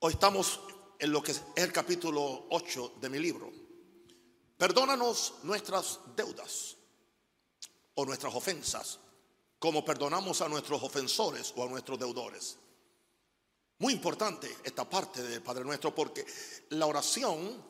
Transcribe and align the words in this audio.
Hoy 0.00 0.12
estamos 0.12 0.60
en 0.98 1.10
lo 1.10 1.22
que 1.22 1.32
es 1.32 1.42
el 1.56 1.72
capítulo 1.72 2.48
8 2.50 2.96
de 3.00 3.08
mi 3.08 3.18
libro. 3.18 3.50
Perdónanos 4.58 5.36
nuestras 5.44 6.00
deudas 6.14 6.76
o 7.94 8.04
nuestras 8.04 8.34
ofensas, 8.34 8.98
como 9.58 9.82
perdonamos 9.86 10.42
a 10.42 10.48
nuestros 10.48 10.82
ofensores 10.82 11.54
o 11.56 11.64
a 11.64 11.68
nuestros 11.68 11.98
deudores. 11.98 12.58
Muy 13.78 13.94
importante 13.94 14.54
esta 14.64 14.88
parte 14.88 15.22
del 15.22 15.42
Padre 15.42 15.64
Nuestro 15.64 15.94
porque 15.94 16.26
la 16.70 16.84
oración 16.84 17.64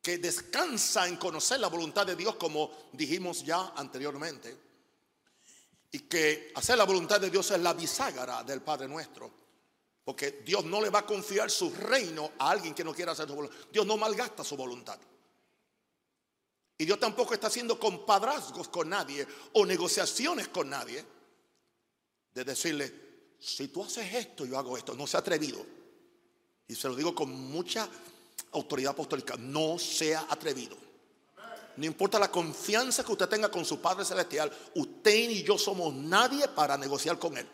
que 0.00 0.18
descansa 0.18 1.08
en 1.08 1.16
conocer 1.16 1.58
la 1.58 1.68
voluntad 1.68 2.06
de 2.06 2.14
Dios, 2.14 2.36
como 2.36 2.70
dijimos 2.92 3.44
ya 3.44 3.72
anteriormente, 3.74 4.56
y 5.90 5.98
que 6.00 6.52
hacer 6.54 6.78
la 6.78 6.84
voluntad 6.84 7.20
de 7.20 7.28
Dios 7.28 7.50
es 7.50 7.60
la 7.60 7.74
bisagra 7.74 8.44
del 8.44 8.62
Padre 8.62 8.86
Nuestro. 8.86 9.39
Porque 10.10 10.42
Dios 10.44 10.64
no 10.64 10.82
le 10.82 10.90
va 10.90 10.98
a 10.98 11.06
confiar 11.06 11.48
su 11.52 11.70
reino 11.70 12.32
a 12.40 12.50
alguien 12.50 12.74
que 12.74 12.82
no 12.82 12.92
quiera 12.92 13.12
hacer 13.12 13.28
su 13.28 13.34
voluntad. 13.36 13.56
Dios 13.72 13.86
no 13.86 13.96
malgasta 13.96 14.42
su 14.42 14.56
voluntad. 14.56 14.98
Y 16.78 16.84
Dios 16.84 16.98
tampoco 16.98 17.32
está 17.32 17.46
haciendo 17.46 17.78
compadrazgos 17.78 18.66
con 18.70 18.88
nadie 18.88 19.24
o 19.52 19.64
negociaciones 19.64 20.48
con 20.48 20.68
nadie. 20.68 21.04
De 22.34 22.42
decirle, 22.42 22.92
si 23.38 23.68
tú 23.68 23.84
haces 23.84 24.12
esto, 24.12 24.44
yo 24.44 24.58
hago 24.58 24.76
esto. 24.76 24.96
No 24.96 25.06
se 25.06 25.16
atrevido. 25.16 25.64
Y 26.66 26.74
se 26.74 26.88
lo 26.88 26.96
digo 26.96 27.14
con 27.14 27.30
mucha 27.30 27.88
autoridad 28.50 28.94
apostólica. 28.94 29.36
No 29.36 29.78
sea 29.78 30.26
atrevido. 30.28 30.76
No 31.76 31.86
importa 31.86 32.18
la 32.18 32.32
confianza 32.32 33.04
que 33.04 33.12
usted 33.12 33.28
tenga 33.28 33.48
con 33.48 33.64
su 33.64 33.80
Padre 33.80 34.04
Celestial, 34.04 34.50
usted 34.74 35.30
y 35.30 35.44
yo 35.44 35.56
somos 35.56 35.94
nadie 35.94 36.48
para 36.48 36.76
negociar 36.76 37.16
con 37.16 37.38
Él. 37.38 37.48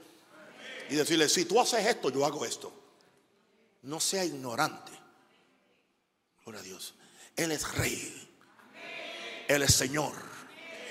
Y 0.89 0.95
decirle, 0.95 1.29
si 1.29 1.45
tú 1.45 1.61
haces 1.61 1.85
esto, 1.85 2.11
yo 2.11 2.25
hago 2.25 2.45
esto. 2.45 2.73
No 3.83 4.01
sea 4.01 4.25
ignorante. 4.25 4.93
Gloria 6.45 6.61
a 6.61 6.65
Dios. 6.65 6.95
Él 7.37 7.53
es 7.53 7.75
rey. 7.75 8.29
Él 9.49 9.63
es 9.63 9.75
Señor. 9.75 10.13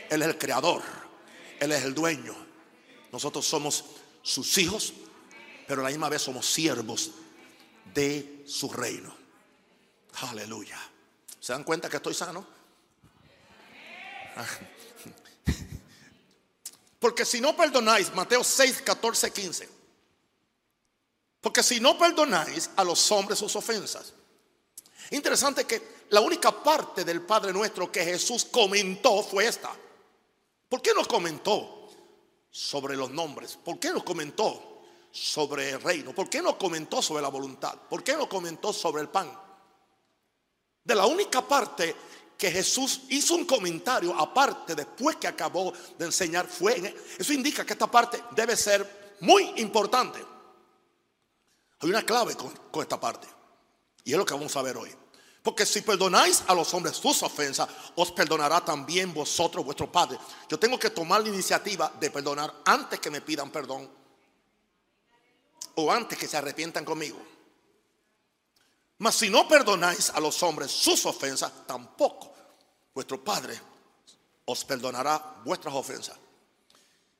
Él 0.09 0.21
es 0.21 0.27
el 0.27 0.37
creador. 0.37 0.81
Él 1.59 1.71
es 1.71 1.83
el 1.83 1.93
dueño. 1.93 2.35
Nosotros 3.11 3.45
somos 3.45 3.85
sus 4.21 4.57
hijos, 4.57 4.93
pero 5.67 5.81
a 5.81 5.85
la 5.85 5.89
misma 5.89 6.09
vez 6.09 6.21
somos 6.21 6.45
siervos 6.45 7.11
de 7.93 8.43
su 8.45 8.71
reino. 8.71 9.15
Aleluya. 10.21 10.79
¿Se 11.39 11.53
dan 11.53 11.63
cuenta 11.63 11.89
que 11.89 11.97
estoy 11.97 12.13
sano? 12.13 12.45
Porque 16.99 17.23
si 17.23 17.39
no 17.39 17.55
perdonáis, 17.55 18.13
Mateo 18.13 18.43
6, 18.43 18.81
14, 18.81 19.31
15. 19.31 19.69
Porque 21.45 21.61
si 21.61 21.79
no 21.79 21.95
perdonáis 21.95 22.71
a 22.75 22.83
los 22.83 23.11
hombres 23.11 23.37
sus 23.37 23.55
ofensas. 23.55 24.13
Interesante 25.11 25.65
que 25.65 26.07
la 26.09 26.19
única 26.19 26.51
parte 26.51 27.05
del 27.05 27.21
Padre 27.21 27.53
nuestro 27.53 27.91
que 27.91 28.03
Jesús 28.03 28.45
comentó 28.45 29.21
fue 29.21 29.45
esta. 29.45 29.69
¿Por 30.67 30.81
qué 30.81 30.91
no 30.95 31.05
comentó 31.05 31.91
sobre 32.49 32.95
los 32.95 33.11
nombres? 33.11 33.59
¿Por 33.63 33.77
qué 33.77 33.91
no 33.91 34.03
comentó 34.03 34.81
sobre 35.11 35.69
el 35.69 35.81
reino? 35.81 36.15
¿Por 36.15 36.31
qué 36.31 36.41
no 36.41 36.57
comentó 36.57 36.99
sobre 36.99 37.21
la 37.21 37.29
voluntad? 37.29 37.75
¿Por 37.91 38.03
qué 38.03 38.17
no 38.17 38.27
comentó 38.27 38.73
sobre 38.73 39.03
el 39.03 39.09
pan? 39.09 39.31
De 40.83 40.95
la 40.95 41.05
única 41.05 41.47
parte 41.47 41.95
que 42.35 42.49
Jesús 42.49 43.01
hizo 43.09 43.35
un 43.35 43.45
comentario 43.45 44.19
aparte 44.19 44.73
después 44.73 45.17
que 45.17 45.27
acabó 45.27 45.71
de 45.95 46.05
enseñar 46.05 46.47
fue 46.47 46.95
eso 47.19 47.33
indica 47.33 47.63
que 47.63 47.73
esta 47.73 47.85
parte 47.85 48.23
debe 48.31 48.57
ser 48.57 49.15
muy 49.19 49.43
importante. 49.57 50.33
Hay 51.85 51.91
una 51.91 52.03
clave 52.03 52.35
con, 52.35 52.49
con 52.71 52.81
esta 52.81 52.99
parte 52.99 53.27
y 54.03 54.11
es 54.11 54.17
lo 54.17 54.25
que 54.25 54.33
vamos 54.33 54.55
a 54.55 54.63
ver 54.63 54.75
hoy. 54.75 54.89
Porque 55.43 55.67
si 55.67 55.81
perdonáis 55.81 56.43
a 56.47 56.55
los 56.55 56.73
hombres 56.73 56.97
sus 56.97 57.21
ofensas, 57.21 57.69
os 57.93 58.11
perdonará 58.11 58.65
también 58.65 59.13
vosotros, 59.13 59.63
vuestro 59.63 59.91
Padre. 59.91 60.17
Yo 60.49 60.57
tengo 60.57 60.79
que 60.79 60.89
tomar 60.89 61.21
la 61.21 61.29
iniciativa 61.29 61.93
de 61.99 62.09
perdonar 62.09 62.51
antes 62.65 62.99
que 62.99 63.11
me 63.11 63.21
pidan 63.21 63.51
perdón 63.51 63.87
o 65.75 65.91
antes 65.91 66.17
que 66.17 66.27
se 66.27 66.37
arrepientan 66.37 66.83
conmigo. 66.83 67.19
Mas 68.97 69.13
si 69.13 69.29
no 69.29 69.47
perdonáis 69.47 70.09
a 70.09 70.19
los 70.19 70.41
hombres 70.41 70.71
sus 70.71 71.05
ofensas, 71.05 71.67
tampoco 71.67 72.33
vuestro 72.95 73.23
Padre 73.23 73.61
os 74.45 74.65
perdonará 74.65 75.35
vuestras 75.45 75.75
ofensas. 75.75 76.17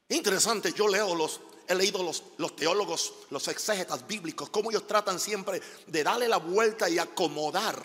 Interesante, 0.10 0.74
yo 0.74 0.88
leo 0.88 1.14
los, 1.14 1.40
he 1.68 1.76
leído 1.76 2.04
los, 2.04 2.24
los 2.38 2.56
teólogos, 2.56 3.14
los 3.30 3.48
exégetas 3.48 4.06
bíblicos, 4.08 4.50
cómo 4.50 4.72
ellos 4.72 4.88
tratan 4.88 5.20
siempre 5.20 5.62
de 5.88 6.04
darle 6.04 6.28
la 6.28 6.38
vuelta 6.38 6.90
y 6.90 7.00
acomodar 7.00 7.82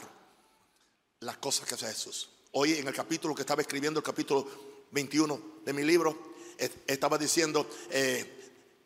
las 1.20 1.36
cosas 1.38 1.66
que 1.66 1.74
hace 1.74 1.86
Jesús. 1.86 2.28
Hoy 2.52 2.74
en 2.74 2.88
el 2.88 2.94
capítulo 2.94 3.34
que 3.34 3.42
estaba 3.42 3.62
escribiendo, 3.62 4.00
el 4.00 4.04
capítulo 4.04 4.46
21 4.90 5.60
de 5.64 5.72
mi 5.72 5.84
libro, 5.84 6.30
estaba 6.86 7.16
diciendo, 7.16 7.66
eh, 7.90 8.40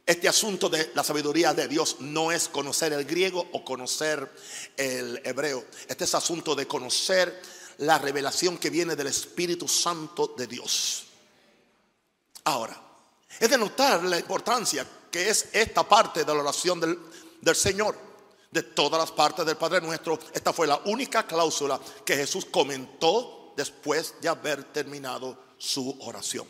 este 0.06 0.28
asunto 0.28 0.68
de 0.68 0.92
la 0.94 1.02
sabiduría 1.02 1.54
de 1.54 1.66
Dios 1.66 1.96
no 2.00 2.30
es 2.30 2.48
conocer 2.48 2.92
el 2.92 3.04
griego 3.04 3.48
o 3.52 3.64
conocer 3.64 4.30
el 4.76 5.20
hebreo. 5.24 5.64
Este 5.88 6.04
es 6.04 6.14
asunto 6.14 6.54
de 6.54 6.66
conocer 6.66 7.40
la 7.78 7.98
revelación 7.98 8.58
que 8.58 8.70
viene 8.70 8.96
del 8.96 9.06
Espíritu 9.06 9.66
Santo 9.66 10.34
de 10.36 10.46
Dios. 10.46 11.06
Ahora, 12.44 12.83
es 13.38 13.50
de 13.50 13.58
notar 13.58 14.02
la 14.04 14.18
importancia 14.18 14.86
que 15.10 15.28
es 15.28 15.48
esta 15.52 15.88
parte 15.88 16.24
de 16.24 16.34
la 16.34 16.40
oración 16.40 16.80
del, 16.80 16.98
del 17.40 17.56
Señor. 17.56 18.14
De 18.50 18.62
todas 18.62 19.00
las 19.00 19.10
partes 19.10 19.44
del 19.44 19.56
Padre 19.56 19.80
nuestro, 19.80 20.16
esta 20.32 20.52
fue 20.52 20.68
la 20.68 20.80
única 20.84 21.26
cláusula 21.26 21.80
que 22.04 22.14
Jesús 22.16 22.44
comentó 22.44 23.52
después 23.56 24.14
de 24.20 24.28
haber 24.28 24.64
terminado 24.64 25.36
su 25.58 25.96
oración. 26.02 26.46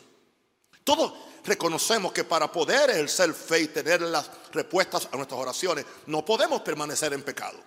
Todos 0.84 1.15
reconocemos 1.45 2.12
que 2.12 2.25
para 2.25 2.53
poder 2.53 2.91
ejercer 2.91 3.33
fe 3.33 3.61
y 3.62 3.69
tener 3.69 4.03
las 4.03 4.31
respuestas 4.53 5.09
a 5.11 5.16
nuestras 5.16 5.41
oraciones, 5.41 5.87
no 6.06 6.25
podemos 6.25 6.61
permanecer 6.61 7.15
en 7.15 7.22
pecado. 7.22 7.59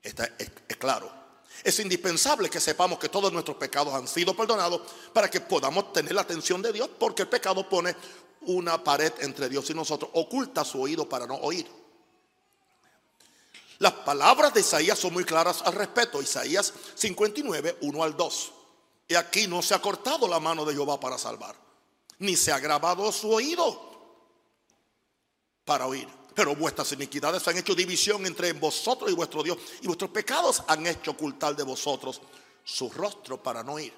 Está, 0.00 0.24
es, 0.38 0.50
es 0.68 0.76
claro. 0.76 1.10
Es 1.64 1.78
indispensable 1.80 2.50
que 2.50 2.60
sepamos 2.60 2.98
que 2.98 3.08
todos 3.08 3.32
nuestros 3.32 3.56
pecados 3.56 3.94
han 3.94 4.06
sido 4.06 4.36
perdonados 4.36 4.82
para 5.12 5.30
que 5.30 5.40
podamos 5.40 5.92
tener 5.92 6.14
la 6.14 6.22
atención 6.22 6.60
de 6.60 6.72
Dios, 6.72 6.90
porque 6.98 7.22
el 7.22 7.28
pecado 7.28 7.68
pone 7.68 7.96
una 8.46 8.82
pared 8.82 9.12
entre 9.20 9.48
Dios 9.48 9.68
y 9.70 9.74
nosotros, 9.74 10.10
oculta 10.14 10.64
su 10.64 10.80
oído 10.80 11.08
para 11.08 11.26
no 11.26 11.34
oír. 11.36 11.66
Las 13.78 13.92
palabras 13.92 14.54
de 14.54 14.60
Isaías 14.60 14.98
son 14.98 15.12
muy 15.12 15.24
claras 15.24 15.62
al 15.62 15.74
respecto. 15.74 16.22
Isaías 16.22 16.72
59, 16.94 17.78
1 17.80 18.02
al 18.02 18.16
2. 18.16 18.52
Y 19.08 19.14
aquí 19.14 19.46
no 19.46 19.62
se 19.62 19.74
ha 19.74 19.80
cortado 19.80 20.28
la 20.28 20.40
mano 20.40 20.64
de 20.64 20.72
Jehová 20.72 20.98
para 20.98 21.18
salvar 21.18 21.64
ni 22.18 22.36
se 22.36 22.52
ha 22.52 22.58
grabado 22.58 23.10
su 23.12 23.30
oído 23.30 23.92
para 25.64 25.86
oír. 25.86 26.08
Pero 26.34 26.56
vuestras 26.56 26.90
iniquidades 26.92 27.46
han 27.46 27.56
hecho 27.56 27.74
división 27.74 28.26
entre 28.26 28.52
vosotros 28.54 29.10
y 29.10 29.14
vuestro 29.14 29.42
Dios. 29.42 29.58
Y 29.82 29.86
vuestros 29.86 30.10
pecados 30.10 30.62
han 30.66 30.86
hecho 30.86 31.12
ocultar 31.12 31.54
de 31.54 31.62
vosotros 31.62 32.20
su 32.64 32.90
rostro 32.90 33.40
para 33.40 33.62
no 33.62 33.74
oír. 33.74 33.92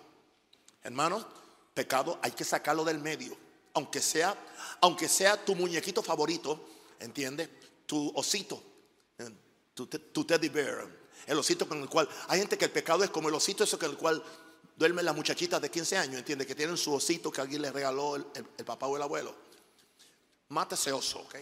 Hermanos, 0.83 1.25
pecado 1.73 2.19
hay 2.23 2.33
que 2.33 2.45
sacarlo 2.45 2.85
del 2.85 2.99
medio. 2.99 3.37
Aunque 3.77 4.01
sea, 4.01 4.35
aunque 4.81 5.07
sea 5.07 5.45
tu 5.45 5.55
muñequito 5.55 6.03
favorito, 6.03 6.67
¿entiendes? 6.99 7.49
Tu 7.85 8.11
osito, 8.17 8.63
tu, 9.75 9.87
tu 9.87 10.25
teddy 10.25 10.49
bear, 10.49 10.89
el 11.27 11.39
osito 11.39 11.69
con 11.69 11.83
el 11.83 11.89
cual 11.89 12.09
hay 12.29 12.39
gente 12.39 12.57
que 12.57 12.65
el 12.65 12.71
pecado 12.71 13.05
es 13.05 13.11
como 13.11 13.29
el 13.29 13.35
osito 13.35 13.65
ese 13.65 13.77
con 13.77 13.91
el 13.91 13.99
cual 13.99 14.23
duermen 14.77 15.05
las 15.05 15.15
muchachitas 15.15 15.61
de 15.61 15.71
15 15.71 15.99
años, 15.99 16.17
entiende 16.17 16.47
que 16.47 16.55
tienen 16.55 16.79
su 16.79 16.95
osito 16.95 17.31
que 17.31 17.43
alguien 17.43 17.61
les 17.61 17.73
regaló 17.73 18.17
el, 18.17 18.27
el, 18.35 18.47
el 18.57 18.65
papá 18.65 18.87
o 18.87 18.97
el 18.97 19.03
abuelo. 19.03 19.35
Mata 20.49 20.75
ese 20.75 20.93
oso, 20.93 21.21
¿ok? 21.21 21.37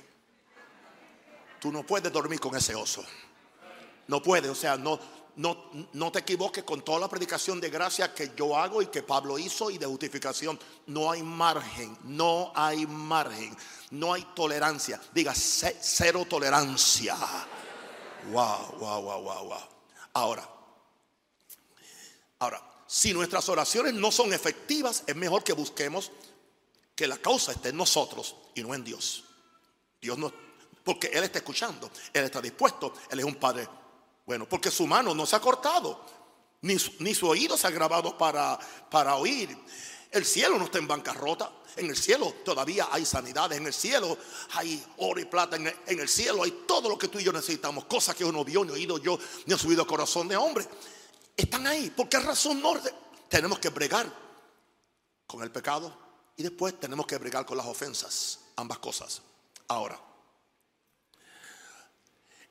Tú 1.60 1.70
no 1.70 1.86
puedes 1.86 2.12
dormir 2.12 2.40
con 2.40 2.56
ese 2.56 2.74
oso. 2.74 3.04
No 4.08 4.20
puedes, 4.20 4.50
o 4.50 4.54
sea, 4.56 4.76
no, 4.76 4.98
no, 5.36 5.70
no 5.92 6.12
te 6.12 6.20
equivoques 6.20 6.62
con 6.62 6.82
toda 6.82 7.00
la 7.00 7.08
predicación 7.08 7.60
de 7.60 7.70
gracia 7.70 8.14
que 8.14 8.32
yo 8.36 8.56
hago 8.56 8.82
y 8.82 8.86
que 8.86 9.02
Pablo 9.02 9.38
hizo 9.38 9.70
y 9.70 9.78
de 9.78 9.86
justificación. 9.86 10.58
No 10.86 11.10
hay 11.10 11.22
margen, 11.22 11.96
no 12.04 12.52
hay 12.54 12.86
margen, 12.86 13.56
no 13.90 14.12
hay 14.12 14.22
tolerancia. 14.34 15.00
Diga, 15.12 15.32
cero 15.34 16.26
tolerancia. 16.28 17.16
Wow, 18.30 18.76
wow, 18.78 19.02
wow, 19.02 19.22
wow, 19.22 19.44
wow. 19.48 19.58
Ahora, 20.12 20.48
ahora, 22.38 22.62
si 22.86 23.12
nuestras 23.12 23.48
oraciones 23.48 23.94
no 23.94 24.12
son 24.12 24.32
efectivas, 24.32 25.02
es 25.06 25.16
mejor 25.16 25.42
que 25.42 25.52
busquemos 25.52 26.12
que 26.94 27.08
la 27.08 27.18
causa 27.18 27.52
esté 27.52 27.70
en 27.70 27.76
nosotros 27.76 28.36
y 28.54 28.62
no 28.62 28.72
en 28.72 28.84
Dios. 28.84 29.24
Dios 30.00 30.16
no, 30.16 30.32
porque 30.84 31.08
Él 31.08 31.24
está 31.24 31.38
escuchando, 31.38 31.90
Él 32.12 32.24
está 32.24 32.40
dispuesto, 32.40 32.94
Él 33.10 33.18
es 33.18 33.24
un 33.24 33.34
Padre 33.34 33.68
bueno, 34.26 34.48
porque 34.48 34.70
su 34.70 34.86
mano 34.86 35.14
no 35.14 35.26
se 35.26 35.36
ha 35.36 35.40
cortado, 35.40 36.04
ni 36.62 36.78
su, 36.78 36.92
ni 37.00 37.14
su 37.14 37.28
oído 37.28 37.56
se 37.56 37.66
ha 37.66 37.70
grabado 37.70 38.16
para, 38.16 38.58
para 38.90 39.16
oír. 39.16 39.56
El 40.14 40.24
cielo 40.24 40.58
no 40.58 40.66
está 40.66 40.78
en 40.78 40.86
bancarrota. 40.86 41.50
En 41.76 41.90
el 41.90 41.96
cielo 41.96 42.32
todavía 42.44 42.88
hay 42.92 43.04
sanidades. 43.04 43.58
En 43.58 43.66
el 43.66 43.74
cielo 43.74 44.16
hay 44.52 44.82
oro 44.98 45.20
y 45.20 45.24
plata. 45.24 45.56
En 45.56 45.98
el, 45.98 46.08
cielo 46.08 46.44
hay 46.44 46.64
todo 46.68 46.88
lo 46.88 46.96
que 46.96 47.08
tú 47.08 47.18
y 47.18 47.24
yo 47.24 47.32
necesitamos. 47.32 47.86
Cosas 47.86 48.14
que 48.14 48.24
uno 48.24 48.44
vio, 48.44 48.64
ni 48.64 48.70
oído 48.70 48.98
yo, 48.98 49.18
ni 49.46 49.54
ha 49.54 49.58
subido 49.58 49.84
corazón 49.84 50.28
de 50.28 50.36
hombre. 50.36 50.66
Están 51.36 51.66
ahí. 51.66 51.90
¿Por 51.90 52.08
qué 52.08 52.20
razón 52.20 52.62
no? 52.62 52.74
Tenemos 53.28 53.58
que 53.58 53.70
bregar 53.70 54.06
con 55.26 55.42
el 55.42 55.50
pecado 55.50 55.92
y 56.36 56.44
después 56.44 56.78
tenemos 56.78 57.06
que 57.06 57.18
bregar 57.18 57.44
con 57.44 57.56
las 57.56 57.66
ofensas. 57.66 58.38
Ambas 58.54 58.78
cosas. 58.78 59.20
Ahora, 59.66 60.00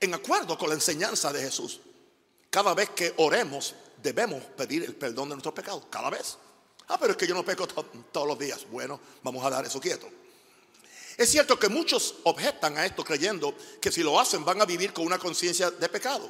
en 0.04 0.14
acuerdo 0.14 0.58
con 0.58 0.70
la 0.70 0.76
enseñanza 0.76 1.32
de 1.32 1.42
Jesús, 1.42 1.80
cada 2.50 2.74
vez 2.74 2.90
que 2.90 3.14
oremos 3.18 3.74
debemos 4.02 4.44
pedir 4.44 4.84
el 4.84 4.96
perdón 4.96 5.30
de 5.30 5.36
nuestros 5.36 5.54
pecados. 5.54 5.86
Cada 5.90 6.10
vez. 6.10 6.38
Ah, 6.90 6.98
pero 7.00 7.12
es 7.12 7.18
que 7.18 7.26
yo 7.26 7.34
no 7.34 7.46
peco 7.46 7.66
todos 7.68 8.28
los 8.28 8.38
días. 8.38 8.66
Bueno, 8.70 9.00
vamos 9.24 9.44
a 9.46 9.50
dar 9.50 9.66
eso 9.66 9.80
quieto. 9.80 10.10
Es 11.18 11.30
cierto 11.30 11.58
que 11.58 11.70
muchos 11.70 12.16
objetan 12.24 12.78
a 12.78 12.86
esto 12.86 13.04
creyendo 13.04 13.56
que 13.80 13.92
si 13.92 14.04
lo 14.04 14.20
hacen 14.20 14.44
van 14.44 14.62
a 14.62 14.66
vivir 14.66 14.92
con 14.92 15.06
una 15.06 15.18
conciencia 15.18 15.72
de 15.72 15.88
pecado. 15.88 16.30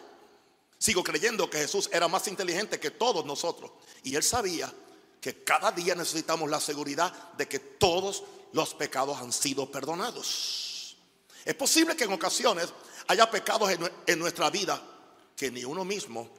Sigo 0.77 1.03
creyendo 1.03 1.49
que 1.49 1.59
Jesús 1.59 1.89
era 1.91 2.07
más 2.07 2.27
inteligente 2.27 2.79
que 2.79 2.91
todos 2.91 3.25
nosotros. 3.25 3.71
Y 4.03 4.15
él 4.15 4.23
sabía 4.23 4.71
que 5.19 5.43
cada 5.43 5.71
día 5.71 5.95
necesitamos 5.95 6.49
la 6.49 6.59
seguridad 6.59 7.33
de 7.33 7.47
que 7.47 7.59
todos 7.59 8.23
los 8.51 8.75
pecados 8.75 9.17
han 9.17 9.31
sido 9.31 9.71
perdonados. 9.71 10.97
Es 11.45 11.55
posible 11.55 11.95
que 11.95 12.03
en 12.03 12.13
ocasiones 12.13 12.69
haya 13.07 13.29
pecados 13.29 13.69
en 14.07 14.19
nuestra 14.19 14.49
vida 14.49 14.81
que 15.35 15.51
ni 15.51 15.63
uno 15.65 15.83
mismo 15.83 16.29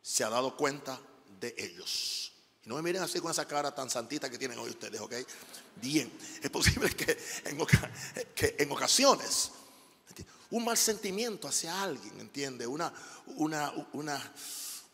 se 0.00 0.24
ha 0.24 0.28
dado 0.28 0.56
cuenta 0.56 1.00
de 1.40 1.54
ellos. 1.56 2.32
Y 2.64 2.68
no 2.68 2.76
me 2.76 2.82
miren 2.82 3.02
así 3.02 3.20
con 3.20 3.30
esa 3.30 3.46
cara 3.46 3.74
tan 3.74 3.90
santita 3.90 4.30
que 4.30 4.38
tienen 4.38 4.58
hoy 4.58 4.70
ustedes, 4.70 5.00
¿ok? 5.00 5.14
Bien, 5.76 6.12
es 6.40 6.50
posible 6.50 6.90
que 6.90 7.18
en, 8.58 8.70
ocasiones 8.70 9.50
un 10.50 10.64
mal 10.64 10.76
sentimiento 10.76 11.48
hacia 11.48 11.82
alguien, 11.82 12.20
¿entiende? 12.20 12.66
Una, 12.66 12.92
una, 13.36 13.72
una, 13.94 14.32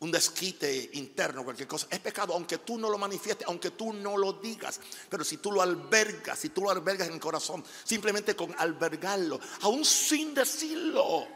un 0.01 0.13
desquite 0.13 0.91
interno, 0.93 1.45
cualquier 1.45 1.67
cosa, 1.67 1.89
es 1.91 1.99
pecado, 1.99 2.33
aunque 2.33 2.59
tú 2.59 2.79
no 2.79 2.89
lo 2.89 2.99
manifiestes, 2.99 3.47
aunque 3.49 3.73
tú 3.73 3.93
no 3.93 4.17
lo 4.17 4.35
digas. 4.35 4.81
Pero 5.09 5.25
si 5.25 5.39
tú 5.39 5.51
lo 5.51 5.61
albergas, 5.61 6.39
si 6.39 6.51
tú 6.51 6.63
lo 6.63 6.71
albergas 6.71 7.09
en 7.09 7.15
el 7.15 7.21
corazón, 7.21 7.65
simplemente 7.85 8.37
con 8.37 8.55
albergarlo, 8.59 9.41
aún 9.63 9.85
sin 9.85 10.35
decirlo, 10.35 11.27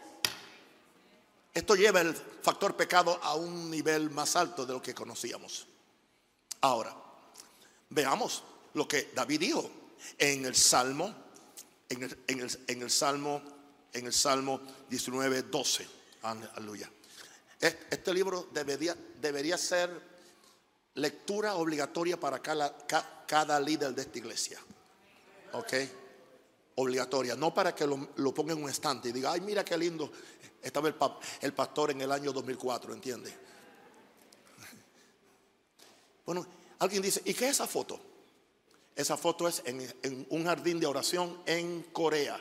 esto 1.52 1.74
lleva 1.74 2.00
el 2.00 2.14
factor 2.14 2.76
pecado 2.76 3.18
a 3.22 3.34
un 3.34 3.70
nivel 3.70 4.10
más 4.10 4.36
alto 4.36 4.64
de 4.64 4.72
lo 4.72 4.80
que 4.80 4.94
conocíamos. 4.94 5.66
Ahora, 6.60 6.96
veamos 7.90 8.44
lo 8.74 8.86
que 8.86 9.10
David 9.14 9.40
dijo 9.40 9.70
en 10.18 10.44
el 10.44 10.54
Salmo, 10.54 11.12
en 11.88 12.02
el, 12.02 12.90
Salmo, 12.90 13.42
en 13.92 14.06
el 14.06 14.12
Salmo 14.12 14.60
19, 14.88 15.42
12. 15.42 15.86
Aleluya. 16.22 16.90
Este 17.62 18.12
libro 18.12 18.48
debería, 18.52 18.96
debería 19.20 19.56
ser 19.56 19.88
lectura 20.94 21.54
obligatoria 21.54 22.18
para 22.18 22.40
cada, 22.40 22.76
cada 23.26 23.60
líder 23.60 23.94
de 23.94 24.02
esta 24.02 24.18
iglesia. 24.18 24.58
¿Ok? 25.52 25.72
Obligatoria. 26.74 27.36
No 27.36 27.54
para 27.54 27.72
que 27.72 27.86
lo, 27.86 28.08
lo 28.16 28.34
ponga 28.34 28.52
en 28.52 28.64
un 28.64 28.68
estante 28.68 29.10
y 29.10 29.12
diga, 29.12 29.32
ay, 29.32 29.40
mira 29.40 29.64
qué 29.64 29.78
lindo 29.78 30.10
estaba 30.62 30.88
el, 30.88 30.94
el 31.40 31.52
pastor 31.52 31.90
en 31.90 32.00
el 32.00 32.12
año 32.12 32.32
2004, 32.32 32.94
¿entiende? 32.94 33.32
Bueno, 36.24 36.46
alguien 36.78 37.02
dice, 37.02 37.20
¿y 37.24 37.34
qué 37.34 37.46
es 37.46 37.52
esa 37.52 37.66
foto? 37.66 38.00
Esa 38.94 39.16
foto 39.16 39.48
es 39.48 39.62
en, 39.64 40.26
un 40.30 40.44
jardín 40.44 40.78
de 40.78 40.86
oración 40.86 41.42
en 41.46 41.82
Corea. 41.92 42.40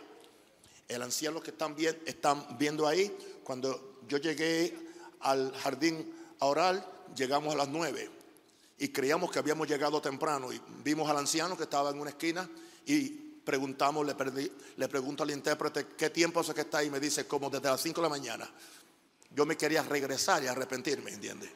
El 0.88 1.01
anciano 1.01 1.41
que 1.41 1.50
están, 1.50 1.75
están 2.06 2.57
viendo 2.59 2.85
ahí, 2.85 3.17
cuando 3.44 4.00
yo 4.07 4.19
llegué 4.19 4.90
al 5.23 5.53
jardín 5.56 6.13
a 6.39 6.45
orar, 6.45 6.91
llegamos 7.15 7.53
a 7.53 7.57
las 7.57 7.68
nueve 7.68 8.09
y 8.77 8.89
creíamos 8.89 9.31
que 9.31 9.39
habíamos 9.39 9.68
llegado 9.68 10.01
temprano 10.01 10.51
y 10.51 10.62
vimos 10.83 11.09
al 11.09 11.18
anciano 11.18 11.56
que 11.56 11.63
estaba 11.63 11.91
en 11.91 12.00
una 12.00 12.09
esquina 12.09 12.50
y 12.85 13.09
preguntamos, 13.44 14.06
le, 14.06 14.15
le 14.77 14.88
pregunto 14.88 15.23
al 15.23 15.31
intérprete 15.31 15.88
qué 15.97 16.09
tiempo 16.09 16.39
hace 16.39 16.53
que 16.53 16.62
está 16.62 16.79
ahí 16.79 16.89
me 16.89 17.00
dice 17.00 17.27
como 17.27 17.50
desde 17.50 17.69
las 17.69 17.81
5 17.81 18.01
de 18.01 18.03
la 18.03 18.09
mañana. 18.09 18.50
Yo 19.33 19.45
me 19.45 19.56
quería 19.56 19.83
regresar 19.83 20.44
y 20.44 20.47
arrepentirme, 20.47 21.12
¿entiendes? 21.12 21.50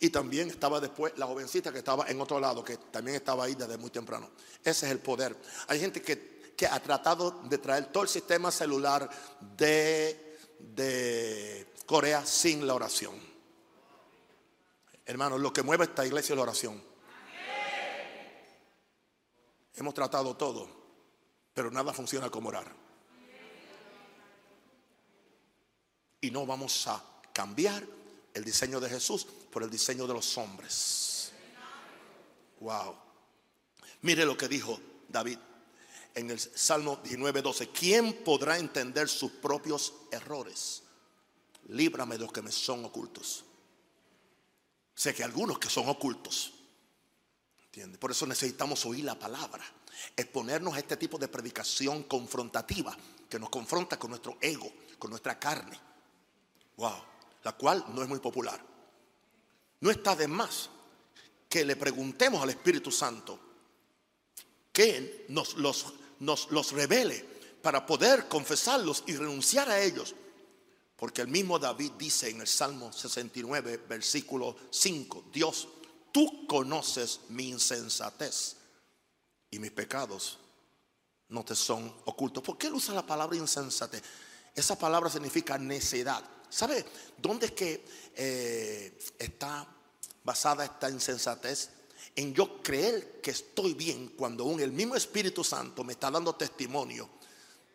Y 0.00 0.10
también 0.10 0.48
estaba 0.48 0.80
después 0.80 1.12
la 1.16 1.26
jovencita 1.26 1.72
que 1.72 1.78
estaba 1.78 2.06
en 2.06 2.20
otro 2.20 2.38
lado, 2.38 2.62
que 2.62 2.76
también 2.76 3.16
estaba 3.16 3.44
ahí 3.44 3.54
desde 3.54 3.76
muy 3.76 3.90
temprano. 3.90 4.30
Ese 4.62 4.86
es 4.86 4.92
el 4.92 5.00
poder. 5.00 5.36
Hay 5.66 5.80
gente 5.80 6.00
que, 6.00 6.37
ha 6.66 6.80
tratado 6.80 7.42
de 7.44 7.58
traer 7.58 7.86
todo 7.92 8.02
el 8.02 8.08
sistema 8.08 8.50
celular 8.50 9.08
de, 9.56 10.38
de 10.58 11.74
Corea 11.86 12.24
sin 12.26 12.66
la 12.66 12.74
oración. 12.74 13.14
Hermanos, 15.06 15.40
lo 15.40 15.52
que 15.52 15.62
mueve 15.62 15.84
esta 15.84 16.04
iglesia 16.04 16.32
es 16.32 16.36
la 16.36 16.42
oración. 16.42 16.82
Hemos 19.74 19.94
tratado 19.94 20.36
todo, 20.36 20.68
pero 21.54 21.70
nada 21.70 21.92
funciona 21.92 22.28
como 22.28 22.48
orar. 22.48 22.74
Y 26.20 26.30
no 26.30 26.44
vamos 26.44 26.86
a 26.88 27.02
cambiar 27.32 27.86
el 28.34 28.44
diseño 28.44 28.80
de 28.80 28.90
Jesús 28.90 29.24
por 29.24 29.62
el 29.62 29.70
diseño 29.70 30.06
de 30.06 30.14
los 30.14 30.36
hombres. 30.36 31.32
Wow. 32.60 32.96
Mire 34.02 34.24
lo 34.24 34.36
que 34.36 34.48
dijo 34.48 34.80
David 35.08 35.38
en 36.14 36.30
el 36.30 36.38
Salmo 36.38 37.02
19:12. 37.02 37.68
¿Quién 37.72 38.24
podrá 38.24 38.58
entender 38.58 39.08
sus 39.08 39.32
propios 39.32 39.94
errores? 40.10 40.82
Líbrame 41.68 42.16
de 42.16 42.24
los 42.24 42.32
que 42.32 42.42
me 42.42 42.52
son 42.52 42.84
ocultos. 42.84 43.44
Sé 44.94 45.14
que 45.14 45.24
algunos 45.24 45.58
que 45.58 45.68
son 45.68 45.88
ocultos. 45.88 46.52
¿Entiende? 47.66 47.98
Por 47.98 48.10
eso 48.10 48.26
necesitamos 48.26 48.84
oír 48.86 49.04
la 49.04 49.18
palabra. 49.18 49.64
Exponernos 50.16 50.74
a 50.74 50.78
este 50.78 50.96
tipo 50.96 51.18
de 51.18 51.28
predicación 51.28 52.04
confrontativa 52.04 52.96
que 53.28 53.38
nos 53.38 53.50
confronta 53.50 53.98
con 53.98 54.10
nuestro 54.10 54.38
ego, 54.40 54.72
con 54.98 55.10
nuestra 55.10 55.38
carne. 55.38 55.78
Wow 56.76 57.08
la 57.44 57.52
cual 57.52 57.84
no 57.94 58.02
es 58.02 58.08
muy 58.08 58.18
popular. 58.18 58.60
No 59.80 59.90
está 59.90 60.16
de 60.16 60.28
más 60.28 60.70
que 61.48 61.64
le 61.64 61.76
preguntemos 61.76 62.42
al 62.42 62.50
Espíritu 62.50 62.90
Santo 62.90 63.38
que 64.78 65.24
nos 65.30 65.56
los, 65.56 65.86
nos 66.20 66.52
los 66.52 66.70
revele 66.70 67.24
para 67.60 67.84
poder 67.84 68.28
confesarlos 68.28 69.02
y 69.08 69.16
renunciar 69.16 69.68
a 69.68 69.80
ellos. 69.80 70.14
Porque 70.94 71.22
el 71.22 71.26
mismo 71.26 71.58
David 71.58 71.94
dice 71.98 72.30
en 72.30 72.42
el 72.42 72.46
Salmo 72.46 72.92
69, 72.92 73.86
versículo 73.88 74.54
5, 74.70 75.30
Dios, 75.32 75.66
tú 76.12 76.46
conoces 76.46 77.22
mi 77.30 77.48
insensatez 77.48 78.54
y 79.50 79.58
mis 79.58 79.72
pecados 79.72 80.38
no 81.30 81.44
te 81.44 81.56
son 81.56 81.92
ocultos. 82.04 82.44
¿Por 82.44 82.56
qué 82.56 82.68
él 82.68 82.74
usa 82.74 82.94
la 82.94 83.04
palabra 83.04 83.36
insensatez? 83.36 84.00
Esa 84.54 84.78
palabra 84.78 85.10
significa 85.10 85.58
necedad. 85.58 86.22
¿Sabe 86.48 86.86
dónde 87.16 87.46
es 87.46 87.52
que 87.52 87.84
eh, 88.14 88.96
está 89.18 89.66
basada 90.22 90.66
esta 90.66 90.88
insensatez? 90.88 91.77
En 92.16 92.34
yo 92.34 92.62
creer 92.62 93.20
que 93.20 93.30
estoy 93.30 93.74
bien 93.74 94.08
cuando 94.16 94.44
aún 94.44 94.60
el 94.60 94.72
mismo 94.72 94.96
Espíritu 94.96 95.44
Santo 95.44 95.84
me 95.84 95.92
está 95.92 96.10
dando 96.10 96.34
testimonio 96.34 97.08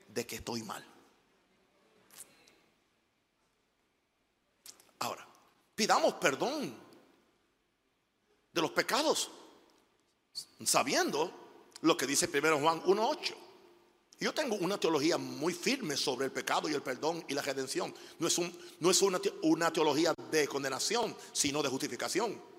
de 0.07 0.25
que 0.25 0.37
estoy 0.37 0.63
mal. 0.63 0.85
Ahora, 4.99 5.27
pidamos 5.75 6.13
perdón 6.15 6.75
de 8.53 8.61
los 8.61 8.71
pecados, 8.71 9.31
sabiendo 10.63 11.31
lo 11.81 11.97
que 11.97 12.07
dice 12.07 12.27
primero 12.27 12.59
Juan 12.59 12.81
1.8. 12.83 13.35
Yo 14.19 14.33
tengo 14.33 14.55
una 14.55 14.79
teología 14.79 15.17
muy 15.17 15.53
firme 15.53 15.97
sobre 15.97 16.25
el 16.25 16.31
pecado 16.31 16.69
y 16.69 16.73
el 16.73 16.81
perdón 16.81 17.25
y 17.27 17.33
la 17.33 17.41
redención. 17.41 17.93
No 18.19 18.27
es, 18.27 19.01
una 19.01 19.73
teología 19.73 20.13
de 20.31 20.47
condenación, 20.47 21.13
sino 21.33 21.61
de 21.61 21.67
justificación. 21.67 22.52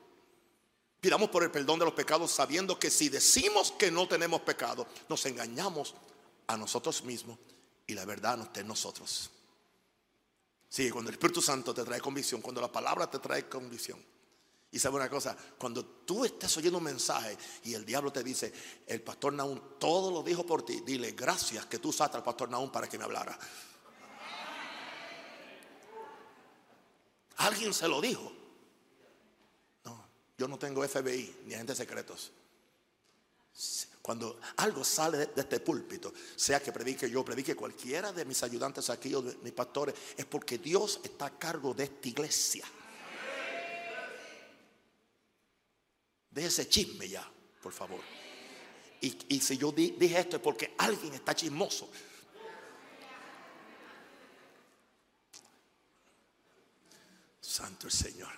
Pidamos 1.05 1.29
por 1.29 1.43
el 1.43 1.51
perdón 1.51 1.79
de 1.79 1.85
los 1.85 1.93
pecados 1.93 2.31
sabiendo 2.31 2.79
que 2.79 2.89
si 2.89 3.11
decimos 3.11 3.73
que 3.73 3.91
no 3.91 4.09
tenemos 4.09 4.41
pecado, 4.41 4.87
nos 5.07 5.27
engañamos 5.27 5.95
a 6.47 6.57
nosotros 6.57 7.05
mismos 7.05 7.39
y 7.87 7.93
la 7.93 8.07
verdad 8.07 8.39
no 8.39 8.45
está 8.45 8.61
en 8.61 8.69
nosotros. 8.69 9.31
Sí, 10.67 10.91
cuando 10.91 11.11
el 11.11 11.17
Espíritu 11.17 11.43
Santo 11.43 11.75
te 11.75 11.85
trae 11.85 12.01
convicción, 12.01 12.41
cuando 12.41 12.63
la 12.63 12.73
palabra 12.73 13.11
te 13.11 13.19
trae 13.19 13.47
convicción, 13.51 14.03
y 14.71 14.79
sabe 14.79 14.97
una 14.97 15.11
cosa, 15.11 15.37
cuando 15.59 15.85
tú 15.85 16.25
estás 16.25 16.57
oyendo 16.57 16.79
un 16.79 16.85
mensaje 16.85 17.37
y 17.65 17.75
el 17.75 17.85
diablo 17.85 18.11
te 18.11 18.25
dice, 18.25 18.51
el 18.87 19.03
pastor 19.03 19.35
Naúm 19.35 19.61
todo 19.79 20.11
lo 20.11 20.23
dijo 20.23 20.47
por 20.47 20.65
ti, 20.65 20.81
dile 20.87 21.13
gracias 21.13 21.67
que 21.67 21.79
tú 21.79 21.91
usaste 21.91 22.17
al 22.17 22.23
pastor 22.23 22.49
Naúm 22.49 22.73
para 22.73 22.89
que 22.89 22.97
me 22.97 23.05
hablara. 23.05 23.39
Alguien 27.37 27.75
se 27.75 27.89
lo 27.89 28.01
dijo. 28.01 28.44
Yo 30.37 30.49
no 30.49 30.59
tengo 30.59 30.87
FBI 30.87 31.43
ni 31.47 31.55
agentes 31.55 31.79
secretos. 31.79 32.33
Cuando 34.03 34.41
algo 34.57 34.85
sale 34.85 35.19
de, 35.19 35.31
este 35.37 35.61
púlpito, 35.61 36.13
sea 36.37 36.61
que 36.61 36.73
predique 36.73 37.09
yo, 37.09 37.25
predique 37.25 37.55
cualquiera 37.55 38.13
de 38.13 38.25
mis 38.25 38.43
ayudantes 38.43 38.91
aquí 38.91 39.15
o 39.15 39.23
de 39.23 39.37
mis 39.37 39.53
pastores, 39.53 39.95
es 40.17 40.25
porque 40.27 40.59
Dios 40.59 41.01
está 41.05 41.27
a 41.27 41.39
cargo 41.39 41.73
de 41.73 41.85
esta 41.85 42.09
iglesia. 42.09 42.67
De 46.31 46.45
ese 46.45 46.69
chisme 46.69 47.09
ya, 47.09 47.31
por 47.63 47.73
favor. 47.73 48.01
Y, 49.01 49.41
si 49.41 49.57
yo 49.57 49.71
dije 49.71 50.19
esto 50.19 50.37
es 50.37 50.43
porque 50.43 50.75
alguien 50.79 51.15
está 51.15 51.35
chismoso. 51.35 51.91
Santo 57.41 57.87
el 57.87 57.93
Señor. 57.93 58.33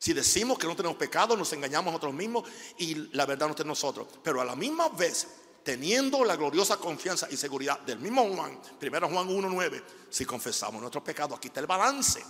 Si 0.00 0.14
decimos 0.14 0.58
que 0.58 0.66
no 0.66 0.74
tenemos 0.74 0.96
pecado, 0.96 1.36
nos 1.36 1.52
engañamos 1.52 1.88
a 1.88 1.92
nosotros 1.92 2.14
mismos 2.14 2.48
y 2.78 2.94
la 3.14 3.26
verdad 3.26 3.46
no 3.46 3.50
está 3.50 3.64
en 3.64 3.68
nosotros. 3.68 4.08
Pero 4.22 4.40
a 4.40 4.46
la 4.46 4.56
misma 4.56 4.88
vez, 4.88 5.28
teniendo 5.62 6.24
la 6.24 6.36
gloriosa 6.36 6.78
confianza 6.78 7.28
y 7.30 7.36
seguridad 7.36 7.80
del 7.80 7.98
mismo 7.98 8.26
Juan, 8.34 8.58
primero 8.78 9.10
Juan 9.10 9.28
1.9, 9.28 9.82
si 10.08 10.24
confesamos 10.24 10.80
nuestros 10.80 11.04
pecados, 11.04 11.36
aquí 11.36 11.48
está 11.48 11.60
el 11.60 11.66
balance. 11.66 12.24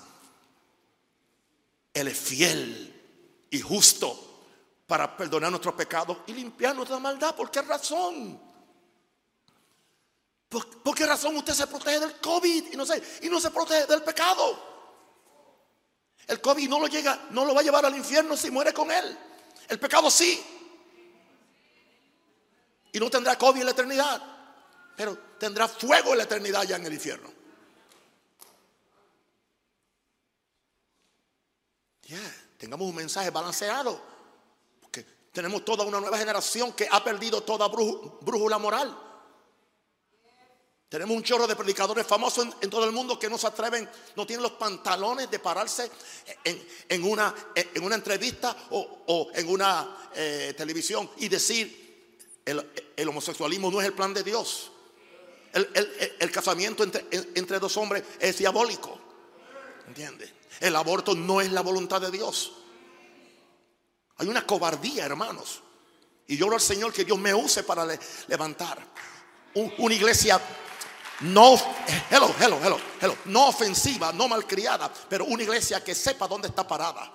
Él 1.95 2.09
es 2.09 2.19
fiel 2.19 3.47
y 3.51 3.61
justo 3.61 4.49
para 4.89 5.17
perdonar 5.17 5.51
nuestros 5.53 5.75
pecados 5.75 6.19
y 6.27 6.33
limpiar 6.33 6.75
nuestra 6.75 6.99
maldad. 6.99 7.37
¿Por 7.37 7.53
qué 7.53 7.63
razón? 7.63 8.41
¿Por, 10.49 10.97
qué 10.97 11.07
razón 11.07 11.37
usted 11.37 11.55
se 11.55 11.69
protege 11.69 12.01
del 12.01 12.19
COVID 12.19 12.73
y 12.73 12.77
no, 12.77 12.85
se, 12.85 13.01
y 13.23 13.29
no 13.29 13.39
se 13.39 13.53
protege 13.53 13.87
del 13.87 14.03
pecado? 14.03 14.70
El 16.31 16.41
COVID 16.41 16.69
no 16.69 16.79
lo 16.79 16.87
llega, 16.87 17.27
no 17.31 17.45
lo 17.45 17.53
va 17.53 17.61
a 17.61 17.65
llevar 17.65 17.85
al 17.85 17.97
infierno 17.97 18.37
si 18.37 18.53
muere 18.53 18.73
con 18.73 18.89
él. 18.89 19.19
El 19.69 19.81
pecado 19.81 20.09
sí. 20.09 20.41
Y 22.93 23.01
no 23.01 23.11
tendrá 23.11 23.37
COVID 23.37 23.59
en 23.59 23.65
la 23.65 23.73
eternidad. 23.73 24.23
Pero 24.97 25.19
tendrá 25.41 25.67
fuego 25.67 26.13
en 26.13 26.19
la 26.19 26.25
eternidad 26.25 26.63
ya 26.63 26.77
en 26.77 26.87
el 26.87 26.93
infierno. 26.93 27.33
Tengamos 32.59 32.89
un 32.89 32.95
mensaje 32.95 33.31
balanceado. 33.31 34.01
Porque 34.81 35.05
tenemos 35.33 35.65
toda 35.65 35.85
una 35.85 35.99
nueva 35.99 36.17
generación 36.17 36.73
que 36.75 36.87
ha 36.89 37.03
perdido 37.03 37.43
toda 37.43 37.67
brújula 37.67 38.59
moral. 38.59 38.97
Tenemos 40.91 41.17
un 41.17 41.23
chorro 41.23 41.47
de 41.47 41.55
predicadores 41.55 42.05
famosos 42.05 42.49
en, 42.61 42.69
todo 42.69 42.85
el 42.85 42.91
mundo 42.91 43.17
que 43.17 43.31
no 43.31 43.39
se 43.39 43.47
atreven, 43.47 43.89
no 44.17 44.27
tienen 44.27 44.43
los 44.43 44.53
pantalones 44.53 45.31
de 45.31 45.39
pararse 45.39 45.89
en, 46.43 47.05
una, 47.05 47.33
en 47.55 47.85
una, 47.85 47.95
entrevista 47.95 48.57
o, 48.71 49.31
en 49.33 49.49
una 49.49 50.11
eh, 50.13 50.53
televisión 50.57 51.09
y 51.19 51.29
decir 51.29 52.43
el, 52.45 53.09
homosexualismo 53.09 53.71
no 53.71 53.81
es 53.81 53.87
el 53.87 53.93
plan 53.93 54.13
de 54.13 54.25
Dios. 54.25 54.73
El, 55.53 56.31
casamiento 56.33 56.83
entre, 56.83 57.61
dos 57.61 57.77
hombres 57.77 58.03
es 58.19 58.39
diabólico. 58.39 58.99
¿Entiende? 59.87 60.35
El 60.59 60.75
aborto 60.75 61.15
no 61.15 61.41
es 61.41 61.53
la 61.53 61.61
voluntad 61.61 62.01
de 62.01 62.11
Dios. 62.11 62.51
Hay 64.17 64.27
una 64.27 64.45
cobardía, 64.45 65.07
hermanos. 65.07 65.63
Y 66.27 66.37
yo 66.37 66.49
oro 66.49 66.57
al 66.57 66.61
Señor 66.61 66.93
que 66.93 67.05
Dios 67.05 67.19
me 67.19 67.33
use 67.33 67.63
para 67.63 67.87
levantar 68.27 68.85
una 69.55 69.95
iglesia 69.95 70.41
no, 71.21 71.55
hello, 72.11 72.35
hello, 72.41 72.59
hello, 72.63 72.79
hello. 73.01 73.17
No 73.27 73.49
ofensiva, 73.49 74.13
no 74.13 74.27
malcriada, 74.27 74.93
pero 75.09 75.27
una 75.27 75.43
iglesia 75.43 75.85
que 75.85 75.95
sepa 75.95 76.27
dónde 76.27 76.49
está 76.49 76.67
parada. 76.67 77.13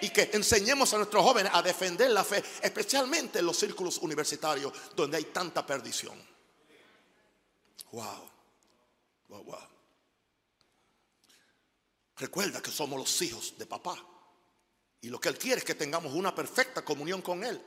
Y 0.00 0.10
que 0.10 0.30
enseñemos 0.32 0.92
a 0.94 0.96
nuestros 0.96 1.22
jóvenes 1.22 1.52
a 1.54 1.62
defender 1.62 2.10
la 2.10 2.24
fe, 2.24 2.42
especialmente 2.60 3.38
en 3.38 3.46
los 3.46 3.56
círculos 3.56 3.98
universitarios 3.98 4.72
donde 4.96 5.16
hay 5.16 5.24
tanta 5.24 5.64
perdición. 5.64 6.20
Wow. 7.92 8.30
Wow, 9.28 9.44
wow. 9.44 9.58
Recuerda 12.16 12.60
que 12.60 12.70
somos 12.70 12.98
los 12.98 13.22
hijos 13.22 13.54
de 13.58 13.66
papá. 13.66 13.96
Y 15.00 15.08
lo 15.08 15.20
que 15.20 15.28
Él 15.28 15.38
quiere 15.38 15.58
es 15.58 15.64
que 15.64 15.74
tengamos 15.74 16.12
una 16.12 16.34
perfecta 16.34 16.84
comunión 16.84 17.22
con 17.22 17.42
Él. 17.42 17.60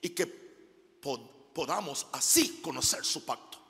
Y 0.00 0.10
que 0.10 0.26
podamos 1.52 2.06
así 2.12 2.60
conocer 2.62 3.04
su 3.04 3.24
pacto. 3.24 3.61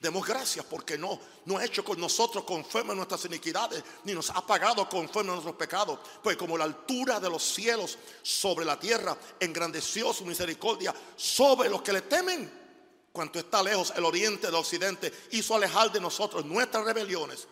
Demos 0.00 0.24
gracias 0.24 0.64
porque 0.64 0.96
no, 0.96 1.18
no 1.44 1.58
ha 1.58 1.64
hecho 1.64 1.84
con 1.84 1.98
nosotros 2.00 2.44
conforme 2.44 2.92
a 2.92 2.94
nuestras 2.94 3.24
iniquidades, 3.24 3.82
ni 4.04 4.12
nos 4.12 4.30
ha 4.30 4.46
pagado 4.46 4.88
conforme 4.88 5.30
a 5.30 5.34
nuestros 5.34 5.56
pecados. 5.56 5.98
Pues 6.22 6.36
como 6.36 6.56
la 6.56 6.64
altura 6.64 7.18
de 7.18 7.28
los 7.28 7.42
cielos 7.42 7.98
sobre 8.22 8.64
la 8.64 8.78
tierra, 8.78 9.18
engrandeció 9.40 10.12
su 10.12 10.24
misericordia 10.24 10.94
sobre 11.16 11.68
los 11.68 11.82
que 11.82 11.92
le 11.92 12.02
temen. 12.02 12.48
Cuanto 13.10 13.40
está 13.40 13.60
lejos 13.60 13.92
el 13.96 14.04
oriente 14.04 14.46
del 14.46 14.54
occidente, 14.54 15.12
hizo 15.32 15.56
alejar 15.56 15.90
de 15.90 16.00
nosotros 16.00 16.44
nuestras 16.44 16.84
rebeliones. 16.84 17.48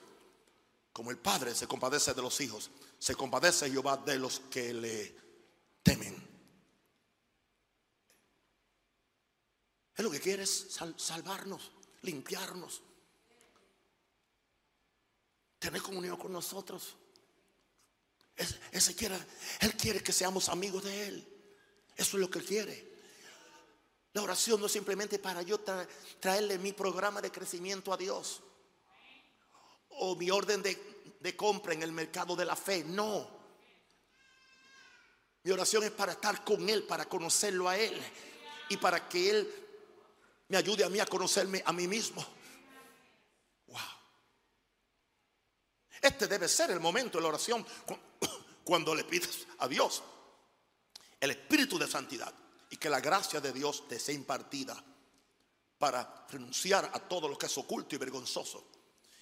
Como 0.93 1.11
el 1.11 1.19
Padre 1.19 1.53
se 1.53 1.67
compadece 1.67 2.15
de 2.15 2.23
los 2.23 2.41
hijos, 2.41 2.71
se 2.97 3.17
compadece 3.17 3.69
Jehová 3.69 3.97
de 3.97 4.19
los 4.19 4.41
que 4.49 4.73
le 4.73 5.17
temen. 5.83 6.15
Es 9.97 10.05
lo 10.05 10.11
que 10.13 10.21
quiere 10.21 10.47
salvarnos 10.47 11.73
limpiarnos, 12.07 12.83
tener 15.59 15.83
comunión 15.83 16.17
con 16.17 16.33
nosotros. 16.33 16.97
ese 18.73 18.95
quiere, 18.95 19.19
él 19.61 19.77
quiere 19.77 20.03
que 20.03 20.13
seamos 20.13 20.49
amigos 20.49 20.85
de 20.85 21.09
Él. 21.09 21.29
Eso 21.97 22.17
es 22.17 22.21
lo 22.21 22.31
que 22.31 22.39
Él 22.39 22.45
quiere. 22.45 22.97
La 24.13 24.23
oración 24.23 24.61
no 24.61 24.67
es 24.67 24.73
simplemente 24.73 25.19
para 25.19 25.43
yo 25.43 25.61
traerle 26.21 26.59
mi 26.59 26.73
programa 26.73 27.21
de 27.21 27.31
crecimiento 27.31 27.93
a 27.93 27.97
Dios 27.97 28.43
o 29.91 30.17
mi 30.17 30.31
orden 30.31 30.63
de, 30.63 31.17
de 31.21 31.37
compra 31.37 31.75
en 31.75 31.83
el 31.83 31.93
mercado 31.93 32.35
de 32.37 32.45
la 32.45 32.57
fe. 32.57 32.85
No. 32.85 33.29
Mi 35.43 35.51
oración 35.51 35.85
es 35.85 35.91
para 35.91 36.13
estar 36.13 36.45
con 36.45 36.69
Él, 36.69 36.85
para 36.85 37.07
conocerlo 37.07 37.69
a 37.69 37.77
Él 37.77 38.01
y 38.69 38.77
para 38.77 39.09
que 39.09 39.31
Él 39.31 39.66
me 40.49 40.57
ayude 40.57 40.85
a 40.85 40.89
mí 40.89 41.01
a 41.01 41.07
conocerme 41.07 41.63
a 41.65 41.73
mí 41.73 41.87
mismo. 41.89 42.25
Wow. 43.67 43.81
Este 46.01 46.27
debe 46.27 46.49
ser 46.49 46.71
el 46.71 46.81
momento 46.81 47.19
de 47.19 47.23
la 47.23 47.29
oración 47.29 47.67
cuando 48.65 48.95
le 48.95 49.05
pides 49.05 49.47
a 49.59 49.69
Dios 49.69 50.03
el 51.19 51.31
espíritu 51.31 51.79
de 51.79 51.89
santidad 51.89 52.33
y 52.71 52.77
que 52.77 52.91
la 52.91 53.01
gracia 53.01 53.41
de 53.41 53.53
Dios 53.53 53.89
te 53.89 53.99
sea 53.99 54.15
impartida 54.15 54.83
para 55.79 56.27
renunciar 56.31 56.91
a 56.93 57.01
todo 57.01 57.29
lo 57.29 57.37
que 57.37 57.47
es 57.47 57.59
oculto 57.59 57.95
y 57.95 57.99
vergonzoso 57.99 58.69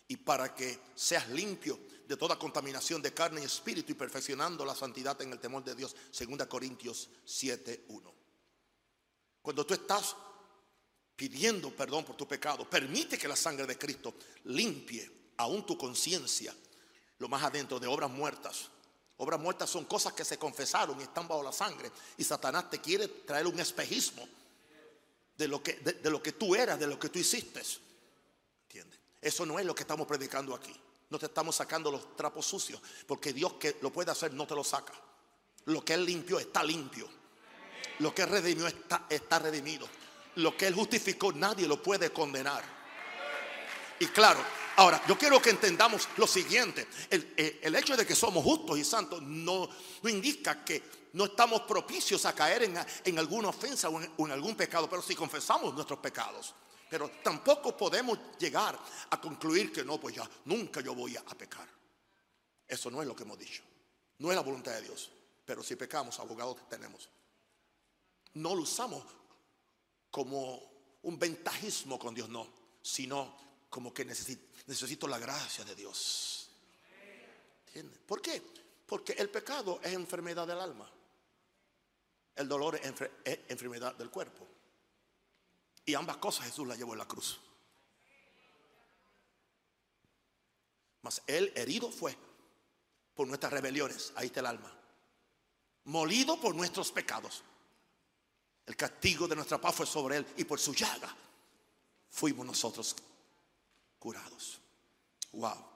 y 0.09 0.17
para 0.17 0.55
que 0.55 0.81
seas 0.95 1.29
limpio 1.31 1.79
de 2.07 2.17
toda 2.17 2.39
contaminación 2.39 3.01
de 3.01 3.15
carne 3.15 3.41
y 3.41 3.45
espíritu 3.45 3.93
y 3.93 3.95
perfeccionando 3.95 4.65
la 4.65 4.75
santidad 4.75 5.21
en 5.23 5.33
el 5.33 5.41
temor 5.41 5.65
de 5.65 5.75
Dios. 5.75 5.97
2 6.13 6.47
Corintios 6.47 7.09
7:1. 7.25 8.13
Cuando 9.41 9.65
tú 9.65 9.75
estás 9.75 10.15
pidiendo 11.17 11.71
perdón 11.71 12.05
por 12.05 12.17
tu 12.17 12.27
pecado. 12.27 12.69
Permite 12.69 13.19
que 13.19 13.29
la 13.29 13.37
sangre 13.37 13.67
de 13.67 13.79
Cristo 13.79 14.15
limpie 14.45 15.11
aún 15.37 15.65
tu 15.65 15.77
conciencia, 15.77 16.55
lo 17.19 17.29
más 17.29 17.43
adentro 17.43 17.79
de 17.79 17.87
obras 17.87 18.11
muertas. 18.11 18.69
Obras 19.19 19.39
muertas 19.39 19.71
son 19.71 19.85
cosas 19.85 20.13
que 20.13 20.25
se 20.25 20.39
confesaron 20.39 20.99
y 21.01 21.05
están 21.05 21.29
bajo 21.29 21.43
la 21.43 21.53
sangre. 21.53 21.91
Y 22.17 22.25
Satanás 22.25 22.69
te 22.69 22.81
quiere 22.81 23.07
traer 23.07 23.47
un 23.47 23.59
espejismo 23.61 24.27
de 25.37 25.49
lo 25.49 25.63
que, 25.63 25.75
de, 25.75 26.11
lo 26.11 26.23
que 26.23 26.33
tú 26.33 26.55
eras, 26.55 26.79
de 26.81 26.87
lo 26.87 26.99
que 26.99 27.09
tú 27.09 27.19
hiciste. 27.21 27.63
¿Entiendes? 28.65 28.99
Eso 29.21 29.47
no 29.47 29.59
es 29.59 29.67
lo 29.67 29.75
que 29.75 29.83
estamos 29.83 30.07
predicando 30.07 30.55
aquí. 30.55 30.75
No 31.11 31.19
te 31.19 31.27
estamos 31.27 31.55
sacando 31.55 31.93
los 31.93 32.17
trapos 32.17 32.45
sucios, 32.45 32.81
porque 33.07 33.33
Dios 33.33 33.55
que 33.55 33.77
lo 33.83 33.93
puede 33.93 34.11
hacer 34.11 34.33
no 34.33 34.49
te 34.49 34.55
lo 34.55 34.65
saca. 34.65 34.93
Lo 35.67 35.85
que 35.85 35.95
Él 35.95 36.05
limpió 36.05 36.41
está 36.41 36.65
limpio. 36.65 37.09
Lo 38.01 38.13
que 38.13 38.27
redimió 38.27 38.67
está, 38.67 39.07
está 39.09 39.39
redimido 39.39 39.89
lo 40.37 40.57
que 40.57 40.67
Él 40.67 40.75
justificó 40.75 41.33
nadie 41.33 41.67
lo 41.67 41.83
puede 41.83 42.11
condenar. 42.11 42.65
Y 43.99 44.07
claro, 44.07 44.41
ahora 44.77 45.03
yo 45.07 45.17
quiero 45.17 45.41
que 45.41 45.51
entendamos 45.51 46.09
lo 46.17 46.27
siguiente. 46.27 46.87
El, 47.11 47.75
hecho 47.75 47.97
de 47.97 48.07
que 48.07 48.15
somos 48.15 48.43
justos 48.43 48.79
y 48.79 48.85
santos 48.85 49.23
no, 49.23 49.69
no, 50.03 50.09
indica 50.09 50.65
que 50.65 50.83
no 51.13 51.27
estamos 51.27 51.63
propicios 51.63 52.25
a 52.27 52.35
caer 52.35 52.65
en, 53.05 53.19
alguna 53.19 53.49
ofensa 53.49 53.89
o 53.89 54.01
en, 54.01 54.33
algún 54.33 54.57
pecado, 54.57 54.89
pero 54.89 55.03
si 55.03 55.15
confesamos 55.15 55.75
nuestros 55.75 55.99
pecados. 56.01 56.55
Pero 56.91 57.11
tampoco 57.23 57.77
podemos 57.77 58.19
llegar 58.39 58.79
a 59.11 59.21
concluir 59.21 59.73
que 59.73 59.85
no, 59.85 59.99
pues 59.99 60.15
ya, 60.15 60.29
nunca 60.45 60.81
yo 60.81 60.95
voy 60.95 61.17
a 61.17 61.23
pecar. 61.23 61.69
Eso 62.67 62.91
no 62.91 63.01
es 63.01 63.09
lo 63.09 63.15
que 63.15 63.23
hemos 63.23 63.39
dicho. 63.39 63.63
No 64.19 64.31
es 64.31 64.37
la 64.37 64.43
voluntad 64.43 64.73
de 64.73 64.83
Dios. 64.83 65.11
Pero 65.45 65.63
si 65.63 65.77
pecamos, 65.77 66.19
abogados 66.19 66.57
tenemos. 66.69 67.09
No 68.35 68.55
lo 68.55 68.63
usamos 68.63 69.05
como 70.15 70.63
un 71.03 71.19
ventajismo 71.19 71.99
con 71.99 72.15
Dios, 72.15 72.29
no, 72.29 72.47
sino 72.81 73.37
como 73.69 73.93
que 73.93 74.05
necesito, 74.05 75.09
la 75.09 75.19
gracia 75.19 75.65
de 75.65 75.75
Dios. 75.75 76.51
¿Por 78.07 78.23
qué? 78.23 78.41
Porque 78.87 79.15
el 79.15 79.29
pecado 79.29 79.81
es 79.83 79.93
enfermedad 79.93 80.47
del 80.47 80.61
alma. 80.61 80.89
El 82.37 82.47
dolor 82.47 82.77
es, 82.77 82.95
enfermedad 83.49 83.97
del 83.97 84.09
cuerpo. 84.09 84.47
Y 85.85 85.95
ambas 85.95 86.19
cosas 86.19 86.47
Jesús 86.47 86.69
las 86.69 86.79
llevó 86.79 86.93
en 86.93 86.99
la 87.01 87.09
cruz. 87.09 87.41
Mas 91.03 91.23
Él 91.27 91.53
herido 91.57 91.91
fue 91.91 92.17
por 93.17 93.27
nuestras 93.27 93.53
rebeliones. 93.53 94.13
Ahí 94.15 94.27
está 94.27 94.39
el 94.39 94.47
alma. 94.47 94.73
Molido 95.87 96.41
por 96.41 96.55
nuestros 96.55 96.93
pecados. 96.93 97.43
El 98.67 98.77
castigo 98.77 99.29
de 99.29 99.37
nuestra 99.37 99.61
paz 99.61 99.75
fue 99.75 99.87
sobre 99.87 100.17
Él 100.19 100.27
y 100.37 100.45
por 100.45 100.59
su 100.59 100.75
llaga 100.75 101.15
fuimos 102.11 102.47
nosotros 102.47 102.97
curados. 103.99 104.61
Wow. 105.33 105.75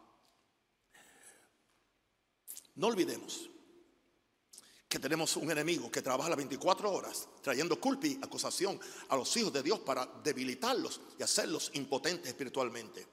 No 2.77 2.87
olvidemos 2.87 3.51
que 4.89 4.99
tenemos 4.99 5.37
un 5.37 5.51
enemigo 5.51 5.91
que 5.91 6.01
trabaja 6.01 6.31
las 6.31 6.39
24 6.39 6.91
horas 6.91 7.29
trayendo 7.43 7.79
culpa 7.79 8.07
y 8.07 8.19
acusación 8.23 8.81
a 9.09 9.17
los 9.17 9.37
hijos 9.37 9.53
de 9.53 9.63
Dios 9.63 9.81
para 9.81 10.07
debilitarlos 10.25 11.01
y 11.19 11.23
hacerlos 11.23 11.71
impotentes 11.75 12.29
espiritualmente. 12.29 13.07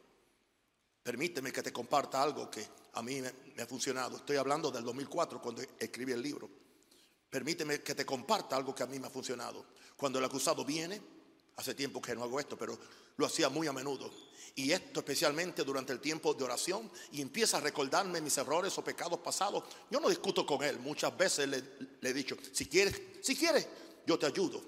Permíteme 1.04 1.52
que 1.52 1.62
te 1.62 1.74
comparta 1.74 2.24
algo 2.24 2.50
que 2.50 2.66
a 2.94 3.02
mí 3.02 3.22
me, 3.22 3.62
ha 3.62 3.68
funcionado. 3.68 4.18
Estoy 4.18 4.38
hablando 4.38 4.72
del 4.72 4.84
2004 4.86 5.42
cuando 5.42 5.62
escribí 5.78 6.14
el 6.14 6.22
libro. 6.22 6.50
Permíteme 7.30 7.82
que 7.82 7.96
te 7.96 8.06
comparta 8.06 8.56
algo 8.56 8.74
que 8.74 8.84
a 8.84 8.88
mí 8.88 9.00
me 9.00 9.08
ha 9.08 9.10
funcionado. 9.10 9.66
Cuando 9.98 10.20
el 10.20 10.26
acusado 10.26 10.64
viene, 10.64 11.02
hace 11.58 11.74
tiempo 11.74 12.02
que 12.02 12.16
no 12.16 12.24
hago 12.24 12.40
esto, 12.40 12.58
pero 12.58 12.78
lo 13.18 13.26
hacía 13.26 13.50
muy 13.50 13.68
a 13.68 13.74
menudo. 13.74 14.12
Y 14.56 14.72
esto 14.72 15.02
especialmente 15.02 15.64
durante 15.64 15.92
el 15.92 16.00
tiempo 16.00 16.34
de 16.34 16.46
oración 16.46 16.90
y 17.12 17.22
empieza 17.22 17.58
a 17.58 17.62
recordarme 17.62 18.22
mis 18.22 18.38
errores 18.38 18.78
o 18.78 18.84
pecados 18.84 19.20
pasados. 19.20 19.64
Yo 19.90 20.00
no 20.00 20.08
discuto 20.08 20.46
con 20.46 20.64
él. 20.64 20.80
Muchas 20.80 21.16
veces 21.18 21.48
le, 21.50 21.64
he 22.02 22.14
dicho, 22.14 22.38
si 22.54 22.68
quieres, 22.68 23.02
si 23.22 23.36
quieres, 23.36 23.68
yo 24.06 24.18
te 24.18 24.26
ayudo. 24.26 24.62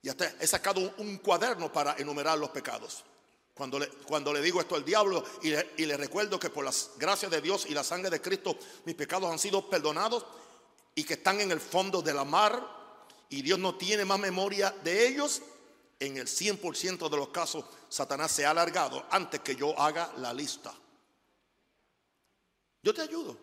Y 0.00 0.08
hasta 0.08 0.26
he 0.40 0.46
sacado 0.46 0.94
un, 0.98 1.18
cuaderno 1.18 1.70
para 1.70 1.96
enumerar 1.98 2.38
los 2.38 2.50
pecados. 2.50 3.04
Cuando 3.52 3.78
le, 3.78 3.88
cuando 3.88 4.32
le 4.32 4.40
digo 4.40 4.60
esto 4.60 4.74
al 4.74 4.84
diablo 4.84 5.24
y 5.42 5.50
le, 5.50 5.72
y 5.78 5.86
le 5.86 5.96
recuerdo 5.96 6.38
que 6.38 6.50
por 6.50 6.64
las 6.64 6.92
gracias 6.98 7.30
de 7.30 7.40
Dios 7.40 7.66
y 7.68 7.74
la 7.74 7.82
sangre 7.82 8.10
de 8.10 8.20
Cristo 8.20 8.56
mis 8.84 8.94
pecados 8.94 9.30
han 9.30 9.38
sido 9.38 9.68
perdonados 9.68 10.24
y 10.96 11.04
que 11.04 11.14
están 11.14 11.40
en 11.40 11.52
el 11.52 11.60
fondo 11.60 12.02
de 12.02 12.12
la 12.12 12.24
mar 12.24 12.74
y 13.28 13.42
Dios 13.42 13.58
no 13.58 13.76
tiene 13.76 14.04
más 14.04 14.18
memoria 14.18 14.70
de 14.82 15.06
ellos, 15.06 15.42
en 16.00 16.16
el 16.16 16.26
100% 16.26 17.08
de 17.08 17.16
los 17.16 17.28
casos 17.28 17.64
Satanás 17.88 18.32
se 18.32 18.44
ha 18.44 18.50
alargado 18.50 19.06
antes 19.10 19.40
que 19.40 19.54
yo 19.54 19.78
haga 19.78 20.12
la 20.16 20.32
lista. 20.32 20.74
Yo 22.82 22.94
te 22.94 23.02
ayudo. 23.02 23.36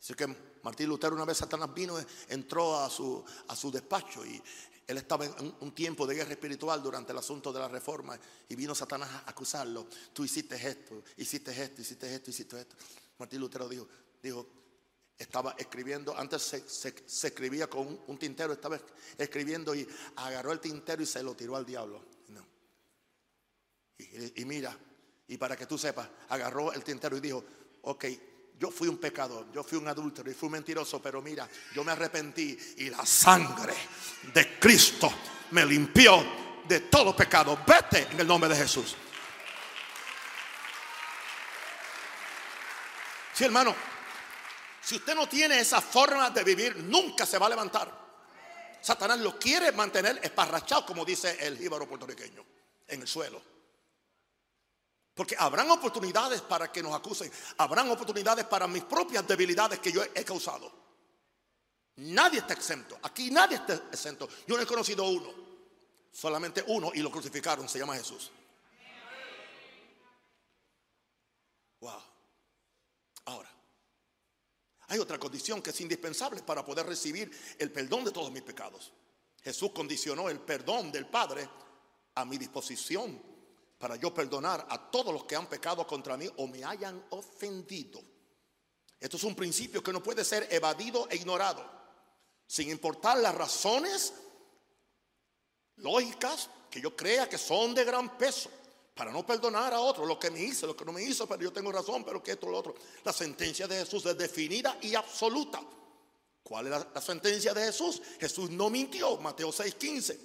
Así 0.00 0.14
que 0.14 0.26
Martín 0.62 0.88
Lutero 0.88 1.14
una 1.14 1.24
vez 1.24 1.38
Satanás 1.38 1.72
vino, 1.72 1.98
entró 2.28 2.78
a 2.78 2.90
su, 2.90 3.24
a 3.48 3.56
su 3.56 3.70
despacho 3.70 4.24
y 4.24 4.42
él 4.86 4.98
estaba 4.98 5.24
en 5.24 5.54
un 5.60 5.74
tiempo 5.74 6.06
de 6.06 6.14
guerra 6.14 6.32
espiritual 6.32 6.82
durante 6.82 7.12
el 7.12 7.18
asunto 7.18 7.52
de 7.52 7.58
la 7.58 7.68
reforma 7.68 8.18
y 8.48 8.54
vino 8.54 8.74
Satanás 8.74 9.10
a 9.10 9.30
acusarlo. 9.30 9.86
Tú 10.12 10.24
hiciste 10.24 10.56
esto, 10.56 11.02
hiciste 11.16 11.50
esto, 11.50 11.80
hiciste 11.80 12.14
esto, 12.14 12.30
hiciste 12.30 12.60
esto. 12.60 12.76
Martín 13.18 13.40
Lutero 13.40 13.68
dijo, 13.68 13.88
dijo, 14.24 14.46
estaba 15.16 15.54
escribiendo, 15.58 16.16
antes 16.16 16.42
se, 16.42 16.94
escribía 17.28 17.68
con 17.68 18.00
un, 18.06 18.18
tintero, 18.18 18.52
estaba 18.52 18.80
escribiendo 19.16 19.74
y 19.74 19.86
agarró 20.16 20.52
el 20.52 20.60
tintero 20.60 21.02
y 21.02 21.06
se 21.06 21.22
lo 21.22 21.36
tiró 21.36 21.56
al 21.56 21.64
diablo. 21.64 22.02
Y, 23.96 24.44
mira, 24.44 24.76
y 25.28 25.36
para 25.36 25.56
que 25.56 25.66
tú 25.66 25.78
sepas, 25.78 26.08
agarró 26.30 26.72
el 26.72 26.82
tintero 26.82 27.16
y 27.16 27.20
dijo, 27.20 27.44
ok, 27.82 28.04
yo 28.58 28.70
fui 28.70 28.88
un 28.88 28.98
pecador, 28.98 29.52
yo 29.52 29.62
fui 29.62 29.78
un 29.78 29.86
adúltero 29.86 30.30
y 30.30 30.34
fui 30.34 30.46
un 30.46 30.52
mentiroso, 30.52 31.00
pero 31.00 31.22
mira, 31.22 31.48
yo 31.74 31.84
me 31.84 31.92
arrepentí 31.92 32.58
y 32.78 32.90
la 32.90 33.06
sangre 33.06 33.74
de 34.32 34.58
Cristo 34.58 35.12
me 35.52 35.64
limpió 35.64 36.24
de 36.66 36.80
todo 36.80 37.14
pecado. 37.14 37.58
Vete 37.66 38.08
en 38.10 38.20
el 38.20 38.26
nombre 38.26 38.50
de 38.50 38.56
Jesús. 38.56 38.96
Sí, 43.32 43.44
hermano, 43.44 43.74
si 44.84 44.96
usted 44.96 45.14
no 45.14 45.26
tiene 45.26 45.60
esa 45.60 45.80
forma 45.80 46.28
de 46.30 46.44
vivir, 46.44 46.76
nunca 46.76 47.24
se 47.24 47.38
va 47.38 47.46
a 47.46 47.50
levantar. 47.50 48.04
Satanás 48.82 49.18
lo 49.20 49.38
quiere 49.38 49.72
mantener 49.72 50.20
esparrachado, 50.22 50.84
como 50.84 51.06
dice 51.06 51.38
el 51.40 51.56
jíbaro 51.56 51.88
puertorriqueño, 51.88 52.44
en 52.88 53.00
el 53.00 53.08
suelo. 53.08 53.40
Porque 55.14 55.36
habrán 55.38 55.70
oportunidades 55.70 56.42
para 56.42 56.70
que 56.70 56.82
nos 56.82 56.94
acusen. 56.94 57.32
Habrán 57.58 57.90
oportunidades 57.90 58.44
para 58.44 58.66
mis 58.66 58.84
propias 58.84 59.26
debilidades 59.26 59.78
que 59.78 59.90
yo 59.90 60.02
he 60.02 60.24
causado. 60.24 60.70
Nadie 61.96 62.40
está 62.40 62.52
exento. 62.52 62.98
Aquí 63.04 63.30
nadie 63.30 63.56
está 63.56 63.74
exento. 63.74 64.28
Yo 64.46 64.56
no 64.56 64.62
he 64.62 64.66
conocido 64.66 65.04
uno. 65.04 65.32
Solamente 66.12 66.62
uno 66.66 66.90
y 66.92 66.98
lo 66.98 67.10
crucificaron. 67.10 67.68
Se 67.68 67.78
llama 67.78 67.94
Jesús. 67.94 68.30
Wow. 71.80 72.02
Ahora. 73.26 73.53
Hay 74.88 74.98
otra 74.98 75.18
condición 75.18 75.62
que 75.62 75.70
es 75.70 75.80
indispensable 75.80 76.42
para 76.42 76.64
poder 76.64 76.86
recibir 76.86 77.30
el 77.58 77.72
perdón 77.72 78.04
de 78.04 78.12
todos 78.12 78.30
mis 78.30 78.42
pecados. 78.42 78.92
Jesús 79.42 79.70
condicionó 79.72 80.28
el 80.28 80.40
perdón 80.40 80.90
del 80.92 81.06
Padre 81.06 81.48
a 82.14 82.24
mi 82.24 82.38
disposición 82.38 83.20
para 83.78 83.96
yo 83.96 84.14
perdonar 84.14 84.66
a 84.68 84.90
todos 84.90 85.12
los 85.12 85.24
que 85.24 85.36
han 85.36 85.46
pecado 85.46 85.86
contra 85.86 86.16
mí 86.16 86.28
o 86.38 86.46
me 86.46 86.64
hayan 86.64 87.04
ofendido. 87.10 88.00
Esto 88.98 89.16
es 89.16 89.24
un 89.24 89.34
principio 89.34 89.82
que 89.82 89.92
no 89.92 90.02
puede 90.02 90.24
ser 90.24 90.48
evadido 90.50 91.06
e 91.10 91.16
ignorado, 91.16 91.64
sin 92.46 92.70
importar 92.70 93.18
las 93.18 93.34
razones 93.34 94.14
lógicas 95.76 96.48
que 96.70 96.80
yo 96.80 96.96
crea 96.96 97.28
que 97.28 97.36
son 97.36 97.74
de 97.74 97.84
gran 97.84 98.16
peso 98.16 98.50
para 98.94 99.10
no 99.10 99.26
perdonar 99.26 99.74
a 99.74 99.80
otro 99.80 100.06
lo 100.06 100.18
que 100.18 100.30
me 100.30 100.40
hizo, 100.40 100.66
lo 100.66 100.76
que 100.76 100.84
no 100.84 100.92
me 100.92 101.02
hizo, 101.02 101.26
pero 101.26 101.42
yo 101.42 101.52
tengo 101.52 101.72
razón, 101.72 102.04
pero 102.04 102.22
que 102.22 102.32
esto, 102.32 102.48
lo 102.48 102.58
otro. 102.58 102.74
La 103.02 103.12
sentencia 103.12 103.66
de 103.66 103.80
Jesús 103.80 104.06
es 104.06 104.16
definida 104.16 104.78
y 104.82 104.94
absoluta. 104.94 105.60
¿Cuál 106.42 106.66
es 106.66 106.70
la, 106.70 106.88
la 106.94 107.00
sentencia 107.00 107.52
de 107.52 107.64
Jesús? 107.64 108.00
Jesús 108.20 108.50
no 108.50 108.70
mintió, 108.70 109.16
Mateo 109.16 109.50
6:15. 109.50 110.18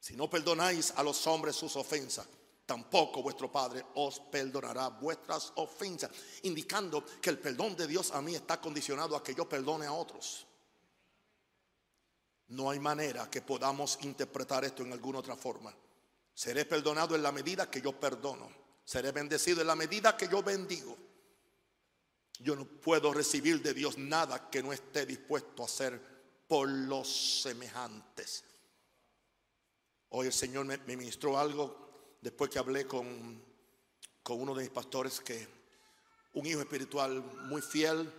Si 0.00 0.16
no 0.16 0.30
perdonáis 0.30 0.92
a 0.96 1.02
los 1.02 1.26
hombres 1.26 1.56
sus 1.56 1.76
ofensas, 1.76 2.26
tampoco 2.64 3.22
vuestro 3.22 3.50
Padre 3.52 3.84
os 3.94 4.20
perdonará 4.20 4.88
vuestras 4.88 5.52
ofensas, 5.56 6.10
indicando 6.42 7.04
que 7.20 7.30
el 7.30 7.38
perdón 7.38 7.76
de 7.76 7.86
Dios 7.86 8.12
a 8.12 8.22
mí 8.22 8.34
está 8.34 8.60
condicionado 8.60 9.16
a 9.16 9.22
que 9.22 9.34
yo 9.34 9.48
perdone 9.48 9.86
a 9.86 9.92
otros. 9.92 10.46
No 12.48 12.70
hay 12.70 12.78
manera 12.78 13.30
que 13.30 13.42
podamos 13.42 13.98
interpretar 14.02 14.64
esto 14.64 14.82
en 14.82 14.92
alguna 14.92 15.18
otra 15.18 15.36
forma. 15.36 15.74
Seré 16.34 16.64
perdonado 16.64 17.14
en 17.14 17.22
la 17.22 17.30
medida 17.30 17.70
que 17.70 17.80
yo 17.80 17.98
perdono. 17.98 18.50
Seré 18.84 19.12
bendecido 19.12 19.60
en 19.60 19.68
la 19.68 19.76
medida 19.76 20.16
que 20.16 20.28
yo 20.28 20.42
bendigo. 20.42 20.96
Yo 22.40 22.56
no 22.56 22.64
puedo 22.66 23.14
recibir 23.14 23.62
de 23.62 23.72
Dios 23.72 23.96
nada 23.96 24.50
que 24.50 24.62
no 24.62 24.72
esté 24.72 25.06
dispuesto 25.06 25.62
a 25.62 25.66
hacer 25.66 26.00
por 26.48 26.68
los 26.68 27.42
semejantes. 27.42 28.44
Hoy 30.10 30.26
el 30.26 30.32
Señor 30.32 30.66
me, 30.66 30.78
ministró 30.78 31.38
algo 31.38 32.16
después 32.20 32.50
que 32.50 32.58
hablé 32.58 32.86
con, 32.86 33.42
con 34.22 34.40
uno 34.40 34.54
de 34.54 34.64
mis 34.64 34.72
pastores 34.72 35.20
que 35.20 35.46
un 36.34 36.44
hijo 36.46 36.60
espiritual 36.60 37.22
muy 37.22 37.62
fiel 37.62 38.12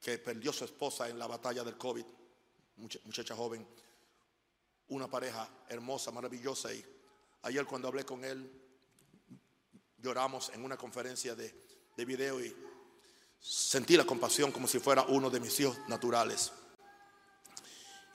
que 0.00 0.18
perdió 0.18 0.52
su 0.52 0.64
esposa 0.64 1.08
en 1.08 1.18
la 1.18 1.26
batalla 1.26 1.64
del 1.64 1.76
COVID, 1.78 2.04
muchacha 2.76 3.34
joven, 3.34 3.66
una 4.88 5.08
pareja 5.08 5.48
hermosa, 5.68 6.10
maravillosa 6.10 6.72
y 6.72 6.97
Ayer 7.42 7.64
cuando 7.66 7.88
hablé 7.88 8.04
con 8.04 8.24
él, 8.24 8.50
lloramos 9.98 10.50
en 10.50 10.64
una 10.64 10.76
conferencia 10.76 11.34
de, 11.34 11.66
video 12.06 12.40
y 12.40 12.54
sentí 13.40 13.96
la 13.96 14.04
compasión 14.04 14.52
como 14.52 14.68
si 14.68 14.78
fuera 14.78 15.02
uno 15.08 15.30
de 15.30 15.40
mis 15.40 15.58
hijos 15.58 15.76
naturales. 15.88 16.52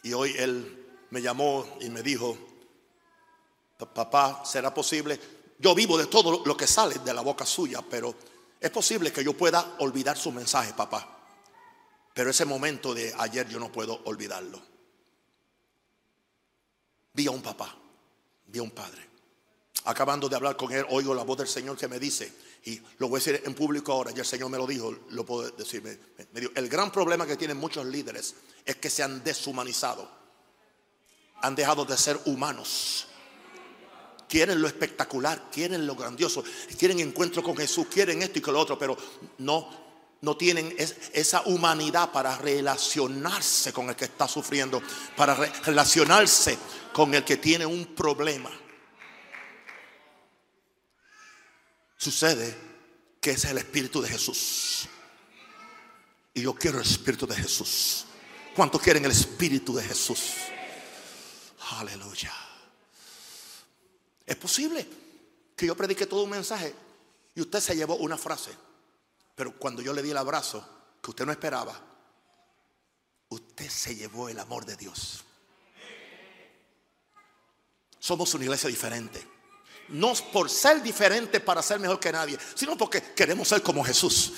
Y 0.03 0.13
hoy 0.13 0.33
él 0.37 1.05
me 1.09 1.21
llamó 1.21 1.65
y 1.81 1.89
me 1.89 2.01
dijo, 2.01 2.37
papá, 3.93 4.45
¿será 4.45 4.73
posible? 4.73 5.19
Yo 5.59 5.75
vivo 5.75 5.97
de 5.97 6.07
todo 6.07 6.43
lo 6.45 6.55
que 6.55 6.65
sale 6.65 6.95
de 6.99 7.13
la 7.13 7.21
boca 7.21 7.45
suya, 7.45 7.81
pero 7.89 8.15
es 8.57 8.71
posible 8.71 9.11
que 9.11 9.23
yo 9.23 9.33
pueda 9.33 9.75
olvidar 9.79 10.17
su 10.17 10.31
mensaje, 10.31 10.73
papá. 10.73 11.19
Pero 12.13 12.29
ese 12.29 12.45
momento 12.45 12.93
de 12.93 13.13
ayer 13.17 13.49
yo 13.49 13.59
no 13.59 13.69
puedo 13.69 14.01
olvidarlo. 14.05 14.61
Vi 17.11 17.27
a 17.27 17.31
un 17.31 17.41
papá, 17.41 17.75
vi 18.47 18.59
a 18.59 18.63
un 18.63 18.71
padre 18.71 19.12
acabando 19.85 20.29
de 20.29 20.35
hablar 20.35 20.55
con 20.55 20.71
él, 20.71 20.85
oigo 20.89 21.13
la 21.13 21.23
voz 21.23 21.37
del 21.37 21.47
Señor 21.47 21.77
que 21.77 21.87
me 21.87 21.99
dice, 21.99 22.31
y 22.65 22.79
lo 22.97 23.09
voy 23.09 23.17
a 23.17 23.23
decir 23.23 23.41
en 23.45 23.53
público 23.53 23.91
ahora, 23.91 24.11
ya 24.11 24.21
el 24.21 24.27
Señor 24.27 24.49
me 24.49 24.57
lo 24.57 24.65
dijo, 24.65 24.95
lo 25.09 25.25
puedo 25.25 25.49
decir, 25.51 25.81
me, 25.81 25.97
el 26.55 26.69
gran 26.69 26.91
problema 26.91 27.25
que 27.25 27.35
tienen 27.35 27.57
muchos 27.57 27.85
líderes 27.85 28.35
es 28.65 28.75
que 28.77 28.89
se 28.89 29.03
han 29.03 29.23
deshumanizado, 29.23 30.09
han 31.41 31.55
dejado 31.55 31.83
de 31.83 31.97
ser 31.97 32.19
humanos, 32.25 33.07
quieren 34.29 34.61
lo 34.61 34.67
espectacular, 34.67 35.49
quieren 35.51 35.85
lo 35.85 35.95
grandioso, 35.95 36.43
quieren 36.77 36.99
encuentro 36.99 37.43
con 37.43 37.55
Jesús, 37.57 37.87
quieren 37.87 38.21
esto 38.21 38.39
y 38.39 38.41
con 38.41 38.53
lo 38.53 38.61
otro, 38.61 38.79
pero 38.79 38.97
no, 39.39 39.69
no 40.21 40.37
tienen 40.37 40.73
esa 40.77 41.41
humanidad 41.41 42.11
para 42.11 42.37
relacionarse 42.37 43.73
con 43.73 43.89
el 43.89 43.95
que 43.95 44.05
está 44.05 44.27
sufriendo, 44.27 44.81
para 45.17 45.35
relacionarse 45.35 46.57
con 46.93 47.13
el 47.13 47.25
que 47.25 47.37
tiene 47.37 47.65
un 47.65 47.87
problema. 47.87 48.49
Sucede 52.03 52.53
que 53.21 53.31
ese 53.31 53.47
es 53.47 53.51
el 53.51 53.59
Espíritu 53.59 54.01
de 54.01 54.09
Jesús. 54.09 54.89
Y 56.33 56.41
yo 56.41 56.53
quiero 56.53 56.79
el 56.79 56.83
Espíritu 56.83 57.25
de 57.25 57.33
Jesús. 57.33 58.03
¿Cuántos 58.53 58.81
quieren 58.81 59.05
el 59.05 59.11
Espíritu 59.11 59.73
de 59.73 59.83
Jesús? 59.83 60.33
Aleluya. 61.77 62.33
Es 64.25 64.35
posible 64.35 64.85
que 65.55 65.65
yo 65.65 65.77
predique 65.77 66.05
todo 66.05 66.23
un 66.23 66.31
mensaje 66.31 66.75
y 67.35 67.39
usted 67.39 67.61
se 67.61 67.73
llevó 67.73 67.95
una 67.95 68.17
frase. 68.17 68.51
Pero 69.33 69.57
cuando 69.57 69.81
yo 69.81 69.93
le 69.93 70.01
di 70.01 70.11
el 70.11 70.17
abrazo 70.17 70.67
que 71.01 71.09
usted 71.09 71.25
no 71.25 71.31
esperaba, 71.31 71.79
usted 73.29 73.69
se 73.69 73.95
llevó 73.95 74.27
el 74.27 74.39
amor 74.39 74.65
de 74.65 74.75
Dios. 74.75 75.23
Somos 77.97 78.33
una 78.33 78.43
iglesia 78.43 78.69
diferente. 78.69 79.32
No 79.89 80.13
por 80.31 80.49
ser 80.49 80.81
diferente 80.81 81.39
para 81.39 81.61
ser 81.61 81.79
mejor 81.79 81.99
que 81.99 82.11
nadie, 82.11 82.37
sino 82.55 82.77
porque 82.77 83.01
queremos 83.13 83.47
ser 83.47 83.61
como 83.61 83.83
Jesús. 83.83 84.33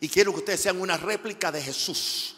Y 0.00 0.08
quiero 0.08 0.32
que 0.32 0.38
ustedes 0.38 0.62
sean 0.62 0.80
una 0.80 0.96
réplica 0.96 1.52
de 1.52 1.62
Jesús. 1.62 2.36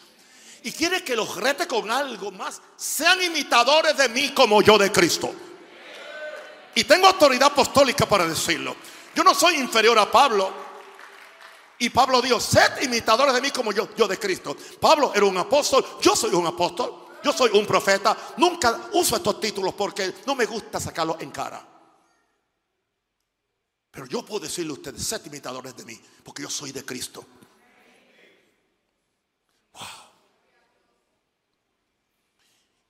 Y 0.63 0.71
quiere 0.71 1.03
que 1.03 1.15
los 1.15 1.35
rete 1.35 1.67
con 1.67 1.89
algo 1.89 2.31
más. 2.31 2.61
Sean 2.75 3.21
imitadores 3.21 3.97
de 3.97 4.09
mí 4.09 4.29
como 4.33 4.61
yo 4.61 4.77
de 4.77 4.91
Cristo. 4.91 5.33
Y 6.75 6.83
tengo 6.83 7.07
autoridad 7.07 7.51
apostólica 7.51 8.05
para 8.05 8.27
decirlo. 8.27 8.75
Yo 9.15 9.23
no 9.23 9.33
soy 9.33 9.55
inferior 9.55 9.97
a 9.99 10.09
Pablo. 10.11 10.51
Y 11.79 11.89
Pablo 11.89 12.21
dijo, 12.21 12.39
sed 12.39 12.81
imitadores 12.81 13.33
de 13.33 13.41
mí 13.41 13.51
como 13.51 13.71
yo, 13.71 13.89
yo 13.95 14.07
de 14.07 14.17
Cristo. 14.17 14.55
Pablo 14.79 15.11
era 15.13 15.25
un 15.25 15.37
apóstol, 15.37 15.85
yo 16.01 16.15
soy 16.15 16.33
un 16.33 16.47
apóstol, 16.47 17.02
yo 17.23 17.31
soy 17.31 17.51
un 17.57 17.65
profeta. 17.65 18.15
Nunca 18.37 18.89
uso 18.93 19.15
estos 19.15 19.39
títulos 19.39 19.73
porque 19.73 20.13
no 20.25 20.35
me 20.35 20.45
gusta 20.45 20.79
sacarlos 20.79 21.21
en 21.21 21.31
cara. 21.31 21.65
Pero 23.91 24.07
yo 24.07 24.25
puedo 24.25 24.41
decirle 24.41 24.71
a 24.71 24.73
ustedes, 24.73 25.05
sed 25.05 25.23
imitadores 25.25 25.75
de 25.75 25.85
mí, 25.85 26.01
porque 26.23 26.41
yo 26.41 26.49
soy 26.49 26.71
de 26.71 26.83
Cristo. 26.83 27.25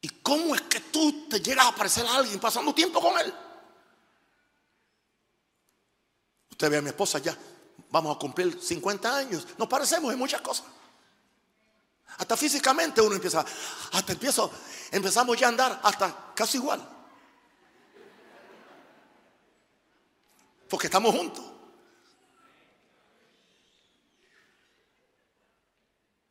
¿Y 0.01 0.09
cómo 0.21 0.55
es 0.55 0.61
que 0.61 0.79
tú 0.79 1.27
te 1.29 1.39
llegas 1.39 1.67
a 1.67 1.75
parecer 1.75 2.05
a 2.05 2.15
alguien 2.15 2.39
pasando 2.39 2.73
tiempo 2.73 3.01
con 3.01 3.19
él? 3.19 3.33
Usted 6.51 6.69
ve 6.69 6.77
a 6.77 6.81
mi 6.81 6.89
esposa 6.89 7.19
ya, 7.19 7.37
vamos 7.89 8.15
a 8.15 8.19
cumplir 8.19 8.61
50 8.61 9.15
años, 9.15 9.47
nos 9.57 9.67
parecemos 9.67 10.11
en 10.11 10.19
muchas 10.19 10.41
cosas. 10.41 10.65
Hasta 12.17 12.37
físicamente 12.37 13.01
uno 13.01 13.15
empieza, 13.15 13.43
hasta 13.91 14.13
empiezo, 14.13 14.51
empezamos 14.91 15.37
ya 15.39 15.47
a 15.47 15.49
andar 15.49 15.81
hasta 15.83 16.33
casi 16.35 16.57
igual. 16.57 16.87
Porque 20.69 20.87
estamos 20.87 21.15
juntos. 21.15 21.45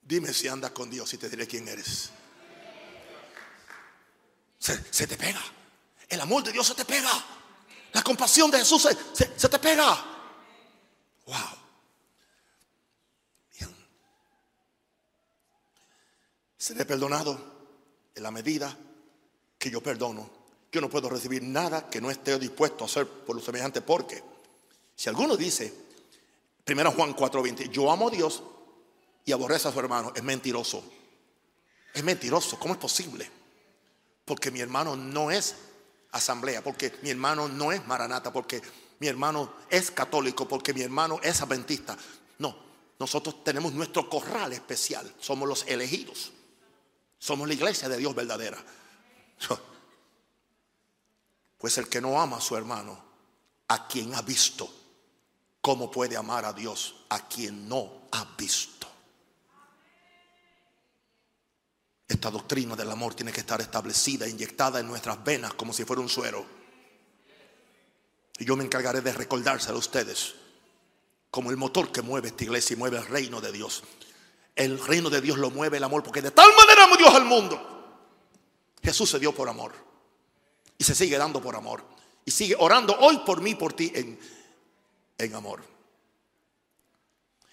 Dime 0.01 0.33
si 0.33 0.49
andas 0.49 0.73
con 0.73 0.90
Dios 0.90 1.12
y 1.14 1.18
te 1.18 1.29
diré 1.29 1.47
quién 1.47 1.66
eres. 1.68 2.11
Se, 4.59 5.07
te 5.07 5.16
pega. 5.16 5.40
El 6.09 6.21
amor 6.21 6.45
de 6.45 6.53
Dios 6.53 6.66
se 6.66 6.75
te 6.75 6.85
pega. 6.85 7.11
La 7.92 8.03
compasión 8.03 8.51
de 8.51 8.59
Jesús 8.59 8.83
se, 9.14 9.38
se 9.38 9.49
te 9.49 9.59
pega. 9.59 10.05
Wow. 11.27 11.62
Seré 16.62 16.85
perdonado 16.85 17.37
en 18.14 18.22
la 18.22 18.31
medida 18.31 18.79
que 19.59 19.68
yo 19.68 19.83
perdono. 19.83 20.31
Yo 20.70 20.81
no 20.81 20.88
puedo 20.88 21.09
recibir 21.09 21.42
nada 21.42 21.90
que 21.90 22.01
no 22.01 22.09
esté 22.09 22.38
dispuesto 22.38 22.85
a 22.85 22.87
hacer 22.87 23.05
por 23.05 23.35
lo 23.35 23.42
semejante. 23.42 23.81
Porque 23.81 24.22
si 24.94 25.09
alguno 25.09 25.37
dice, 25.37 25.75
1 26.64 26.92
Juan 26.92 27.16
4:20, 27.16 27.68
yo 27.68 27.90
amo 27.90 28.07
a 28.07 28.11
Dios 28.12 28.44
y 29.25 29.33
aborrece 29.33 29.66
a 29.66 29.72
su 29.72 29.81
hermano, 29.81 30.12
es 30.14 30.22
mentiroso. 30.22 30.85
Es 31.92 32.05
mentiroso. 32.05 32.57
¿Cómo 32.61 32.75
es 32.75 32.81
posible? 32.81 33.29
Porque 34.25 34.53
mi 34.53 34.61
hermano 34.61 34.94
no 34.94 35.33
es 35.33 35.57
asamblea, 36.12 36.62
porque 36.62 36.92
mi 37.03 37.11
hermano 37.11 37.48
no 37.48 37.72
es 37.72 37.85
maranata, 37.88 38.33
porque 38.33 38.62
mi 39.01 39.09
hermano 39.09 39.55
es 39.68 39.90
católico, 39.90 40.46
porque 40.46 40.72
mi 40.72 40.83
hermano 40.83 41.18
es 41.25 41.42
adventista. 41.42 41.98
No, 42.38 42.57
nosotros 43.01 43.42
tenemos 43.42 43.72
nuestro 43.72 44.09
corral 44.09 44.53
especial, 44.53 45.12
somos 45.18 45.48
los 45.48 45.66
elegidos, 45.66 46.31
somos 47.23 47.47
la 47.47 47.55
iglesia 47.55 47.89
de 47.89 47.99
Dios 47.99 48.13
verdadera. 48.17 48.59
Pues 51.57 51.79
el 51.79 51.89
que 51.89 52.01
no 52.01 52.21
ama 52.21 52.39
a 52.39 52.41
su 52.41 52.57
hermano, 52.57 53.01
a 53.69 53.87
quien 53.87 54.13
ha 54.17 54.23
visto, 54.23 54.69
¿cómo 55.61 55.89
puede 55.89 56.17
amar 56.17 56.45
a 56.45 56.53
Dios 56.53 57.05
a 57.11 57.29
quien 57.29 57.69
no 57.69 58.09
ha 58.11 58.25
visto? 58.37 58.89
Esta 62.09 62.29
doctrina 62.29 62.75
del 62.75 62.91
amor 62.91 63.15
tiene 63.15 63.31
que 63.31 63.41
estar 63.41 63.61
establecida, 63.61 64.27
inyectada 64.27 64.81
en 64.81 64.89
nuestras 64.89 65.23
venas 65.23 65.55
como 65.55 65.73
si 65.73 65.85
fuera 65.85 66.03
un 66.03 66.09
suero. 66.09 66.45
Y 68.37 68.45
yo 68.45 68.57
me 68.57 68.65
encargaré 68.65 69.01
de 69.01 69.13
recordárselo 69.13 69.77
a 69.77 69.79
ustedes 69.79 70.35
como 71.31 71.53
el 71.53 71.57
motor 71.57 71.93
que 71.93 72.03
mueve 72.03 72.29
esta 72.29 72.43
iglesia 72.43 72.75
y 72.75 72.79
mueve 72.79 72.99
el 72.99 73.07
reino 73.07 73.41
de 73.41 73.53
Dios. 73.53 73.85
El 74.55 74.79
reino 74.79 75.09
de 75.09 75.21
Dios 75.21 75.38
lo 75.38 75.51
mueve 75.51 75.79
el 75.79 75.85
amor, 75.85 76.03
porque 76.03 76.23
de 76.23 76.31
tal 76.31 76.51
manera 76.55 76.85
amó 76.85 76.97
Dios 76.97 77.15
al 77.15 77.25
mundo. 77.25 77.69
Jesús 78.83 79.09
se 79.11 79.19
dio 79.19 79.35
por 79.35 79.49
amor 79.49 79.73
y 80.77 80.85
se 80.85 80.95
sigue 80.95 81.17
dando 81.17 81.41
por 81.41 81.57
amor. 81.57 81.85
Y 82.25 82.31
sigue 82.31 82.57
orando 82.59 82.97
hoy 83.01 83.19
por 83.25 83.41
mí, 83.41 83.55
por 83.55 83.73
ti, 83.73 83.91
en, 83.95 84.19
en 85.19 85.35
amor. 85.35 85.62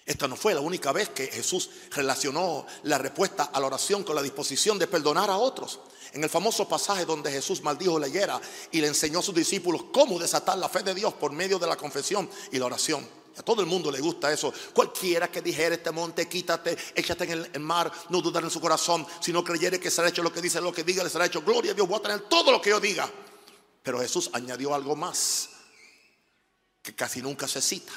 Esta 0.04 0.26
no 0.26 0.34
fue 0.34 0.54
la 0.54 0.60
única 0.60 0.90
vez 0.90 1.10
que 1.10 1.28
Jesús 1.28 1.70
relacionó 1.90 2.66
la 2.82 2.98
respuesta 2.98 3.44
a 3.52 3.60
la 3.60 3.68
oración 3.68 4.02
con 4.02 4.16
la 4.16 4.22
disposición 4.22 4.78
de 4.78 4.88
perdonar 4.88 5.30
a 5.30 5.36
otros. 5.36 5.78
En 6.12 6.24
el 6.24 6.30
famoso 6.30 6.68
pasaje 6.68 7.04
donde 7.04 7.30
Jesús 7.30 7.62
maldijo 7.62 7.98
la 7.98 8.08
higuera 8.08 8.40
y 8.72 8.80
le 8.80 8.88
enseñó 8.88 9.20
a 9.20 9.22
sus 9.22 9.34
discípulos 9.34 9.84
cómo 9.92 10.18
desatar 10.18 10.58
la 10.58 10.68
fe 10.68 10.82
de 10.82 10.94
Dios 10.94 11.14
por 11.14 11.30
medio 11.30 11.60
de 11.60 11.68
la 11.68 11.76
confesión 11.76 12.28
y 12.50 12.58
la 12.58 12.66
oración. 12.66 13.06
A 13.36 13.42
todo 13.42 13.62
el 13.62 13.66
mundo 13.66 13.90
le 13.90 14.00
gusta 14.00 14.32
eso. 14.32 14.52
Cualquiera 14.72 15.30
que 15.30 15.40
dijera 15.40 15.74
este 15.74 15.90
monte, 15.90 16.28
quítate, 16.28 16.76
échate 16.94 17.24
en 17.24 17.48
el 17.52 17.60
mar, 17.60 17.90
no 18.08 18.20
dudar 18.20 18.42
en 18.42 18.50
su 18.50 18.60
corazón. 18.60 19.06
Si 19.20 19.32
no 19.32 19.44
creyere 19.44 19.78
que 19.78 19.90
será 19.90 20.08
hecho 20.08 20.22
lo 20.22 20.32
que 20.32 20.42
dice, 20.42 20.60
lo 20.60 20.72
que 20.72 20.84
diga, 20.84 21.04
le 21.04 21.10
será 21.10 21.26
hecho. 21.26 21.42
Gloria 21.42 21.72
a 21.72 21.74
Dios, 21.74 21.88
voy 21.88 21.98
a 21.98 22.02
tener 22.02 22.20
todo 22.22 22.52
lo 22.52 22.60
que 22.60 22.70
yo 22.70 22.80
diga. 22.80 23.10
Pero 23.82 24.00
Jesús 24.00 24.30
añadió 24.32 24.74
algo 24.74 24.96
más 24.96 25.48
que 26.82 26.94
casi 26.94 27.22
nunca 27.22 27.46
se 27.46 27.60
cita 27.60 27.92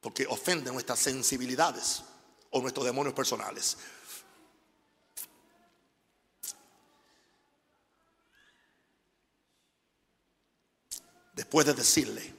porque 0.00 0.24
ofende 0.28 0.70
nuestras 0.70 1.00
sensibilidades 1.00 2.02
o 2.50 2.60
nuestros 2.60 2.86
demonios 2.86 3.12
personales. 3.12 3.76
Después 11.34 11.66
de 11.66 11.74
decirle, 11.74 12.35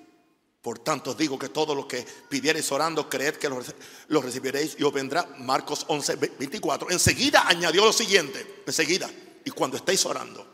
por 0.68 0.80
tanto 0.80 1.14
digo 1.14 1.40
que 1.40 1.48
todo 1.48 1.74
lo 1.74 1.88
que 1.88 2.06
pidierais 2.28 2.70
orando, 2.74 3.08
creed 3.08 3.36
que 3.38 3.48
lo, 3.48 4.22
recibiréis 4.22 4.76
y 4.78 4.84
os 4.84 4.92
vendrá. 4.92 5.26
Marcos 5.38 5.86
11, 5.88 6.18
24. 6.18 6.92
Enseguida 6.92 7.48
añadió 7.48 7.86
lo 7.86 7.94
siguiente, 7.94 8.64
enseguida, 8.68 9.10
y 9.46 9.50
cuando 9.52 9.78
estéis 9.78 10.06
orando, 10.06 10.46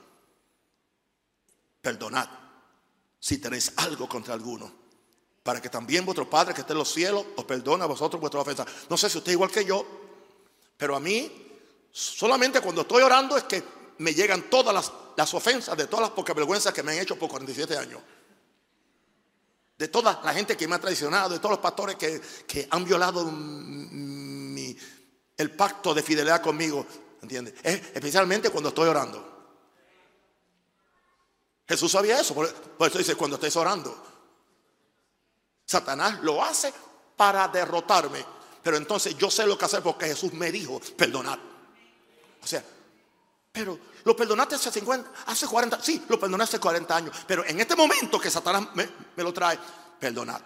perdonad 1.82 2.30
si 3.20 3.40
tenéis 3.40 3.74
algo 3.78 4.08
contra 4.08 4.36
alguno 4.36 4.72
para 5.42 5.60
que 5.60 5.70
también 5.70 6.06
vuestro 6.06 6.30
Padre 6.30 6.54
que 6.54 6.62
está 6.62 6.74
en 6.74 6.78
los 6.78 6.94
cielos 6.94 7.26
os 7.36 7.46
perdone 7.46 7.84
a 7.84 7.88
vosotros 7.88 8.22
vuestras 8.22 8.44
ofensas. 8.44 8.68
No 8.92 8.98
sé 8.98 9.10
si 9.10 9.18
usted 9.18 9.32
es 9.32 9.34
igual 9.34 9.50
que 9.50 9.66
yo, 9.66 9.84
pero 10.78 10.96
a 10.96 11.00
mí 11.00 11.58
solamente 11.92 12.62
cuando 12.62 12.82
estoy 12.82 13.02
orando 13.02 13.36
es 13.36 13.46
que 13.46 13.64
me 13.98 14.14
llegan 14.14 14.48
todas 14.48 14.94
las, 15.16 15.34
ofensas 15.34 15.76
de 15.76 15.88
todas 15.88 16.02
las 16.02 16.12
pocas 16.12 16.36
vergüenzas 16.36 16.72
que 16.72 16.84
me 16.84 16.92
han 16.92 17.00
hecho 17.00 17.18
por 17.18 17.30
47 17.30 17.76
años. 17.76 18.00
De 19.78 19.88
toda 19.88 20.22
la 20.24 20.34
gente 20.34 20.56
que 20.56 20.68
me 20.68 20.76
ha 20.76 20.80
traicionado, 20.80 21.30
de 21.30 21.40
todos 21.40 21.52
los 21.52 21.60
pastores 21.60 21.96
que, 21.96 22.68
han 22.70 22.86
violado 22.86 23.28
el 25.38 25.52
pacto 25.56 25.94
de 25.94 26.04
fidelidad 26.04 26.42
conmigo. 26.42 26.86
¿Entiendes? 27.22 27.54
especialmente 27.64 28.50
cuando 28.50 28.70
estoy 28.70 28.90
orando. 28.90 29.34
Jesús 31.68 31.92
sabía 31.92 32.20
eso, 32.20 32.34
por, 32.34 32.48
eso 32.48 32.98
dice 32.98 33.16
cuando 33.16 33.36
estés 33.36 33.56
orando. 33.56 33.96
Satanás 35.66 36.22
lo 36.22 36.44
hace 36.44 36.74
para 37.16 37.48
derrotarme. 37.48 38.26
Pero 38.62 38.78
entonces 38.78 39.18
yo 39.18 39.32
sé 39.32 39.46
lo 39.48 39.58
que 39.58 39.66
hacer 39.66 39.82
porque 39.82 40.08
Jesús 40.08 40.34
me 40.34 40.52
dijo, 40.52 40.80
perdonad. 40.98 41.40
O 42.42 42.48
sea, 42.48 42.64
Pero 43.54 43.80
lo 44.04 44.16
perdonaste 44.16 44.56
hace 44.56 44.72
50, 44.72 45.12
hace 45.28 45.46
40, 45.46 45.80
sí, 45.80 46.04
lo 46.10 46.20
perdonaste 46.20 46.56
hace 46.56 46.62
40 46.62 46.96
años. 46.96 47.16
Pero 47.28 47.46
en 47.46 47.60
este 47.60 47.76
momento 47.76 48.20
que 48.20 48.32
Satanás 48.32 48.70
me, 48.74 48.90
lo 49.24 49.32
trae, 49.32 49.60
perdonad. 50.00 50.42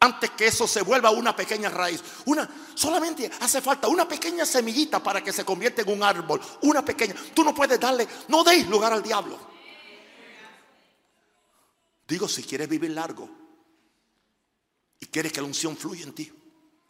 Antes 0.00 0.32
que 0.32 0.48
eso 0.48 0.68
se 0.68 0.82
vuelva 0.82 1.10
una 1.10 1.34
pequeña 1.34 1.70
raíz. 1.70 2.02
Una, 2.26 2.46
solamente 2.74 3.30
hace 3.40 3.62
falta 3.62 3.88
una 3.88 4.06
pequeña 4.06 4.44
semillita 4.44 5.02
para 5.02 5.24
que 5.24 5.32
se 5.32 5.46
convierta 5.46 5.80
en 5.80 5.88
un 5.88 6.02
árbol. 6.02 6.42
Una 6.60 6.84
pequeña. 6.84 7.14
Tú 7.32 7.42
no 7.42 7.54
puedes 7.54 7.80
darle, 7.80 8.06
no 8.28 8.44
deis 8.44 8.68
lugar 8.68 8.92
al 8.92 9.02
diablo. 9.02 9.38
Digo, 12.06 12.28
si 12.28 12.42
quieres 12.42 12.68
vivir 12.68 12.90
largo 12.90 13.30
y 15.00 15.06
quieres 15.06 15.32
que 15.32 15.40
la 15.40 15.46
unción 15.46 15.74
fluya 15.74 16.04
en 16.04 16.12
ti 16.12 16.30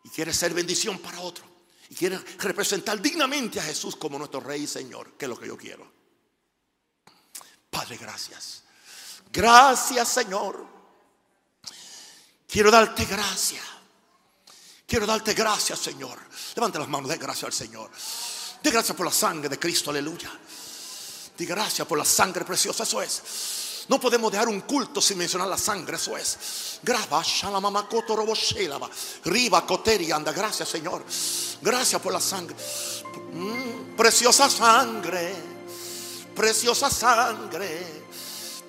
y 0.03 0.09
quieres 0.09 0.37
ser 0.37 0.53
bendición 0.53 0.99
para 0.99 1.21
otro 1.21 1.54
y 1.91 1.95
quieres 1.95 2.21
representar 2.39 3.01
dignamente 3.01 3.61
a 3.61 3.63
Jesús 3.63 3.97
como 3.97 4.19
nuestro 4.19 4.41
Rey 4.41 4.63
y 4.63 4.67
Señor, 4.67 5.13
que 5.13 5.27
es 5.27 5.29
lo 5.29 5.39
que 5.39 5.47
yo 5.47 5.57
quiero. 5.57 5.91
Padre, 7.71 7.97
gracias. 7.97 8.63
Gracias, 9.33 10.09
Señor. 10.09 10.67
Quiero 12.47 12.71
darte 12.71 13.05
gracias. 13.05 13.65
Quiero 14.87 15.07
darte 15.07 15.35
gracias, 15.35 15.79
Señor. 15.81 16.19
Levante 16.55 16.79
las 16.79 16.89
manos, 16.89 17.11
de 17.11 17.17
gracias 17.17 17.45
al 17.45 17.53
Señor. 17.53 17.91
De 18.63 18.71
gracias 18.71 18.97
por 18.97 19.07
la 19.07 19.13
sangre 19.13 19.49
de 19.49 19.59
Cristo, 19.59 19.91
aleluya. 19.91 20.31
De 21.37 21.47
gracias 21.47 21.87
por 21.87 21.99
la 21.99 22.05
sangre 22.05 22.45
preciosa, 22.45 22.85
eso 22.85 23.03
es. 23.03 23.23
No 23.89 24.01
podemos 24.01 24.33
dejar 24.33 24.49
un 24.49 24.63
culto 24.63 25.01
sin 25.01 25.19
mencionar 25.19 25.49
la 25.49 25.59
sangre, 25.59 25.97
eso 25.97 26.17
es. 26.17 26.81
Graba, 26.83 27.23
Riba, 29.25 29.67
Coteri, 29.67 30.11
anda. 30.11 30.33
Gracias, 30.33 30.69
Señor. 30.69 31.05
Gracias 31.61 32.01
por 32.01 32.13
la 32.13 32.21
sangre. 32.21 32.57
Mm, 33.33 33.97
preciosa 33.97 34.49
sangre. 34.49 35.35
Preciosa 36.35 36.91
sangre. 36.91 38.05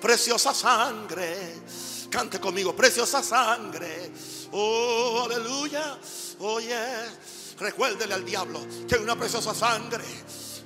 Preciosa 0.00 0.52
sangre. 0.52 1.62
Cante 2.10 2.38
conmigo, 2.38 2.76
preciosa 2.76 3.22
sangre. 3.22 4.12
Oh, 4.52 5.22
aleluya. 5.24 5.98
Oye, 6.40 6.76
oh, 6.76 7.60
recuérdele 7.60 8.14
al 8.14 8.24
diablo 8.24 8.60
que 8.86 8.96
hay 8.96 9.02
una 9.02 9.16
preciosa 9.16 9.54
sangre. 9.54 10.04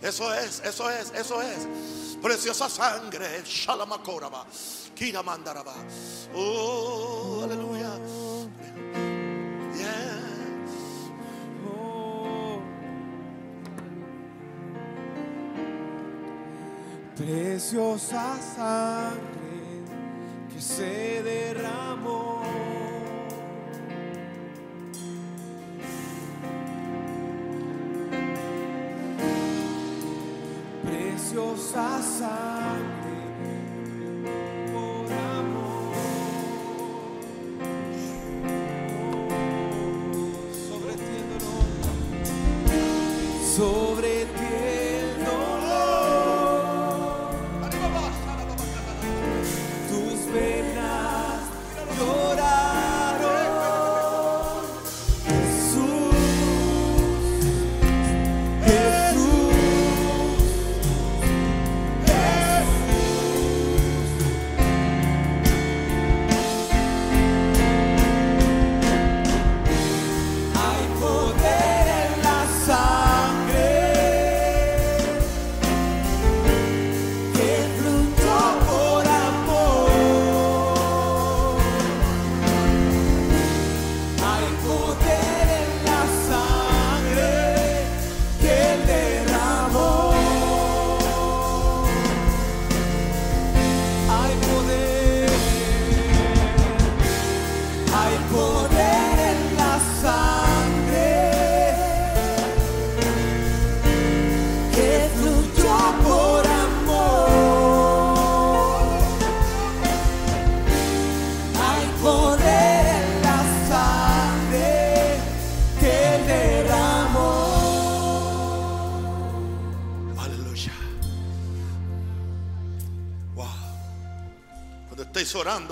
Eso 0.03 0.33
es, 0.35 0.61
eso 0.65 0.91
es, 0.91 1.13
eso 1.15 1.43
es. 1.43 1.67
Preciosa 2.23 2.69
sangre. 2.69 3.43
Shalamakoraba. 3.45 4.47
Kira 4.95 5.23
mandaraba. 5.23 5.75
Oh, 6.35 7.41
aleluya. 7.45 7.99
Preciosa 17.17 18.39
sangre 18.57 19.41
se 20.61 21.23
derramó. 21.23 22.30
Sangre 31.73 32.35
por 34.73 35.07
amor. 35.39 35.95
Sobre 40.53 40.95
ti 40.95 41.19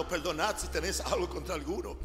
perdonad 0.07 0.57
si 0.59 0.69
tenéis 0.69 1.01
algo 1.01 1.29
contra 1.29 1.55
alguno. 1.55 1.97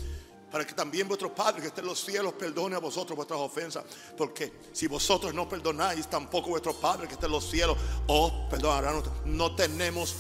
Para 0.52 0.68
que 0.68 0.74
también 0.74 1.08
vuestro 1.08 1.34
Padre 1.34 1.62
que 1.62 1.68
está 1.68 1.82
en 1.82 1.88
los 1.88 2.00
cielos 2.00 2.34
perdone 2.34 2.76
a 2.76 2.80
vosotros 2.80 3.16
vuestras 3.16 3.40
ofensas. 3.40 3.84
Porque 4.16 4.54
si 4.72 4.88
vosotros 4.88 5.34
no 5.34 5.50
perdonáis, 5.50 6.08
tampoco 6.08 6.50
vuestro 6.50 6.74
Padre 6.76 7.08
que 7.08 7.16
está 7.16 7.26
en 7.26 7.32
los 7.32 7.50
cielos 7.50 7.76
os 8.08 8.32
perdonará. 8.50 8.94
No 9.26 9.56
tenemos 9.56 10.16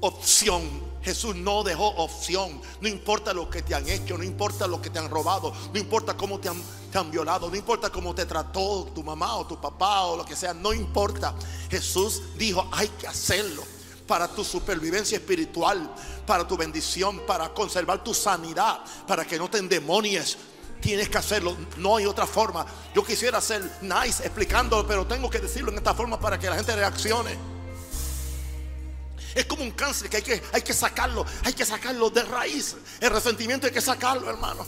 opción. 0.00 0.62
Jesús 1.02 1.34
no 1.36 1.62
dejó 1.62 1.88
opción. 1.88 2.60
No 2.80 2.88
importa 2.88 3.32
lo 3.32 3.48
que 3.48 3.62
te 3.62 3.74
han 3.74 3.88
hecho, 3.88 4.18
no 4.18 4.24
importa 4.24 4.66
lo 4.66 4.82
que 4.82 4.90
te 4.90 4.98
han 4.98 5.08
robado, 5.08 5.54
no 5.72 5.78
importa 5.78 6.16
cómo 6.16 6.38
te 6.38 6.48
han, 6.48 6.62
te 6.92 6.98
han, 6.98 7.10
violado, 7.10 7.48
no 7.48 7.56
importa 7.56 7.90
cómo 7.90 8.14
te 8.14 8.26
trató 8.26 8.90
tu 8.94 9.02
mamá 9.02 9.36
o 9.36 9.46
tu 9.46 9.58
papá 9.60 10.02
o 10.02 10.16
lo 10.16 10.24
que 10.24 10.36
sea, 10.36 10.52
no 10.52 10.74
importa. 10.74 11.34
Jesús 11.70 12.22
dijo, 12.36 12.68
hay 12.72 12.88
que 12.88 13.06
hacerlo 13.06 13.77
para 14.08 14.26
tu 14.26 14.42
supervivencia 14.42 15.18
espiritual, 15.18 15.94
para 16.26 16.48
tu 16.48 16.56
bendición, 16.56 17.20
para 17.26 17.50
conservar 17.50 18.02
tu 18.02 18.14
sanidad, 18.14 18.80
para 19.06 19.24
que 19.24 19.38
no 19.38 19.48
te 19.48 19.58
endemonies. 19.58 20.38
Tienes 20.80 21.08
que 21.08 21.18
hacerlo, 21.18 21.56
no 21.76 21.96
hay 21.96 22.06
otra 22.06 22.26
forma. 22.26 22.64
Yo 22.94 23.04
quisiera 23.04 23.40
ser 23.40 23.62
nice 23.82 24.24
explicándolo, 24.24 24.86
pero 24.86 25.06
tengo 25.06 25.28
que 25.28 25.38
decirlo 25.38 25.70
en 25.70 25.78
esta 25.78 25.92
forma 25.92 26.18
para 26.18 26.38
que 26.38 26.48
la 26.48 26.56
gente 26.56 26.74
reaccione. 26.74 27.36
Es 29.34 29.44
como 29.44 29.62
un 29.62 29.72
cáncer 29.72 30.08
que 30.08 30.16
hay 30.16 30.22
que, 30.22 30.42
hay 30.52 30.62
que 30.62 30.72
sacarlo, 30.72 31.26
hay 31.44 31.52
que 31.52 31.66
sacarlo 31.66 32.10
de 32.10 32.22
raíz. 32.22 32.76
El 33.00 33.10
resentimiento 33.10 33.66
hay 33.66 33.72
que 33.72 33.80
sacarlo, 33.80 34.30
hermano. 34.30 34.66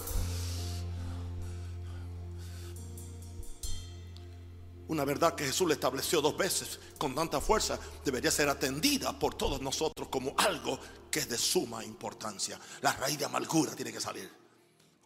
Una 4.90 5.04
verdad 5.04 5.36
que 5.36 5.44
Jesús 5.44 5.68
le 5.68 5.74
estableció 5.74 6.20
dos 6.20 6.36
veces 6.36 6.80
con 6.98 7.14
tanta 7.14 7.40
fuerza 7.40 7.78
debería 8.04 8.28
ser 8.32 8.48
atendida 8.48 9.16
por 9.16 9.36
todos 9.36 9.60
nosotros 9.60 10.08
como 10.08 10.34
algo 10.36 10.80
que 11.08 11.20
es 11.20 11.28
de 11.28 11.38
suma 11.38 11.84
importancia. 11.84 12.58
La 12.80 12.92
raíz 12.94 13.16
de 13.16 13.24
amargura 13.24 13.76
tiene 13.76 13.92
que 13.92 14.00
salir, 14.00 14.28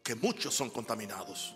que 0.03 0.15
muchos 0.15 0.55
son 0.55 0.71
contaminados. 0.71 1.55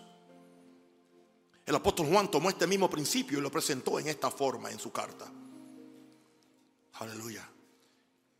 El 1.65 1.73
apóstol 1.73 2.05
Juan 2.05 2.29
tomó 2.29 2.49
este 2.49 2.67
mismo 2.67 2.87
principio 2.87 3.39
y 3.39 3.41
lo 3.41 3.49
presentó 3.49 3.97
en 3.97 4.07
esta 4.09 4.29
forma 4.29 4.69
en 4.69 4.77
su 4.77 4.91
carta. 4.91 5.25
Aleluya. 6.99 7.49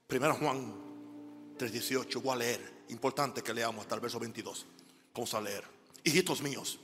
Primero 0.06 0.36
Juan 0.36 1.56
3:18, 1.58 2.22
voy 2.22 2.34
a 2.34 2.36
leer. 2.36 2.84
Importante 2.90 3.42
que 3.42 3.56
leamos 3.56 3.82
hasta 3.82 3.96
el 3.96 4.02
verso 4.02 4.20
22. 4.20 4.68
Vamos 5.16 5.34
a 5.34 5.42
leer. 5.42 5.64
Hijitos 6.04 6.44
míos 6.44 6.80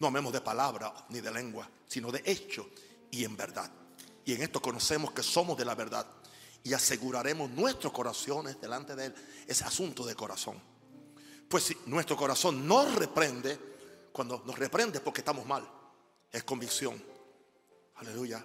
no 0.00 0.08
amemos 0.08 0.32
de 0.32 0.40
palabra 0.40 0.92
ni 1.10 1.20
de 1.20 1.30
lengua, 1.30 1.70
sino 1.86 2.10
de 2.10 2.22
hecho 2.24 2.68
y 3.10 3.24
en 3.24 3.36
verdad. 3.36 3.70
Y 4.24 4.32
en 4.32 4.42
esto 4.42 4.60
conocemos 4.60 5.12
que 5.12 5.22
somos 5.22 5.56
de 5.56 5.64
la 5.64 5.74
verdad 5.74 6.06
y 6.64 6.72
aseguraremos 6.72 7.50
nuestros 7.50 7.92
corazones 7.92 8.60
delante 8.60 8.96
de 8.96 9.06
Él. 9.06 9.14
Es 9.46 9.62
asunto 9.62 10.04
de 10.04 10.14
corazón. 10.14 10.60
Pues 11.48 11.64
si 11.64 11.76
nuestro 11.86 12.16
corazón 12.16 12.66
no 12.66 12.84
reprende, 12.94 13.58
cuando 14.12 14.42
nos 14.46 14.58
reprende 14.58 15.00
porque 15.00 15.20
estamos 15.20 15.46
mal, 15.46 15.68
es 16.30 16.44
convicción. 16.44 17.02
Aleluya. 17.96 18.44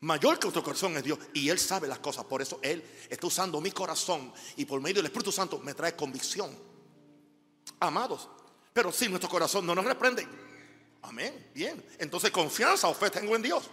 Mayor 0.00 0.38
que 0.38 0.46
nuestro 0.46 0.64
corazón 0.64 0.96
es 0.96 1.04
Dios. 1.04 1.18
Y 1.34 1.48
Él 1.48 1.58
sabe 1.58 1.86
las 1.86 1.98
cosas. 1.98 2.24
Por 2.24 2.42
eso 2.42 2.58
Él 2.62 2.82
está 3.08 3.26
usando 3.26 3.60
mi 3.60 3.70
corazón. 3.70 4.32
Y 4.56 4.64
por 4.64 4.80
medio 4.80 4.96
del 4.96 5.06
Espíritu 5.06 5.30
Santo 5.30 5.58
me 5.58 5.74
trae 5.74 5.94
convicción. 5.94 6.56
Amados. 7.78 8.28
Pero 8.72 8.92
si 8.92 9.08
nuestro 9.08 9.28
corazón 9.28 9.66
no 9.66 9.74
nos 9.74 9.84
reprende. 9.84 10.26
Amén. 11.02 11.50
Bien. 11.54 11.84
Entonces 11.98 12.30
confianza 12.30 12.88
o 12.88 12.94
fe 12.94 13.10
tengo 13.10 13.34
en 13.34 13.42
Dios. 13.42 13.64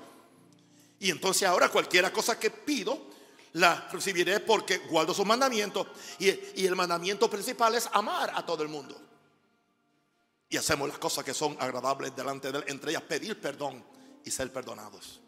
Y 0.99 1.11
entonces 1.11 1.47
ahora 1.47 1.69
cualquiera 1.69 2.11
cosa 2.11 2.39
que 2.39 2.49
pido, 2.49 3.07
la 3.53 3.87
recibiré 3.91 4.39
porque 4.39 4.79
guardo 4.79 5.13
sus 5.13 5.25
mandamientos. 5.25 5.87
Y, 6.19 6.29
y 6.61 6.65
el 6.65 6.75
mandamiento 6.75 7.29
principal 7.29 7.75
es 7.75 7.87
amar 7.93 8.31
a 8.33 8.45
todo 8.45 8.63
el 8.63 8.69
mundo. 8.69 8.99
Y 10.49 10.57
hacemos 10.57 10.87
las 10.87 10.97
cosas 10.97 11.23
que 11.23 11.33
son 11.33 11.57
agradables 11.59 12.15
delante 12.15 12.51
de 12.51 12.59
Él. 12.59 12.63
Entre 12.67 12.91
ellas 12.91 13.03
pedir 13.03 13.39
perdón 13.39 13.83
y 14.23 14.31
ser 14.31 14.51
perdonados. 14.51 15.21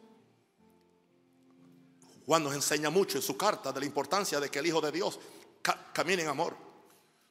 Juan 2.25 2.43
nos 2.43 2.53
enseña 2.53 2.89
mucho 2.89 3.17
en 3.17 3.23
su 3.23 3.35
carta 3.35 3.71
de 3.71 3.79
la 3.81 3.85
importancia 3.85 4.39
de 4.39 4.49
que 4.49 4.59
el 4.59 4.67
Hijo 4.67 4.79
de 4.81 4.91
Dios 4.91 5.19
ca- 5.61 5.91
camine 5.93 6.21
en 6.23 6.29
amor. 6.29 6.55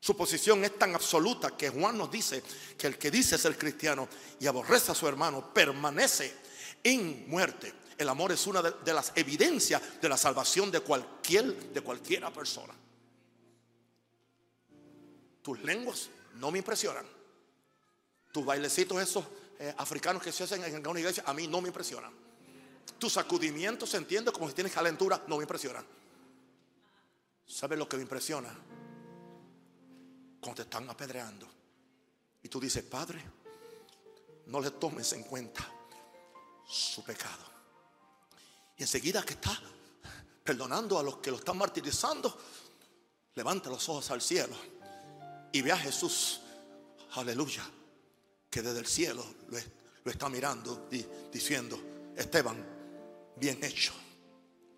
Su 0.00 0.16
posición 0.16 0.64
es 0.64 0.78
tan 0.78 0.94
absoluta 0.94 1.56
que 1.56 1.70
Juan 1.70 1.98
nos 1.98 2.10
dice 2.10 2.42
que 2.76 2.86
el 2.86 2.98
que 2.98 3.10
dice 3.10 3.36
ser 3.36 3.58
cristiano 3.58 4.08
y 4.38 4.46
aborrece 4.46 4.92
a 4.92 4.94
su 4.94 5.08
hermano 5.08 5.52
permanece 5.52 6.34
en 6.84 7.28
muerte. 7.28 7.72
El 7.96 8.08
amor 8.08 8.30
es 8.30 8.46
una 8.46 8.62
de, 8.62 8.92
las 8.92 9.12
evidencias 9.16 10.00
de 10.00 10.08
la 10.08 10.16
salvación 10.16 10.70
de 10.70 10.80
cualquier 10.80 11.72
de 11.72 11.80
cualquiera 11.80 12.32
persona. 12.32 12.72
Tus 15.42 15.60
lenguas 15.64 16.08
no 16.34 16.52
me 16.52 16.58
impresionan. 16.58 17.06
Tus 18.30 18.44
bailecitos 18.44 19.02
esos 19.02 19.24
eh, 19.58 19.74
africanos 19.78 20.22
que 20.22 20.30
se 20.30 20.44
hacen 20.44 20.62
en 20.62 20.86
una 20.86 21.00
iglesia 21.00 21.24
a 21.26 21.34
mí 21.34 21.48
no 21.48 21.60
me 21.60 21.68
impresionan. 21.68 22.12
Tus 22.98 23.14
sacudimientos, 23.14 23.90
se 23.90 24.04
como 24.32 24.48
si 24.48 24.54
tienes 24.54 24.72
calentura, 24.72 25.24
no 25.26 25.36
me 25.36 25.42
impresionan. 25.42 25.84
¿Sabes 27.46 27.78
lo 27.78 27.88
que 27.88 27.96
me 27.96 28.02
impresiona? 28.02 28.54
Cuando 30.40 30.56
te 30.56 30.62
están 30.62 30.88
apedreando. 30.88 31.46
Y 32.42 32.48
tú 32.48 32.60
dices, 32.60 32.84
Padre, 32.84 33.22
no 34.46 34.60
le 34.60 34.70
tomes 34.72 35.12
en 35.12 35.24
cuenta 35.24 35.66
su 36.66 37.02
pecado. 37.02 37.44
Y 38.76 38.82
enseguida 38.82 39.22
que 39.24 39.34
está 39.34 39.60
perdonando 40.44 40.98
a 40.98 41.02
los 41.02 41.16
que 41.18 41.30
lo 41.30 41.38
están 41.38 41.58
martirizando, 41.58 42.38
levanta 43.34 43.68
los 43.68 43.88
ojos 43.88 44.10
al 44.10 44.22
cielo 44.22 44.56
y 45.52 45.60
ve 45.62 45.72
a 45.72 45.76
Jesús, 45.78 46.40
aleluya, 47.12 47.68
que 48.48 48.62
desde 48.62 48.78
el 48.78 48.86
cielo 48.86 49.24
lo, 49.48 49.58
lo 50.04 50.10
está 50.10 50.28
mirando 50.28 50.86
di- 50.90 51.06
diciendo, 51.32 51.78
Esteban, 52.16 52.64
bien 53.36 53.62
hecho. 53.62 53.92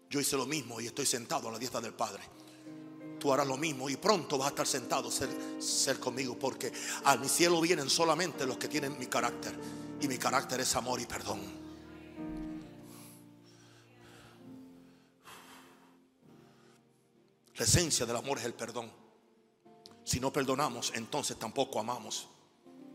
Yo 0.08 0.18
hice 0.18 0.36
lo 0.36 0.46
mismo 0.46 0.80
y 0.80 0.86
estoy 0.86 1.06
sentado 1.06 1.48
a 1.48 1.52
la 1.52 1.58
diestra 1.58 1.80
del 1.80 1.94
Padre. 1.94 2.22
Tú 3.20 3.32
harás 3.32 3.46
lo 3.46 3.58
mismo 3.58 3.90
y 3.90 3.96
pronto 3.96 4.38
vas 4.38 4.46
a 4.46 4.50
estar 4.50 4.66
sentado 4.66 5.10
ser, 5.10 5.28
ser 5.60 6.00
conmigo 6.00 6.38
porque 6.38 6.72
a 7.04 7.16
mi 7.16 7.28
cielo 7.28 7.60
vienen 7.60 7.90
solamente 7.90 8.46
los 8.46 8.56
que 8.56 8.66
tienen 8.66 8.98
mi 8.98 9.06
carácter 9.06 9.54
y 10.00 10.08
mi 10.08 10.16
carácter 10.16 10.60
es 10.60 10.74
amor 10.74 11.00
y 11.00 11.06
perdón. 11.06 11.40
La 17.56 17.64
esencia 17.64 18.06
del 18.06 18.16
amor 18.16 18.38
es 18.38 18.46
el 18.46 18.54
perdón. 18.54 18.90
Si 20.02 20.18
no 20.18 20.32
perdonamos, 20.32 20.92
entonces 20.94 21.38
tampoco 21.38 21.78
amamos. 21.78 22.26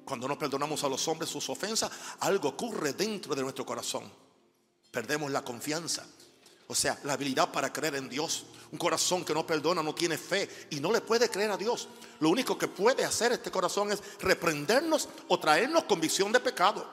Cuando 0.04 0.28
no 0.28 0.40
perdonamos 0.40 0.84
a 0.84 0.90
los 0.90 1.08
hombres 1.08 1.30
sus 1.30 1.48
ofensas, 1.50 1.92
algo 2.22 2.50
ocurre 2.50 2.94
dentro 2.94 3.36
de 3.36 3.44
nuestro 3.44 3.64
corazón. 3.64 4.12
Perdemos 4.90 5.30
la 5.30 5.44
confianza. 5.44 6.08
O 6.68 6.76
sea, 6.76 7.00
la 7.04 7.14
habilidad 7.14 7.52
para 7.52 7.72
creer 7.72 7.96
en 7.96 8.10
Dios. 8.10 8.46
Un 8.72 8.78
corazón 8.78 9.24
que 9.24 9.34
no 9.34 9.46
perdona 9.46 9.84
no 9.84 9.94
tiene 9.94 10.18
fe 10.18 10.68
y 10.72 10.80
no 10.80 10.92
le 10.92 11.02
puede 11.02 11.30
creer 11.30 11.52
a 11.52 11.58
Dios. 11.58 11.88
Lo 12.20 12.30
único 12.30 12.58
que 12.58 12.68
puede 12.68 13.06
hacer 13.06 13.32
este 13.32 13.52
corazón 13.52 13.92
es 13.92 14.02
reprendernos 14.20 15.08
o 15.28 15.40
traernos 15.40 15.84
convicción 15.84 16.32
de 16.32 16.40
pecado. 16.40 16.86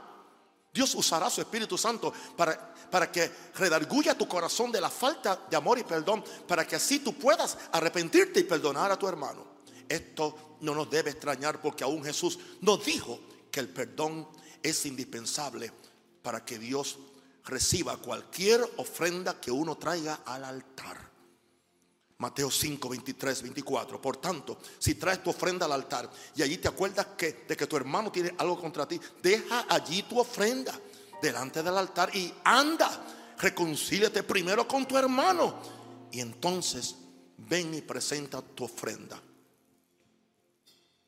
Dios 0.72 0.94
usará 0.94 1.28
su 1.28 1.40
Espíritu 1.40 1.76
Santo 1.76 2.12
para, 2.36 2.74
para 2.90 3.10
que 3.10 3.30
redarguya 3.54 4.16
tu 4.16 4.26
corazón 4.26 4.72
de 4.72 4.80
la 4.80 4.90
falta 4.90 5.46
de 5.50 5.56
amor 5.56 5.78
y 5.78 5.84
perdón, 5.84 6.24
para 6.46 6.66
que 6.66 6.76
así 6.76 7.00
tú 7.00 7.14
puedas 7.14 7.58
arrepentirte 7.72 8.40
y 8.40 8.44
perdonar 8.44 8.90
a 8.90 8.98
tu 8.98 9.06
hermano. 9.06 9.44
Esto 9.88 10.56
no 10.60 10.74
nos 10.74 10.88
debe 10.88 11.10
extrañar 11.10 11.60
porque 11.60 11.84
aún 11.84 12.02
Jesús 12.04 12.38
nos 12.60 12.84
dijo 12.84 13.20
que 13.50 13.60
el 13.60 13.68
perdón 13.68 14.28
es 14.62 14.86
indispensable 14.86 15.72
para 16.22 16.44
que 16.44 16.58
Dios 16.58 16.98
reciba 17.44 17.96
cualquier 17.96 18.60
ofrenda 18.76 19.40
que 19.40 19.50
uno 19.50 19.76
traiga 19.76 20.20
al 20.24 20.44
altar. 20.44 21.10
Mateo 22.18 22.50
5, 22.50 22.88
23, 22.88 23.42
24. 23.42 24.00
Por 24.00 24.18
tanto, 24.18 24.58
si 24.78 24.94
traes 24.94 25.22
tu 25.22 25.30
ofrenda 25.30 25.66
al 25.66 25.72
altar 25.72 26.08
y 26.36 26.42
allí 26.42 26.58
te 26.58 26.68
acuerdas 26.68 27.06
que, 27.18 27.44
de 27.48 27.56
que 27.56 27.66
tu 27.66 27.76
hermano 27.76 28.12
tiene 28.12 28.32
algo 28.38 28.60
contra 28.60 28.86
ti, 28.86 29.00
deja 29.20 29.66
allí 29.68 30.04
tu 30.04 30.20
ofrenda 30.20 30.78
delante 31.20 31.62
del 31.62 31.76
altar 31.76 32.14
y 32.14 32.32
anda, 32.44 33.34
reconcíliate 33.38 34.22
primero 34.22 34.68
con 34.68 34.86
tu 34.86 34.96
hermano 34.96 35.58
y 36.12 36.20
entonces 36.20 36.94
ven 37.38 37.74
y 37.74 37.80
presenta 37.80 38.40
tu 38.40 38.64
ofrenda. 38.64 39.20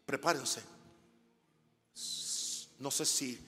Prepárense. 0.05 0.62
No 2.81 2.90
sé 2.90 3.07
si 3.07 3.40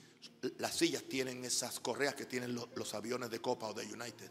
las 0.57 0.75
sillas 0.75 1.03
tienen 1.03 1.43
esas 1.45 1.79
correas 1.79 2.15
que 2.15 2.25
tienen 2.25 2.55
los, 2.55 2.93
aviones 2.93 3.29
de 3.29 3.41
Copa 3.41 3.67
o 3.67 3.73
de 3.73 3.85
United, 3.85 4.29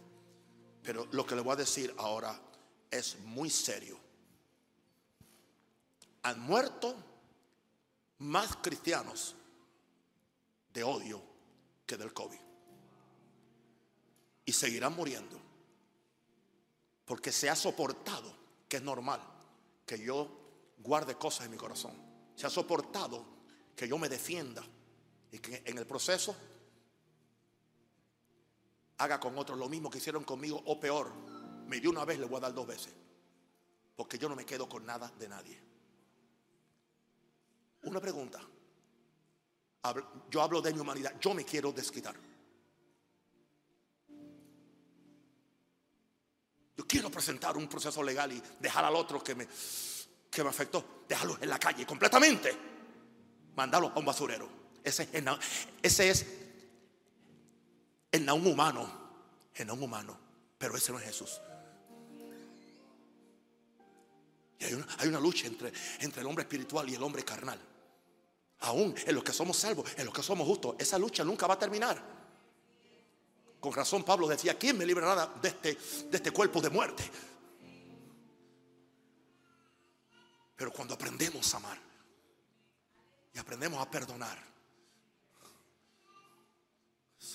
pero 0.82 1.06
lo 1.12 1.26
que 1.26 1.34
le 1.34 1.42
voy 1.42 1.52
a 1.52 1.56
decir 1.56 1.94
ahora 1.98 2.40
es 2.90 3.18
muy 3.20 3.50
serio. 3.50 3.98
Han 6.22 6.40
muerto 6.40 6.96
más 8.18 8.56
cristianos 8.56 9.34
de 10.72 10.82
odio 10.82 11.22
que 11.86 11.96
del 11.96 12.12
COVID. 12.12 12.38
Y 14.44 14.52
seguirán 14.52 14.94
muriendo. 14.94 15.40
Porque 17.04 17.32
se 17.32 17.48
ha 17.48 17.56
soportado, 17.56 18.36
que 18.68 18.78
es 18.78 18.82
normal, 18.82 19.20
que 19.84 19.98
yo 19.98 20.28
guarde 20.78 21.16
cosas 21.16 21.46
en 21.46 21.52
mi 21.52 21.56
corazón. 21.56 21.92
Se 22.34 22.46
ha 22.46 22.50
soportado 22.50 23.24
que 23.76 23.88
yo 23.88 23.98
me 23.98 24.08
defienda 24.08 24.64
y 25.32 25.38
que 25.38 25.62
en 25.64 25.78
el 25.78 25.86
proceso 25.86 26.36
haga 28.98 29.20
con 29.20 29.36
otros 29.38 29.58
lo 29.58 29.68
mismo 29.68 29.90
que 29.90 29.98
hicieron 29.98 30.24
conmigo 30.24 30.62
o 30.66 30.80
peor. 30.80 31.12
Me 31.66 31.80
dio 31.80 31.90
una 31.90 32.04
vez, 32.04 32.18
le 32.18 32.26
voy 32.26 32.38
a 32.38 32.40
dar 32.40 32.54
dos 32.54 32.66
veces. 32.66 32.92
Porque 33.96 34.18
yo 34.18 34.28
no 34.28 34.36
me 34.36 34.44
quedo 34.44 34.68
con 34.68 34.84
nada 34.86 35.10
de 35.18 35.28
nadie. 35.28 35.60
Una 37.82 38.00
pregunta. 38.00 38.40
Yo 40.30 40.42
hablo 40.42 40.60
de 40.60 40.72
mi 40.72 40.80
humanidad. 40.80 41.14
Yo 41.20 41.34
me 41.34 41.44
quiero 41.44 41.72
desquitar. 41.72 42.16
Yo 46.76 46.86
quiero 46.86 47.10
presentar 47.10 47.56
un 47.56 47.68
proceso 47.68 48.02
legal 48.02 48.32
y 48.32 48.42
dejar 48.60 48.84
al 48.84 48.96
otro 48.96 49.22
que 49.22 49.34
me, 49.34 49.46
que 50.30 50.42
me 50.42 50.50
afectó. 50.50 51.04
Dejarlo 51.08 51.38
en 51.40 51.48
la 51.48 51.58
calle 51.58 51.86
completamente. 51.86 52.54
Mandarlo 53.54 53.92
a 53.94 53.98
un 53.98 54.04
basurero. 54.04 54.55
Ese 54.86 55.02
es 55.02 55.08
el, 55.14 55.28
ese 55.82 56.26
humano. 58.44 58.88
El 59.52 59.66
naún 59.66 59.82
humano. 59.82 60.16
Pero 60.56 60.76
ese 60.76 60.92
no 60.92 61.00
es 61.00 61.04
Jesús. 61.04 61.40
Y 64.60 64.64
hay 64.64 65.08
una, 65.08 65.18
lucha 65.18 65.48
entre, 65.48 65.72
el 65.98 66.26
hombre 66.26 66.44
espiritual 66.44 66.88
y 66.88 66.94
el 66.94 67.02
hombre 67.02 67.24
carnal. 67.24 67.60
Aún 68.60 68.94
en 69.04 69.14
los 69.14 69.24
que 69.24 69.32
somos 69.32 69.56
salvos, 69.56 69.90
en 69.96 70.04
los 70.04 70.14
que 70.14 70.22
somos 70.22 70.46
justos, 70.46 70.76
esa 70.78 70.98
lucha 70.98 71.24
nunca 71.24 71.48
va 71.48 71.54
a 71.54 71.58
terminar. 71.58 72.00
Con 73.58 73.72
razón 73.72 74.04
Pablo 74.04 74.28
decía, 74.28 74.56
¿quién 74.56 74.78
me 74.78 74.86
librará 74.86 75.26
de 75.42 75.48
este, 75.48 75.74
de 76.08 76.16
este 76.16 76.30
cuerpo 76.30 76.60
de 76.62 76.70
muerte? 76.70 77.10
Pero 80.54 80.72
cuando 80.72 80.94
aprendemos 80.94 81.52
a 81.52 81.56
amar 81.56 81.78
y 83.34 83.38
aprendemos 83.38 83.84
a 83.84 83.90
perdonar, 83.90 84.55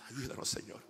ayúdanos 0.09 0.49
Señor. 0.49 0.81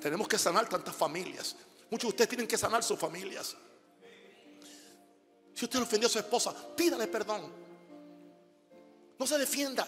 Tenemos 0.00 0.26
que 0.26 0.38
sanar 0.38 0.68
tantas 0.68 0.94
familias. 0.96 1.56
Muchos 1.90 2.08
de 2.08 2.08
ustedes 2.08 2.28
tienen 2.28 2.48
que 2.48 2.58
sanar 2.58 2.82
sus 2.82 2.98
familias. 2.98 3.56
Si 5.54 5.64
usted 5.64 5.80
ofendió 5.80 6.08
a 6.08 6.10
su 6.10 6.18
esposa, 6.18 6.54
pídale 6.74 7.06
perdón. 7.06 7.52
No 9.18 9.26
se 9.26 9.38
defienda. 9.38 9.86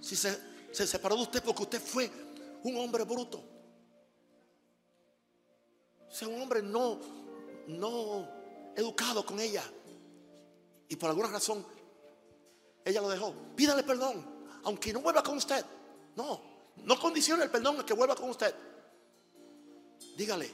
Si 0.00 0.14
se, 0.14 0.38
se 0.72 0.86
separó 0.86 1.16
de 1.16 1.22
usted 1.22 1.42
porque 1.42 1.62
usted 1.62 1.80
fue 1.80 2.10
un 2.64 2.76
hombre 2.76 3.04
bruto. 3.04 3.42
Sea 6.10 6.28
un 6.28 6.42
hombre 6.42 6.62
no, 6.62 7.00
no 7.68 8.28
educado 8.76 9.24
con 9.24 9.40
ella. 9.40 9.64
Y 10.88 10.96
por 10.96 11.08
alguna 11.08 11.28
razón 11.28 11.64
ella 12.84 13.00
lo 13.00 13.08
dejó. 13.08 13.34
Pídale 13.56 13.82
perdón. 13.82 14.33
Aunque 14.64 14.92
no 14.92 15.00
vuelva 15.00 15.22
con 15.22 15.36
usted. 15.36 15.64
No. 16.16 16.40
No 16.84 16.98
condicione 16.98 17.44
el 17.44 17.50
perdón 17.50 17.80
a 17.80 17.86
que 17.86 17.94
vuelva 17.94 18.14
con 18.14 18.30
usted. 18.30 18.54
Dígale, 20.16 20.50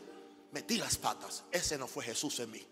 metí 0.53 0.77
las 0.77 0.97
patas. 0.97 1.45
Ese 1.51 1.79
no 1.79 1.87
fue 1.87 2.05
Jesús 2.05 2.41
en 2.41 2.51
mí. 2.51 2.67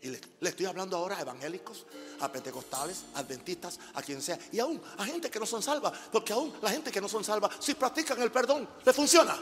Y 0.00 0.08
le, 0.08 0.20
estoy 0.42 0.66
hablando 0.66 0.96
ahora 0.96 1.18
a 1.18 1.22
evangélicos, 1.22 1.84
a 2.20 2.30
pentecostales, 2.30 3.04
a 3.14 3.20
adventistas, 3.20 3.80
a 3.94 4.02
quien 4.02 4.22
sea. 4.22 4.38
Y 4.52 4.60
aún 4.60 4.80
a 4.96 5.04
gente 5.04 5.30
que 5.30 5.40
no 5.40 5.46
son 5.46 5.62
salvas. 5.62 5.92
Porque 6.12 6.32
aún 6.32 6.54
la 6.62 6.70
gente 6.70 6.90
que 6.90 7.00
no 7.00 7.08
son 7.08 7.24
salvas, 7.24 7.56
si 7.58 7.74
practican 7.74 8.20
el 8.22 8.30
perdón, 8.30 8.68
le 8.84 8.92
funciona. 8.92 9.36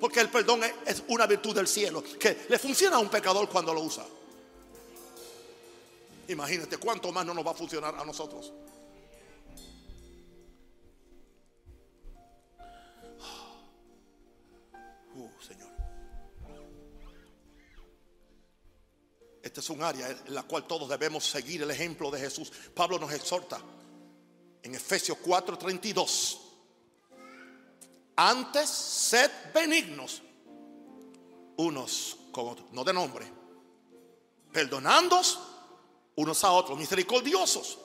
Porque 0.00 0.20
el 0.20 0.30
perdón 0.30 0.62
es, 0.64 0.72
es 0.86 1.02
una 1.08 1.26
virtud 1.26 1.54
del 1.54 1.68
cielo. 1.68 2.02
Que 2.02 2.46
le 2.48 2.58
funciona 2.58 2.96
a 2.96 3.00
un 3.00 3.08
pecador 3.08 3.48
cuando 3.48 3.74
lo 3.74 3.82
usa. 3.82 4.06
Imagínate 6.28 6.76
cuánto 6.76 7.10
más 7.10 7.24
no 7.24 7.34
nos 7.34 7.46
va 7.46 7.50
a 7.50 7.54
funcionar 7.54 7.94
a 7.94 8.04
nosotros. 8.04 8.52
Este 19.58 19.72
es 19.72 19.76
un 19.76 19.82
área 19.82 20.08
en 20.08 20.34
la 20.36 20.44
cual 20.44 20.68
todos 20.68 20.88
debemos 20.88 21.28
seguir 21.28 21.62
el 21.62 21.70
ejemplo 21.72 22.12
de 22.12 22.20
Jesús. 22.20 22.52
Pablo 22.72 22.96
nos 22.96 23.12
exhorta 23.12 23.60
en 24.62 24.72
Efesios 24.72 25.18
4:32. 25.18 26.38
Antes 28.14 28.70
sed 28.70 29.28
benignos 29.52 30.22
unos 31.56 32.18
con 32.30 32.50
otros, 32.50 32.70
no 32.70 32.84
de 32.84 32.92
nombre, 32.92 33.26
perdonándoos 34.52 35.40
unos 36.14 36.44
a 36.44 36.52
otros, 36.52 36.78
misericordiosos, 36.78 37.78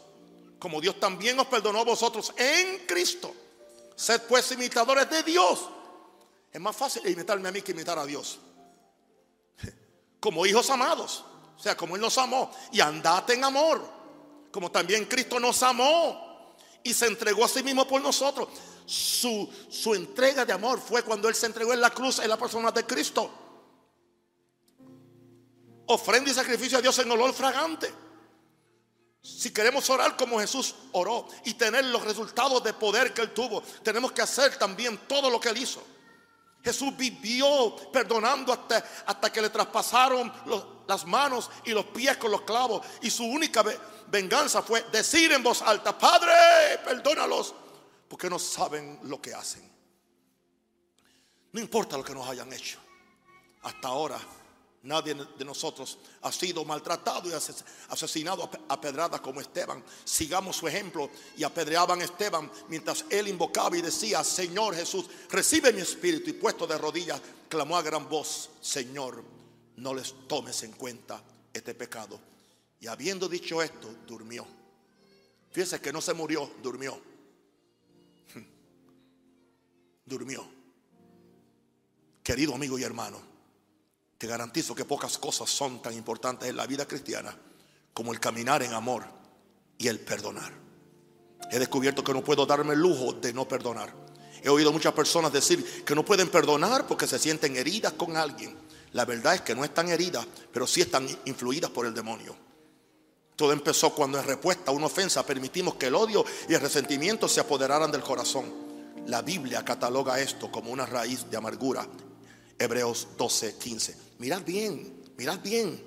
como 0.59 0.79
Dios 0.79 0.99
también 0.99 1.39
os 1.39 1.47
perdonó 1.47 1.79
a 1.79 1.85
vosotros 1.85 2.35
en 2.37 2.85
Cristo. 2.85 3.33
Sed 3.95 4.21
pues 4.29 4.51
imitadores 4.51 5.09
de 5.09 5.23
Dios. 5.23 5.67
Es 6.51 6.61
más 6.61 6.75
fácil 6.75 7.07
imitarme 7.07 7.49
a 7.49 7.51
mí 7.51 7.63
que 7.63 7.71
imitar 7.71 7.97
a 7.97 8.05
Dios. 8.05 8.37
Como 10.19 10.45
hijos 10.45 10.69
amados, 10.69 11.25
o 11.57 11.59
sea, 11.59 11.75
como 11.77 11.95
Él 11.95 12.01
nos 12.01 12.17
amó, 12.17 12.51
y 12.71 12.81
andad 12.81 13.29
en 13.31 13.43
amor, 13.43 13.81
como 14.51 14.71
también 14.71 15.05
Cristo 15.05 15.39
nos 15.39 15.61
amó 15.63 16.55
y 16.83 16.93
se 16.93 17.07
entregó 17.07 17.45
a 17.45 17.47
sí 17.47 17.63
mismo 17.63 17.87
por 17.87 18.01
nosotros. 18.01 18.49
Su, 18.85 19.49
su 19.69 19.95
entrega 19.95 20.43
de 20.45 20.51
amor 20.53 20.79
fue 20.79 21.03
cuando 21.03 21.29
Él 21.29 21.35
se 21.35 21.45
entregó 21.45 21.73
en 21.73 21.79
la 21.81 21.89
cruz 21.91 22.19
en 22.19 22.29
la 22.29 22.37
persona 22.37 22.71
de 22.71 22.85
Cristo. 22.85 23.31
Ofrenda 25.87 26.29
y 26.31 26.33
sacrificio 26.33 26.77
a 26.77 26.81
Dios 26.81 26.97
en 26.99 27.11
olor 27.11 27.33
fragante. 27.33 27.93
Si 29.21 29.51
queremos 29.53 29.89
orar 29.89 30.17
como 30.17 30.39
Jesús 30.39 30.75
oró 30.91 31.27
y 31.45 31.53
tener 31.53 31.85
los 31.85 32.03
resultados 32.03 32.61
de 32.63 32.73
poder 32.73 33.13
que 33.13 33.21
Él 33.21 33.33
tuvo, 33.33 33.61
tenemos 33.81 34.11
que 34.11 34.21
hacer 34.21 34.57
también 34.57 34.97
todo 35.07 35.29
lo 35.29 35.39
que 35.39 35.49
Él 35.49 35.57
hizo. 35.57 35.81
Jesús 36.61 36.95
vivió 36.95 37.75
perdonando 37.91 38.51
hasta, 38.53 38.85
hasta 39.05 39.31
que 39.31 39.41
le 39.41 39.49
traspasaron 39.49 40.31
los- 40.45 40.65
las 40.87 41.05
manos 41.05 41.49
y 41.65 41.71
los 41.71 41.85
pies 41.85 42.17
con 42.17 42.31
los 42.31 42.41
clavos. 42.41 42.85
Y 43.01 43.09
su 43.09 43.23
única 43.23 43.61
ve- 43.63 43.77
venganza 44.07 44.61
fue 44.61 44.83
decir 44.91 45.31
en 45.31 45.43
voz 45.43 45.61
alta, 45.61 45.97
Padre, 45.97 46.31
perdónalos, 46.83 47.53
porque 48.07 48.29
no 48.29 48.39
saben 48.39 48.99
lo 49.03 49.21
que 49.21 49.33
hacen. 49.33 49.71
No 51.51 51.59
importa 51.59 51.97
lo 51.97 52.03
que 52.03 52.13
nos 52.13 52.27
hayan 52.27 52.51
hecho. 52.51 52.79
Hasta 53.63 53.87
ahora 53.87 54.19
nadie 54.85 55.13
de 55.15 55.45
nosotros 55.45 55.97
ha 56.23 56.31
sido 56.31 56.65
maltratado 56.65 57.29
y 57.29 57.31
ases- 57.31 57.63
asesinado 57.89 58.49
a 58.67 58.81
pedradas 58.81 59.21
como 59.21 59.39
Esteban. 59.39 59.81
Sigamos 60.03 60.57
su 60.57 60.67
ejemplo 60.67 61.09
y 61.37 61.43
apedreaban 61.43 62.01
a 62.01 62.03
Esteban 62.03 62.51
mientras 62.67 63.05
él 63.09 63.27
invocaba 63.29 63.77
y 63.77 63.81
decía, 63.81 64.23
Señor 64.23 64.75
Jesús, 64.75 65.05
recibe 65.29 65.71
mi 65.71 65.81
espíritu. 65.81 66.31
Y 66.31 66.33
puesto 66.33 66.67
de 66.67 66.77
rodillas, 66.77 67.21
clamó 67.47 67.77
a 67.77 67.81
gran 67.81 68.09
voz, 68.09 68.49
Señor, 68.59 69.23
no 69.77 69.93
les 69.93 70.13
tomes 70.27 70.63
en 70.63 70.73
cuenta 70.73 71.23
este 71.53 71.73
pecado. 71.73 72.19
Y 72.79 72.87
habiendo 72.87 73.29
dicho 73.29 73.61
esto, 73.61 73.93
durmió. 74.07 74.45
Fíjese 75.51 75.79
que 75.79 75.93
no 75.93 76.01
se 76.01 76.13
murió, 76.13 76.51
durmió. 76.61 76.99
Durmió. 80.05 80.45
Querido 82.23 82.55
amigo 82.55 82.79
y 82.79 82.83
hermano, 82.83 83.21
te 84.17 84.27
garantizo 84.27 84.73
que 84.73 84.85
pocas 84.85 85.17
cosas 85.17 85.49
son 85.49 85.81
tan 85.81 85.93
importantes 85.93 86.49
en 86.49 86.55
la 86.55 86.65
vida 86.65 86.87
cristiana 86.87 87.37
como 87.93 88.11
el 88.13 88.19
caminar 88.19 88.63
en 88.63 88.73
amor 88.73 89.05
y 89.77 89.87
el 89.87 89.99
perdonar. 89.99 90.53
He 91.51 91.59
descubierto 91.59 92.03
que 92.03 92.13
no 92.13 92.23
puedo 92.23 92.45
darme 92.45 92.73
el 92.73 92.79
lujo 92.79 93.13
de 93.13 93.33
no 93.33 93.47
perdonar. 93.47 93.93
He 94.41 94.49
oído 94.49 94.71
muchas 94.71 94.93
personas 94.93 95.31
decir 95.31 95.83
que 95.85 95.95
no 95.95 96.03
pueden 96.03 96.29
perdonar 96.29 96.87
porque 96.87 97.07
se 97.07 97.19
sienten 97.19 97.55
heridas 97.55 97.93
con 97.93 98.17
alguien. 98.17 98.57
La 98.93 99.05
verdad 99.05 99.35
es 99.35 99.41
que 99.41 99.55
no 99.55 99.63
están 99.63 99.89
heridas, 99.89 100.25
pero 100.51 100.65
sí 100.65 100.81
están 100.81 101.07
influidas 101.25 101.71
por 101.71 101.85
el 101.85 101.93
demonio. 101.93 102.35
Todo 103.35 103.51
empezó 103.51 103.93
cuando 103.95 104.19
en 104.19 104.25
respuesta 104.25 104.71
a 104.71 104.73
una 104.73 104.85
ofensa 104.85 105.25
permitimos 105.25 105.75
que 105.75 105.87
el 105.87 105.95
odio 105.95 106.23
y 106.47 106.53
el 106.53 106.61
resentimiento 106.61 107.27
se 107.27 107.39
apoderaran 107.39 107.91
del 107.91 108.01
corazón. 108.01 108.45
La 109.07 109.21
Biblia 109.21 109.65
cataloga 109.65 110.19
esto 110.19 110.51
como 110.51 110.71
una 110.71 110.85
raíz 110.85 111.29
de 111.29 111.37
amargura. 111.37 111.87
Hebreos 112.57 113.07
12, 113.17 113.57
15. 113.57 113.97
Mirad 114.19 114.43
bien, 114.43 115.01
mirad 115.17 115.39
bien. 115.39 115.83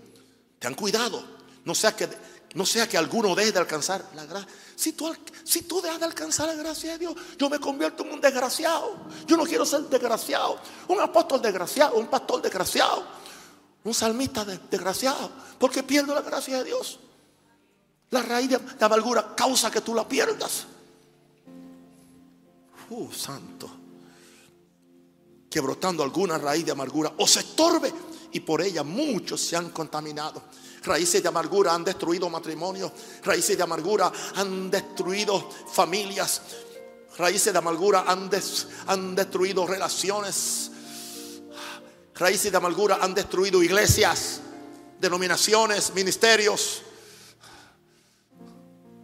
Ten 0.59 0.74
cuidado. 0.74 1.24
No 1.64 1.74
sea 1.74 1.94
que, 1.94 2.09
no 2.57 2.64
sea 2.64 2.88
que 2.88 2.96
alguno 2.96 3.34
deje 3.34 3.52
de 3.52 3.59
alcanzar 3.59 4.02
la 4.14 4.24
gracia. 4.24 4.48
Si 4.74 4.92
tú, 4.92 5.80
dejas 5.82 5.98
de 6.00 6.07
alcanzar 6.07 6.48
la 6.48 6.54
gracia 6.54 6.92
de 6.92 6.98
Dios, 6.98 7.14
yo 7.38 7.50
me 7.50 7.59
convierto 7.61 8.02
en 8.02 8.14
un 8.14 8.20
desgraciado. 8.20 8.96
Yo 9.26 9.36
no 9.36 9.44
quiero 9.44 9.66
ser 9.66 9.82
desgraciado. 9.82 10.59
Un 10.88 10.98
apóstol 11.00 11.42
desgraciado, 11.42 11.96
un 11.96 12.07
pastor 12.09 12.40
desgraciado, 12.40 13.07
un 13.84 13.92
salmista 13.92 14.42
de- 14.44 14.59
desgraciado. 14.70 15.30
Porque 15.59 15.82
pierdo 15.82 16.14
la 16.14 16.22
gracia 16.22 16.59
de 16.59 16.64
Dios. 16.64 16.98
La 18.11 18.22
raíz 18.22 18.48
de, 18.48 18.57
de 18.59 18.84
amargura 18.84 19.34
causa 19.36 19.70
que 19.70 19.82
tú 19.82 19.94
la 19.94 20.09
pierdas. 20.09 20.64
Uh, 22.88 23.12
santo. 23.12 23.68
Que 25.50 25.61
brotando 25.61 26.02
alguna 26.02 26.38
raíz 26.38 26.64
de 26.64 26.72
amargura 26.72 27.12
o 27.18 27.26
se 27.26 27.40
estorbe 27.40 27.92
y 28.32 28.40
por 28.40 28.62
ella 28.62 28.82
muchos 28.82 29.40
se 29.42 29.57
han 29.57 29.70
contaminado. 29.70 30.42
Raíces 30.87 31.20
de 31.20 31.28
amargura 31.28 31.74
han 31.74 31.82
destruido 31.82 32.30
matrimonios. 32.30 32.93
Raíces 33.24 33.57
de 33.57 33.62
amargura 33.62 34.12
han 34.37 34.70
destruido 34.70 35.51
familias. 35.72 36.41
Raíces 37.18 37.53
de 37.53 37.59
amargura 37.59 38.05
han, 38.07 38.30
han 38.87 39.14
destruido 39.16 39.66
relaciones. 39.66 40.70
Raíces 42.14 42.53
de 42.53 42.57
amargura 42.57 42.99
han 43.03 43.14
destruido 43.14 43.62
iglesias, 43.62 44.41
denominaciones, 45.01 45.93
ministerios 45.93 46.82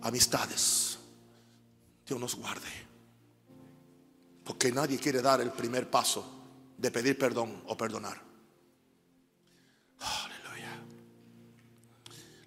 amistades. 0.02 0.98
Dios 2.06 2.20
nos 2.20 2.36
guarde. 2.36 2.68
Porque 4.44 4.70
nadie 4.70 4.98
quiere 4.98 5.20
dar 5.20 5.40
el 5.40 5.50
primer 5.50 5.90
paso 5.90 6.24
de 6.78 6.90
pedir 6.90 7.18
perdón 7.18 7.62
o 7.66 7.76
perdonar. 7.76 8.20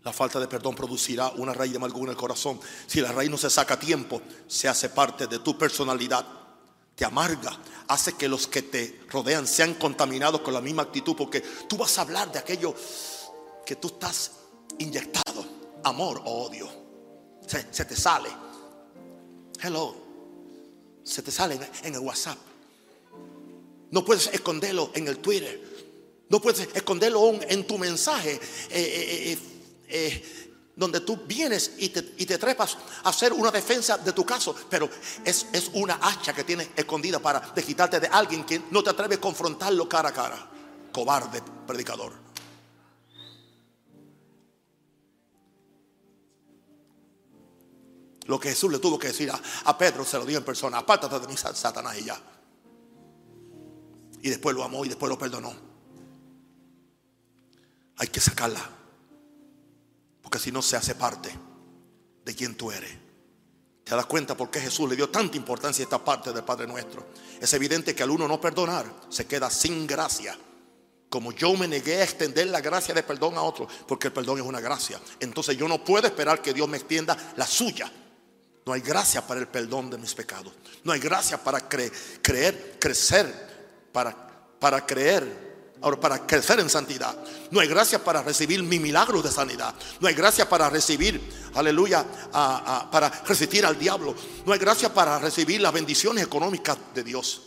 La 0.05 0.13
falta 0.13 0.39
de 0.39 0.47
perdón 0.47 0.75
producirá 0.75 1.29
una 1.29 1.51
raíz 1.51 1.71
de 1.71 1.77
amargura 1.77 2.11
en 2.11 2.15
el 2.15 2.21
corazón. 2.21 2.59
Si 2.85 3.01
la 3.01 3.11
raíz 3.11 3.29
no 3.29 3.37
se 3.37 3.49
saca 3.49 3.73
a 3.73 3.79
tiempo, 3.79 4.21
se 4.47 4.67
hace 4.67 4.89
parte 4.89 5.25
de 5.25 5.39
tu 5.39 5.57
personalidad. 5.57 6.25
Te 6.95 7.03
amarga, 7.03 7.59
hace 7.87 8.13
que 8.13 8.29
los 8.29 8.47
que 8.47 8.61
te 8.61 9.01
rodean 9.09 9.47
sean 9.47 9.73
contaminados 9.73 10.41
con 10.41 10.53
la 10.53 10.61
misma 10.61 10.83
actitud, 10.83 11.15
porque 11.15 11.41
tú 11.41 11.75
vas 11.75 11.97
a 11.97 12.01
hablar 12.01 12.31
de 12.31 12.37
aquello 12.37 12.73
que 13.65 13.75
tú 13.77 13.87
estás 13.87 14.31
inyectado, 14.77 15.43
amor 15.83 16.21
o 16.23 16.45
odio 16.45 16.85
se, 17.47 17.65
se 17.71 17.85
te 17.85 17.95
sale. 17.95 18.29
Hello. 19.61 19.95
Se 21.03 21.21
te 21.21 21.31
sale 21.31 21.59
en, 21.83 21.93
el 21.93 21.99
WhatsApp. 21.99 22.37
No 23.91 24.03
puedes 24.03 24.27
esconderlo 24.27 24.91
en 24.93 25.07
el 25.07 25.17
Twitter. 25.17 25.61
No 26.29 26.41
puedes 26.41 26.67
esconderlo 26.73 27.39
en 27.41 27.67
tu 27.67 27.77
mensaje. 27.77 28.33
eh, 28.33 29.31
eh, 29.31 29.54
eh, 29.87 30.45
donde 30.75 30.99
tú 31.01 31.21
vienes 31.25 31.73
y 31.77 31.89
te, 31.89 32.13
y 32.17 32.25
trepas 32.25 32.77
a 33.03 33.09
hacer 33.09 33.31
una 33.31 33.51
defensa 33.51 33.97
de 33.97 34.11
tu 34.11 34.25
caso. 34.25 34.55
Pero 34.69 34.89
es, 35.23 35.47
una 35.73 35.99
hacha 36.01 36.33
que 36.33 36.43
tienes 36.43 36.69
escondida 36.75 37.19
para 37.19 37.41
quitarte 37.53 37.99
de 37.99 38.07
alguien 38.07 38.43
que 38.45 38.63
no 38.71 38.83
te 38.83 38.89
atreves 38.89 39.17
a 39.17 39.21
confrontarlo 39.21 39.87
cara 39.87 40.09
a 40.09 40.13
cara. 40.13 40.49
Cobarde 40.91 41.41
predicador. 41.65 42.25
Lo 48.27 48.39
que 48.39 48.49
Jesús 48.49 48.71
le 48.71 48.79
tuvo 48.79 48.97
que 48.97 49.07
decir 49.07 49.31
a, 49.31 49.77
Pedro 49.77 50.03
se 50.03 50.17
lo 50.17 50.25
dio 50.25 50.37
en 50.37 50.43
persona. 50.43 50.79
Apártate 50.79 51.19
de 51.19 51.27
mí, 51.27 51.37
Sa- 51.37 51.53
Satanás, 51.53 51.97
y 51.99 52.05
ya. 52.05 52.19
Y 54.21 54.29
después 54.29 54.55
lo 54.55 54.63
amó 54.63 54.83
y 54.83 54.89
después 54.89 55.09
lo 55.09 55.17
perdonó. 55.17 55.53
Hay 57.97 58.07
que 58.07 58.19
sacarla. 58.19 58.67
Porque 60.25 60.39
si 60.39 60.51
no 60.51 60.63
se 60.63 60.75
hace 60.75 60.95
parte 60.95 61.29
de 62.25 62.35
quien 62.35 62.55
tú 62.55 62.71
eres. 62.71 62.91
¿Te 63.83 63.95
das 63.95 64.07
cuenta 64.07 64.35
por 64.35 64.49
qué 64.49 64.59
Jesús 64.59 64.89
le 64.89 64.95
dio 64.95 65.07
tanta 65.11 65.37
importancia 65.37 65.83
a 65.83 65.85
esta 65.85 66.03
parte 66.03 66.33
del 66.33 66.43
Padre 66.43 66.65
Nuestro? 66.65 67.05
Es 67.39 67.53
evidente 67.53 67.93
que 67.93 68.01
al 68.01 68.09
uno 68.09 68.27
no 68.27 68.41
perdonar, 68.41 68.91
se 69.09 69.27
queda 69.27 69.51
sin 69.51 69.85
gracia. 69.85 70.35
Como 71.11 71.31
yo 71.31 71.53
me 71.53 71.67
negué 71.67 71.97
a 71.97 72.03
extender 72.03 72.47
la 72.47 72.59
gracia 72.59 72.95
de 72.95 73.03
perdón 73.03 73.37
a 73.37 73.43
otro, 73.43 73.67
porque 73.87 74.07
el 74.07 74.13
perdón 74.13 74.39
es 74.39 74.45
una 74.45 74.59
gracia. 74.59 74.99
Entonces 75.19 75.55
yo 75.55 75.67
no 75.67 75.83
puedo 75.83 76.07
esperar 76.07 76.41
que 76.41 76.55
Dios 76.55 76.67
me 76.67 76.77
extienda 76.77 77.15
la 77.37 77.45
suya. 77.45 77.91
No 78.65 78.73
hay 78.73 78.81
gracia 78.81 79.27
para 79.27 79.39
el 79.39 79.47
perdón 79.47 79.91
de 79.91 79.99
mis 79.99 80.15
pecados. 80.15 80.51
No 80.83 80.91
hay 80.91 80.99
gracia 80.99 81.37
para 81.37 81.69
creer, 81.69 82.79
crecer, 82.79 83.87
para, 83.91 84.15
para 84.59 84.83
creer 84.87 85.45
Ahora, 85.81 85.99
para 85.99 86.25
crecer 86.25 86.59
en 86.59 86.69
santidad. 86.69 87.15
No 87.51 87.59
hay 87.59 87.67
gracia 87.67 88.03
para 88.03 88.23
recibir 88.23 88.63
mi 88.63 88.79
milagro 88.79 89.21
de 89.21 89.31
sanidad. 89.31 89.75
No 89.99 90.07
hay 90.07 90.15
gracia 90.15 90.47
para 90.47 90.69
recibir, 90.69 91.21
aleluya, 91.53 92.05
para 92.91 93.09
resistir 93.25 93.65
al 93.65 93.77
diablo. 93.77 94.15
No 94.45 94.53
hay 94.53 94.59
gracia 94.59 94.93
para 94.93 95.19
recibir 95.19 95.61
las 95.61 95.73
bendiciones 95.73 96.23
económicas 96.23 96.77
de 96.93 97.03
Dios. 97.03 97.41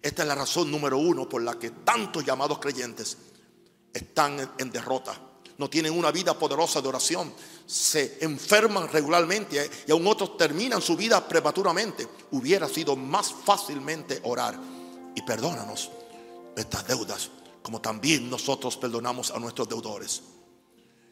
Esta 0.00 0.22
es 0.22 0.28
la 0.28 0.34
razón 0.34 0.70
número 0.70 0.98
uno 0.98 1.28
por 1.28 1.42
la 1.42 1.58
que 1.58 1.70
tantos 1.70 2.24
llamados 2.24 2.58
creyentes 2.58 3.16
están 3.92 4.52
en 4.58 4.70
derrota. 4.70 5.18
No 5.58 5.70
tienen 5.70 5.98
una 5.98 6.10
vida 6.10 6.38
poderosa 6.38 6.82
de 6.82 6.88
oración. 6.88 7.32
Se 7.66 8.18
enferman 8.20 8.88
regularmente 8.88 9.68
y 9.86 9.90
aún 9.90 10.06
otros 10.06 10.36
terminan 10.36 10.82
su 10.82 10.96
vida 10.96 11.26
prematuramente. 11.26 12.06
Hubiera 12.32 12.68
sido 12.68 12.94
más 12.94 13.32
fácilmente 13.44 14.20
orar. 14.24 14.56
Y 15.14 15.22
perdónanos 15.22 15.90
estas 16.54 16.86
deudas 16.86 17.30
como 17.66 17.80
también 17.80 18.30
nosotros 18.30 18.76
perdonamos 18.76 19.32
a 19.32 19.40
nuestros 19.40 19.68
deudores. 19.68 20.22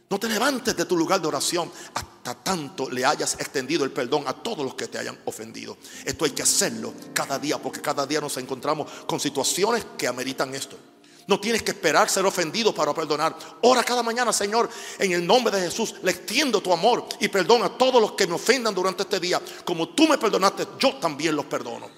No 0.08 0.20
te 0.20 0.28
levantes 0.28 0.76
de 0.76 0.84
tu 0.84 0.96
lugar 0.96 1.20
de 1.20 1.26
oración 1.26 1.68
hasta 1.92 2.32
tanto 2.32 2.88
le 2.88 3.04
hayas 3.04 3.34
extendido 3.40 3.82
el 3.82 3.90
perdón 3.90 4.22
a 4.28 4.34
todos 4.34 4.64
los 4.64 4.76
que 4.76 4.86
te 4.86 4.96
hayan 4.96 5.18
ofendido. 5.24 5.76
Esto 6.04 6.24
hay 6.24 6.30
que 6.30 6.44
hacerlo 6.44 6.94
cada 7.12 7.40
día 7.40 7.58
porque 7.58 7.80
cada 7.80 8.06
día 8.06 8.20
nos 8.20 8.36
encontramos 8.36 8.88
con 9.04 9.18
situaciones 9.18 9.84
que 9.98 10.06
ameritan 10.06 10.54
esto. 10.54 10.78
No 11.26 11.40
tienes 11.40 11.64
que 11.64 11.72
esperar 11.72 12.08
ser 12.08 12.24
ofendido 12.24 12.72
para 12.72 12.94
perdonar. 12.94 13.36
Ora 13.62 13.82
cada 13.82 14.04
mañana, 14.04 14.32
Señor, 14.32 14.70
en 15.00 15.10
el 15.10 15.26
nombre 15.26 15.56
de 15.56 15.68
Jesús. 15.68 15.96
Le 16.04 16.12
extiendo 16.12 16.60
tu 16.60 16.72
amor 16.72 17.08
y 17.18 17.26
perdona 17.26 17.66
a 17.66 17.76
todos 17.76 18.00
los 18.00 18.12
que 18.12 18.28
me 18.28 18.34
ofendan 18.34 18.76
durante 18.76 19.02
este 19.02 19.18
día. 19.18 19.42
Como 19.64 19.88
tú 19.88 20.06
me 20.06 20.18
perdonaste, 20.18 20.68
yo 20.78 20.94
también 21.00 21.34
los 21.34 21.46
perdono. 21.46 21.90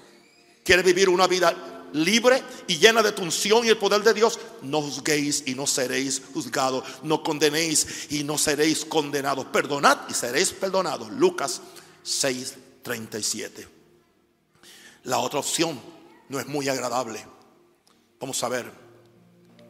¿Quieres 0.63 0.83
vivir 0.83 1.09
una 1.09 1.27
vida 1.27 1.76
libre 1.93 2.43
y 2.67 2.77
llena 2.77 3.01
de 3.01 3.11
tunción 3.11 3.65
y 3.65 3.69
el 3.69 3.77
poder 3.77 4.03
de 4.03 4.13
Dios, 4.13 4.39
no 4.61 4.81
juzguéis 4.81 5.43
y 5.45 5.55
no 5.55 5.67
seréis 5.67 6.21
juzgados, 6.33 6.83
no 7.03 7.23
condenéis 7.23 8.07
y 8.09 8.23
no 8.23 8.37
seréis 8.37 8.85
condenados, 8.85 9.45
perdonad 9.45 9.99
y 10.09 10.13
seréis 10.13 10.51
perdonados. 10.51 11.09
Lucas 11.11 11.61
6:37. 12.05 13.67
La 15.03 15.19
otra 15.19 15.39
opción 15.39 15.79
no 16.29 16.39
es 16.39 16.47
muy 16.47 16.67
agradable. 16.69 17.25
Vamos 18.19 18.43
a 18.43 18.49
ver. 18.49 18.87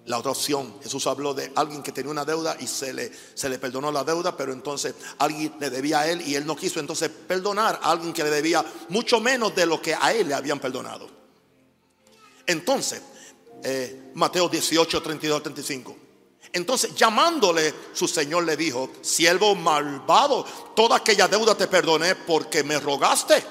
La 0.06 0.18
otra 0.18 0.32
opción, 0.32 0.80
Jesús 0.82 1.06
habló 1.06 1.34
de 1.34 1.52
alguien 1.54 1.84
que 1.84 1.92
tenía 1.92 2.10
una 2.10 2.24
deuda 2.24 2.56
y 2.62 2.66
se 2.66 2.94
le, 2.94 3.12
se 3.34 3.50
le 3.50 3.60
perdonó 3.60 3.92
la 3.92 4.06
deuda, 4.06 4.38
pero 4.38 4.54
entonces 4.54 4.96
alguien 5.18 5.54
le 5.60 5.70
debía 5.70 6.00
a 6.00 6.08
él 6.10 6.22
y 6.26 6.36
él 6.36 6.46
no 6.46 6.56
quiso 6.56 6.80
entonces 6.80 7.10
perdonar 7.10 7.78
a 7.84 7.92
alguien 7.92 8.14
que 8.14 8.24
le 8.24 8.30
debía 8.30 8.64
mucho 8.88 9.20
menos 9.20 9.54
de 9.54 9.66
lo 9.66 9.82
que 9.82 9.94
a 9.94 10.14
él 10.14 10.30
le 10.30 10.34
habían 10.34 10.60
perdonado. 10.60 11.17
Entonces, 12.48 13.02
eh, 13.64 14.12
Mateo 14.14 14.48
18, 14.48 15.02
32, 15.02 15.44
35. 15.44 15.96
Entonces, 16.54 16.96
llamándole, 16.96 17.74
su 17.94 18.08
señor 18.08 18.46
le 18.46 18.56
dijo: 18.56 18.90
Siervo 19.02 19.54
malvado, 19.54 20.46
toda 20.76 20.98
aquella 20.98 21.28
deuda 21.28 21.56
te 21.56 21.68
perdoné 21.68 22.16
porque 22.16 22.64
me 22.64 22.80
rogaste. 22.80 23.44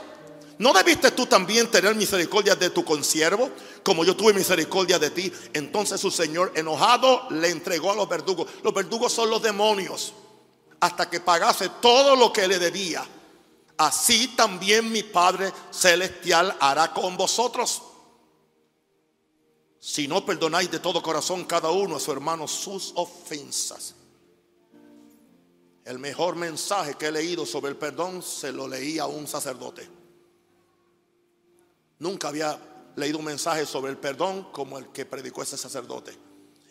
¿No 0.59 0.73
debiste 0.73 1.11
tú 1.11 1.27
también 1.27 1.71
tener 1.71 1.95
misericordia 1.95 2.57
de 2.57 2.71
tu 2.71 2.83
consiervo, 2.83 3.51
como 3.83 4.07
yo 4.07 4.17
tuve 4.17 4.33
misericordia 4.33 4.99
de 4.99 5.11
ti? 5.11 5.31
Entonces 5.53 6.01
su 6.01 6.11
señor, 6.11 6.53
enojado, 6.55 7.27
le 7.31 7.51
entregó 7.51 7.93
a 7.93 7.95
los 7.95 8.09
verdugos. 8.09 8.49
Los 8.63 8.73
verdugos 8.73 9.13
son 9.13 9.29
los 9.29 9.43
demonios, 9.43 10.15
hasta 10.81 11.11
que 11.11 11.21
pagase 11.21 11.69
todo 11.83 12.17
lo 12.17 12.33
que 12.33 12.49
le 12.49 12.59
debía. 12.59 13.07
Así 13.77 14.29
también 14.29 14.91
mi 14.91 15.03
Padre 15.03 15.53
Celestial 15.71 16.57
hará 16.59 16.95
con 16.95 17.19
vosotros 17.19 17.83
si 19.87 20.09
no 20.09 20.27
perdonáis 20.27 20.69
de 20.69 20.81
todo 20.81 21.01
corazón 21.01 21.45
cada 21.45 21.71
uno 21.71 21.95
a 21.95 22.01
su 22.01 22.11
hermano 22.11 22.49
sus 22.49 22.93
ofensas. 22.97 23.95
El 25.85 26.01
mejor 26.01 26.35
mensaje 26.35 26.97
que 26.97 27.07
he 27.07 27.13
leído 27.13 27.47
sobre 27.47 27.71
el 27.71 27.77
perdón 27.77 28.21
se 28.21 28.51
lo 28.51 28.67
leí 28.67 28.99
a 28.99 29.07
un 29.07 29.29
sacerdote. 29.29 29.89
Nunca 32.01 32.27
había 32.27 32.59
leído 32.97 33.21
un 33.21 33.27
mensaje 33.27 33.65
sobre 33.65 33.93
el 33.93 33.97
perdón 33.97 34.49
como 34.51 34.77
el 34.77 34.89
que 34.89 35.07
predicó 35.07 35.45
ese 35.45 35.57
sacerdote. 35.57 36.19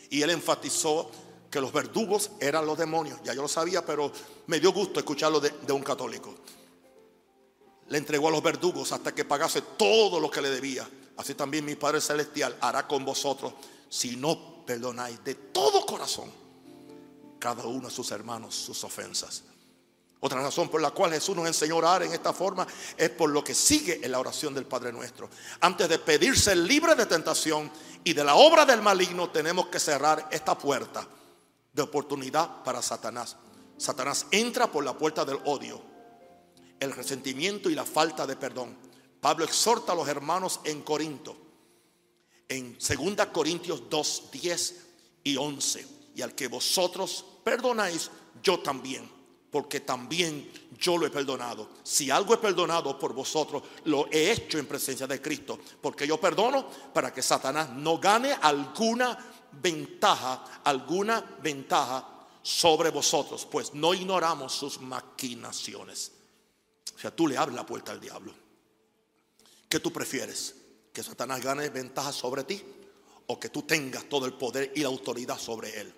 Y 0.10 0.22
él 0.22 0.32
enfatizó 0.32 1.10
que 1.50 1.62
los 1.62 1.72
verdugos 1.72 2.32
eran 2.42 2.66
los 2.66 2.78
demonios. 2.78 3.22
Ya 3.24 3.34
yo 3.34 3.44
lo 3.44 3.48
sabía, 3.48 3.86
pero 3.86 4.12
me 4.48 4.60
dio 4.60 4.74
gusto 4.74 5.00
escucharlo 5.00 5.40
de, 5.40 5.52
de 5.66 5.72
un 5.72 5.84
católico. 5.84 6.36
Le 7.88 7.98
entregó 7.98 8.28
a 8.28 8.32
los 8.32 8.44
verdugos 8.44 8.92
hasta 8.92 9.16
que 9.16 9.24
pagase 9.24 9.62
todo 9.78 10.20
lo 10.20 10.30
que 10.30 10.42
le 10.42 10.50
debía 10.50 10.86
así 11.18 11.36
también 11.36 11.66
mi 11.66 11.76
Padre 11.76 12.02
Celestial 12.02 12.58
hará 12.62 12.88
con 12.88 13.06
vosotros 13.06 13.54
si 13.90 14.16
no 14.16 14.66
perdonáis 14.66 15.24
de 15.24 15.36
todo 15.36 15.86
corazón 15.86 16.32
cada 17.40 17.66
uno 17.66 17.90
de 17.90 17.94
sus 17.94 18.12
hermanos 18.12 18.56
sus 18.56 18.84
ofensas. 18.84 19.44
Otra 20.20 20.42
razón 20.42 20.70
por 20.70 20.82
la 20.82 20.90
cual 20.90 21.12
Jesús 21.12 21.36
nos 21.36 21.46
enseñó 21.46 21.76
a 21.76 21.78
orar 21.78 22.04
en 22.04 22.12
esta 22.12 22.34
forma 22.34 22.66
es 22.98 23.12
por 23.12 23.30
lo 23.30 23.44
que 23.44 23.54
sigue 23.54 24.00
en 24.04 24.12
la 24.12 24.20
oración 24.20 24.56
del 24.56 24.66
Padre 24.66 24.92
nuestro. 24.92 25.30
Antes 25.60 25.88
de 25.88 26.00
pedirse 26.00 26.56
libre 26.56 26.96
de 26.96 27.06
tentación 27.06 27.72
y 28.04 28.14
de 28.14 28.24
la 28.24 28.34
obra 28.34 28.66
del 28.66 28.82
maligno, 28.82 29.30
tenemos 29.30 29.68
que 29.68 29.80
cerrar 29.80 30.28
esta 30.32 30.58
puerta 30.58 31.08
de 31.72 31.82
oportunidad 31.82 32.64
para 32.64 32.82
Satanás. 32.82 33.36
Satanás 33.78 34.26
entra 34.32 34.72
por 34.72 34.84
la 34.84 34.98
puerta 34.98 35.26
del 35.26 35.38
odio, 35.46 35.82
el 36.80 36.92
resentimiento 36.94 37.70
y 37.70 37.76
la 37.76 37.86
falta 37.86 38.26
de 38.26 38.36
perdón. 38.36 38.76
Pablo 39.26 39.44
exhorta 39.44 39.94
a 39.94 39.96
los 39.96 40.08
hermanos 40.08 40.60
en 40.66 40.84
Corinto, 40.84 41.36
en 42.48 42.78
2 42.78 43.26
Corintios 43.34 43.90
2, 43.90 44.24
10 44.32 44.86
y 45.24 45.36
11. 45.36 45.88
Y 46.14 46.22
al 46.22 46.36
que 46.36 46.48
vosotros 46.48 47.26
perdonáis, 47.44 48.12
yo 48.44 48.60
también, 48.60 49.10
porque 49.50 49.80
también 49.80 50.48
yo 50.78 51.00
lo 51.00 51.08
he 51.08 51.10
perdonado. 51.10 51.72
Si 51.82 52.12
algo 52.12 52.36
he 52.36 52.38
perdonado 52.38 53.00
por 53.00 53.16
vosotros, 53.16 53.64
lo 53.86 54.06
he 54.12 54.32
hecho 54.32 54.60
en 54.60 54.68
presencia 54.68 55.08
de 55.08 55.20
Cristo, 55.20 55.58
porque 55.82 56.06
yo 56.06 56.22
perdono 56.22 56.70
para 56.94 57.12
que 57.12 57.24
Satanás 57.24 57.72
no 57.72 57.98
gane 57.98 58.32
alguna 58.32 59.18
ventaja, 59.54 60.62
alguna 60.64 61.40
ventaja 61.42 62.28
sobre 62.44 62.92
vosotros, 62.92 63.48
pues 63.50 63.74
no 63.74 63.92
ignoramos 63.96 64.54
sus 64.54 64.80
maquinaciones. 64.80 66.12
O 66.96 67.00
sea, 67.00 67.10
tú 67.10 67.28
le 67.28 67.40
abres 67.40 67.56
la 67.56 67.66
puerta 67.66 67.92
al 67.92 68.00
diablo. 68.00 68.45
¿Qué 69.76 69.82
tú 69.82 69.92
prefieres? 69.92 70.56
¿Que 70.94 71.04
Satanás 71.04 71.44
gane 71.44 71.68
ventaja 71.68 72.14
sobre 72.14 72.46
ti? 72.46 72.64
¿O 73.28 73.38
que 73.38 73.50
tú 73.50 73.64
tengas 73.64 74.08
todo 74.08 74.26
el 74.26 74.32
poder 74.32 74.72
y 74.74 74.80
la 74.80 74.88
autoridad 74.88 75.38
sobre 75.38 75.82
él? 75.82 75.94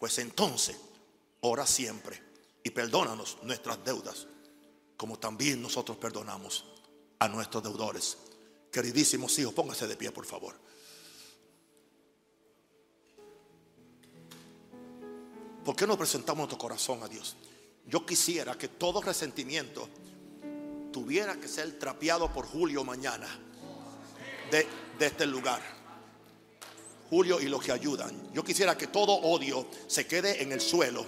Pues 0.00 0.18
entonces, 0.18 0.76
ora 1.38 1.64
siempre 1.64 2.20
y 2.64 2.70
perdónanos 2.70 3.38
nuestras 3.44 3.84
deudas, 3.84 4.26
como 4.96 5.16
también 5.16 5.62
nosotros 5.62 5.96
perdonamos 5.96 6.64
a 7.20 7.28
nuestros 7.28 7.62
deudores. 7.62 8.18
Queridísimos 8.72 9.38
hijos, 9.38 9.54
póngase 9.54 9.86
de 9.86 9.96
pie, 9.96 10.10
por 10.10 10.26
favor. 10.26 10.56
¿Por 15.64 15.76
qué 15.76 15.86
no 15.86 15.96
presentamos 15.96 16.38
nuestro 16.38 16.58
corazón 16.58 17.00
a 17.04 17.06
Dios? 17.06 17.36
Yo 17.86 18.04
quisiera 18.04 18.58
que 18.58 18.66
todo 18.66 19.00
resentimiento 19.00 19.88
tuviera 20.94 21.34
que 21.34 21.48
ser 21.48 21.76
trapeado 21.76 22.32
por 22.32 22.46
Julio 22.46 22.84
mañana 22.84 23.26
de, 24.48 24.64
este 25.00 25.26
lugar. 25.26 25.60
Julio 27.10 27.40
y 27.40 27.46
los 27.46 27.60
que 27.60 27.72
ayudan. 27.72 28.32
Yo 28.32 28.44
quisiera 28.44 28.78
que 28.78 28.86
todo 28.86 29.12
odio 29.12 29.66
se 29.88 30.06
quede 30.06 30.40
en 30.40 30.52
el 30.52 30.60
suelo. 30.60 31.04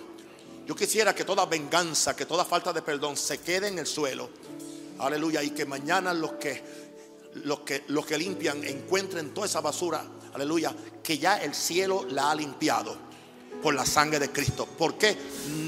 Yo 0.66 0.74
quisiera 0.74 1.14
que 1.14 1.24
toda 1.24 1.46
venganza, 1.46 2.16
que 2.16 2.26
toda 2.26 2.44
falta 2.44 2.72
de 2.72 2.82
perdón 2.82 3.16
se 3.16 3.38
quede 3.38 3.68
en 3.68 3.78
el 3.78 3.86
suelo. 3.86 4.28
Aleluya. 4.98 5.40
Y 5.44 5.50
que 5.50 5.64
mañana 5.64 6.12
los 6.12 6.32
que, 6.32 6.64
los 7.44 7.60
que, 7.60 7.84
los 7.86 8.04
que 8.04 8.18
limpian 8.18 8.64
encuentren 8.64 9.32
toda 9.32 9.46
esa 9.46 9.60
basura. 9.60 10.04
Aleluya. 10.34 10.74
Que 11.00 11.16
ya 11.16 11.36
el 11.36 11.54
cielo 11.54 12.04
la 12.10 12.32
ha 12.32 12.34
limpiado 12.34 12.96
por 13.62 13.72
la 13.72 13.86
sangre 13.86 14.18
de 14.18 14.32
Cristo. 14.32 14.66
¿Por 14.66 14.98
qué 14.98 15.16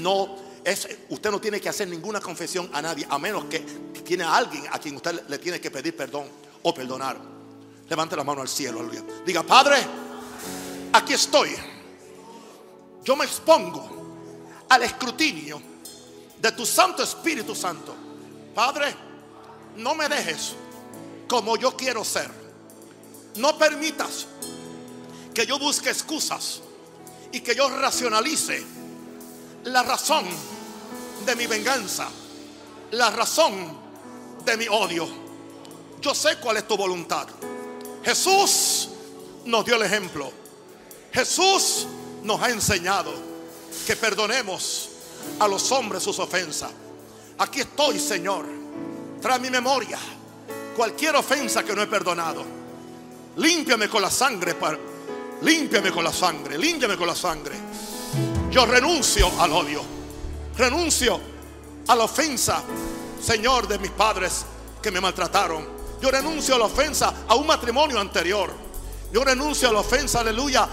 no 0.01 0.48
usted 1.09 1.31
no 1.31 1.39
tiene 1.39 1.59
que 1.59 1.69
hacer 1.69 1.87
ninguna 1.87 2.19
confesión 2.19 2.69
a 2.73 2.81
nadie, 2.81 3.05
a 3.09 3.17
menos 3.17 3.45
que 3.45 3.59
tiene 4.03 4.23
a 4.23 4.35
alguien 4.35 4.63
a 4.71 4.79
quien 4.79 4.95
usted 4.95 5.27
le 5.27 5.37
tiene 5.37 5.59
que 5.59 5.71
pedir 5.71 5.95
perdón 5.95 6.27
o 6.63 6.73
perdonar. 6.73 7.17
Levante 7.87 8.15
la 8.15 8.23
mano 8.23 8.41
al 8.41 8.49
cielo. 8.49 8.87
Diga, 9.25 9.43
Padre, 9.43 9.77
aquí 10.93 11.13
estoy. 11.13 11.55
Yo 13.03 13.15
me 13.15 13.25
expongo 13.25 13.89
al 14.69 14.83
escrutinio 14.83 15.61
de 16.39 16.51
tu 16.51 16.65
Santo 16.65 17.03
Espíritu 17.03 17.55
Santo. 17.55 17.95
Padre, 18.53 18.95
no 19.77 19.95
me 19.95 20.07
dejes 20.07 20.53
como 21.27 21.57
yo 21.57 21.75
quiero 21.75 22.03
ser. 22.03 22.29
No 23.35 23.57
permitas 23.57 24.27
que 25.33 25.45
yo 25.45 25.57
busque 25.57 25.89
excusas 25.89 26.61
y 27.31 27.41
que 27.41 27.55
yo 27.55 27.69
racionalice 27.69 28.63
la 29.65 29.83
razón 29.83 30.25
de 31.25 31.35
mi 31.35 31.47
venganza, 31.47 32.07
la 32.91 33.09
razón 33.09 33.53
de 34.45 34.57
mi 34.57 34.67
odio. 34.67 35.07
Yo 36.01 36.15
sé 36.15 36.37
cuál 36.37 36.57
es 36.57 36.67
tu 36.67 36.77
voluntad. 36.77 37.27
Jesús 38.03 38.89
nos 39.45 39.65
dio 39.65 39.75
el 39.75 39.83
ejemplo. 39.83 40.31
Jesús 41.11 41.87
nos 42.23 42.41
ha 42.41 42.49
enseñado 42.49 43.13
que 43.85 43.95
perdonemos 43.95 44.89
a 45.39 45.47
los 45.47 45.71
hombres 45.71 46.03
sus 46.03 46.19
ofensas. 46.19 46.71
Aquí 47.37 47.61
estoy, 47.61 47.99
Señor. 47.99 48.45
Trae 49.21 49.39
mi 49.39 49.49
memoria 49.49 49.99
cualquier 50.79 51.13
ofensa 51.17 51.61
que 51.61 51.75
no 51.75 51.81
he 51.81 51.87
perdonado. 51.87 52.45
Límpiame 53.35 53.89
con 53.89 54.01
la 54.01 54.09
sangre, 54.09 54.55
límpiame 55.41 55.91
con 55.91 56.05
la 56.05 56.13
sangre, 56.13 56.57
límpiame 56.57 56.95
con 56.95 57.05
la 57.05 57.15
sangre. 57.15 57.55
Yo 58.51 58.65
renuncio 58.65 59.29
al 59.39 59.51
odio, 59.51 59.83
renuncio 60.57 61.19
a 61.87 61.95
la 61.95 62.05
ofensa, 62.05 62.63
Señor, 63.21 63.67
de 63.67 63.77
mis 63.77 63.91
padres 63.91 64.43
que 64.81 64.89
me 64.89 64.99
maltrataron. 64.99 65.67
Yo 66.01 66.09
renuncio 66.09 66.55
a 66.55 66.57
la 66.57 66.65
ofensa 66.65 67.13
a 67.27 67.35
un 67.35 67.45
matrimonio 67.45 67.99
anterior. 67.99 68.51
Yo 69.13 69.23
renuncio 69.23 69.69
a 69.69 69.73
la 69.73 69.81
ofensa, 69.81 70.21
aleluya, 70.21 70.67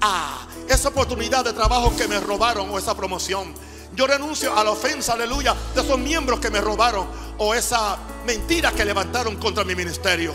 a 0.00 0.46
esa 0.68 0.90
oportunidad 0.90 1.44
de 1.44 1.52
trabajo 1.52 1.96
que 1.96 2.06
me 2.06 2.20
robaron 2.20 2.70
o 2.70 2.78
esa 2.78 2.96
promoción. 2.96 3.52
Yo 3.96 4.06
renuncio 4.06 4.56
a 4.56 4.62
la 4.62 4.70
ofensa, 4.70 5.14
aleluya, 5.14 5.56
de 5.74 5.80
esos 5.80 5.98
miembros 5.98 6.38
que 6.38 6.50
me 6.50 6.60
robaron 6.60 7.08
o 7.38 7.54
esa 7.54 7.96
mentira 8.24 8.70
que 8.70 8.84
levantaron 8.84 9.34
contra 9.36 9.64
mi 9.64 9.74
ministerio. 9.74 10.32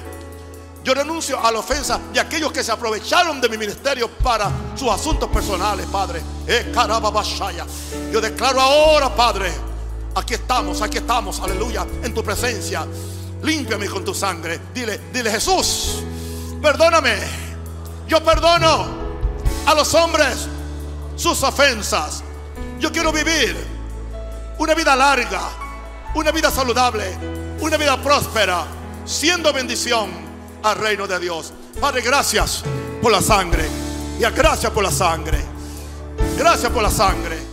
Yo 0.83 0.95
renuncio 0.95 1.39
a 1.43 1.51
la 1.51 1.59
ofensa 1.59 1.99
de 2.11 2.19
aquellos 2.19 2.51
que 2.51 2.63
se 2.63 2.71
aprovecharon 2.71 3.39
de 3.39 3.47
mi 3.49 3.57
ministerio 3.57 4.09
para 4.09 4.51
sus 4.75 4.89
asuntos 4.89 5.29
personales, 5.29 5.85
Padre. 5.85 6.21
Eh, 6.47 6.73
Yo 8.11 8.19
declaro 8.19 8.59
ahora, 8.59 9.13
Padre, 9.15 9.51
aquí 10.15 10.33
estamos, 10.33 10.81
aquí 10.81 10.97
estamos, 10.97 11.39
aleluya, 11.39 11.85
en 12.01 12.13
tu 12.13 12.23
presencia. 12.23 12.87
Límpiame 13.43 13.87
con 13.87 14.03
tu 14.03 14.15
sangre. 14.15 14.59
Dile, 14.73 14.99
dile, 15.13 15.29
Jesús, 15.29 16.03
perdóname. 16.61 17.15
Yo 18.07 18.23
perdono 18.23 18.87
a 19.67 19.75
los 19.75 19.93
hombres 19.93 20.47
sus 21.15 21.43
ofensas. 21.43 22.23
Yo 22.79 22.91
quiero 22.91 23.11
vivir 23.11 23.55
una 24.57 24.73
vida 24.73 24.95
larga, 24.95 25.41
una 26.15 26.31
vida 26.31 26.49
saludable, 26.49 27.15
una 27.59 27.77
vida 27.77 28.01
próspera, 28.01 28.65
siendo 29.05 29.53
bendición 29.53 30.30
al 30.63 30.75
reino 30.77 31.07
de 31.07 31.19
Dios. 31.19 31.53
Padre, 31.79 32.01
gracias 32.01 32.63
por 33.01 33.11
la 33.11 33.21
sangre. 33.21 33.65
Y 34.19 34.23
gracias 34.23 34.71
por 34.71 34.83
la 34.83 34.91
sangre. 34.91 35.39
Gracias 36.37 36.71
por 36.71 36.83
la 36.83 36.91
sangre. 36.91 37.50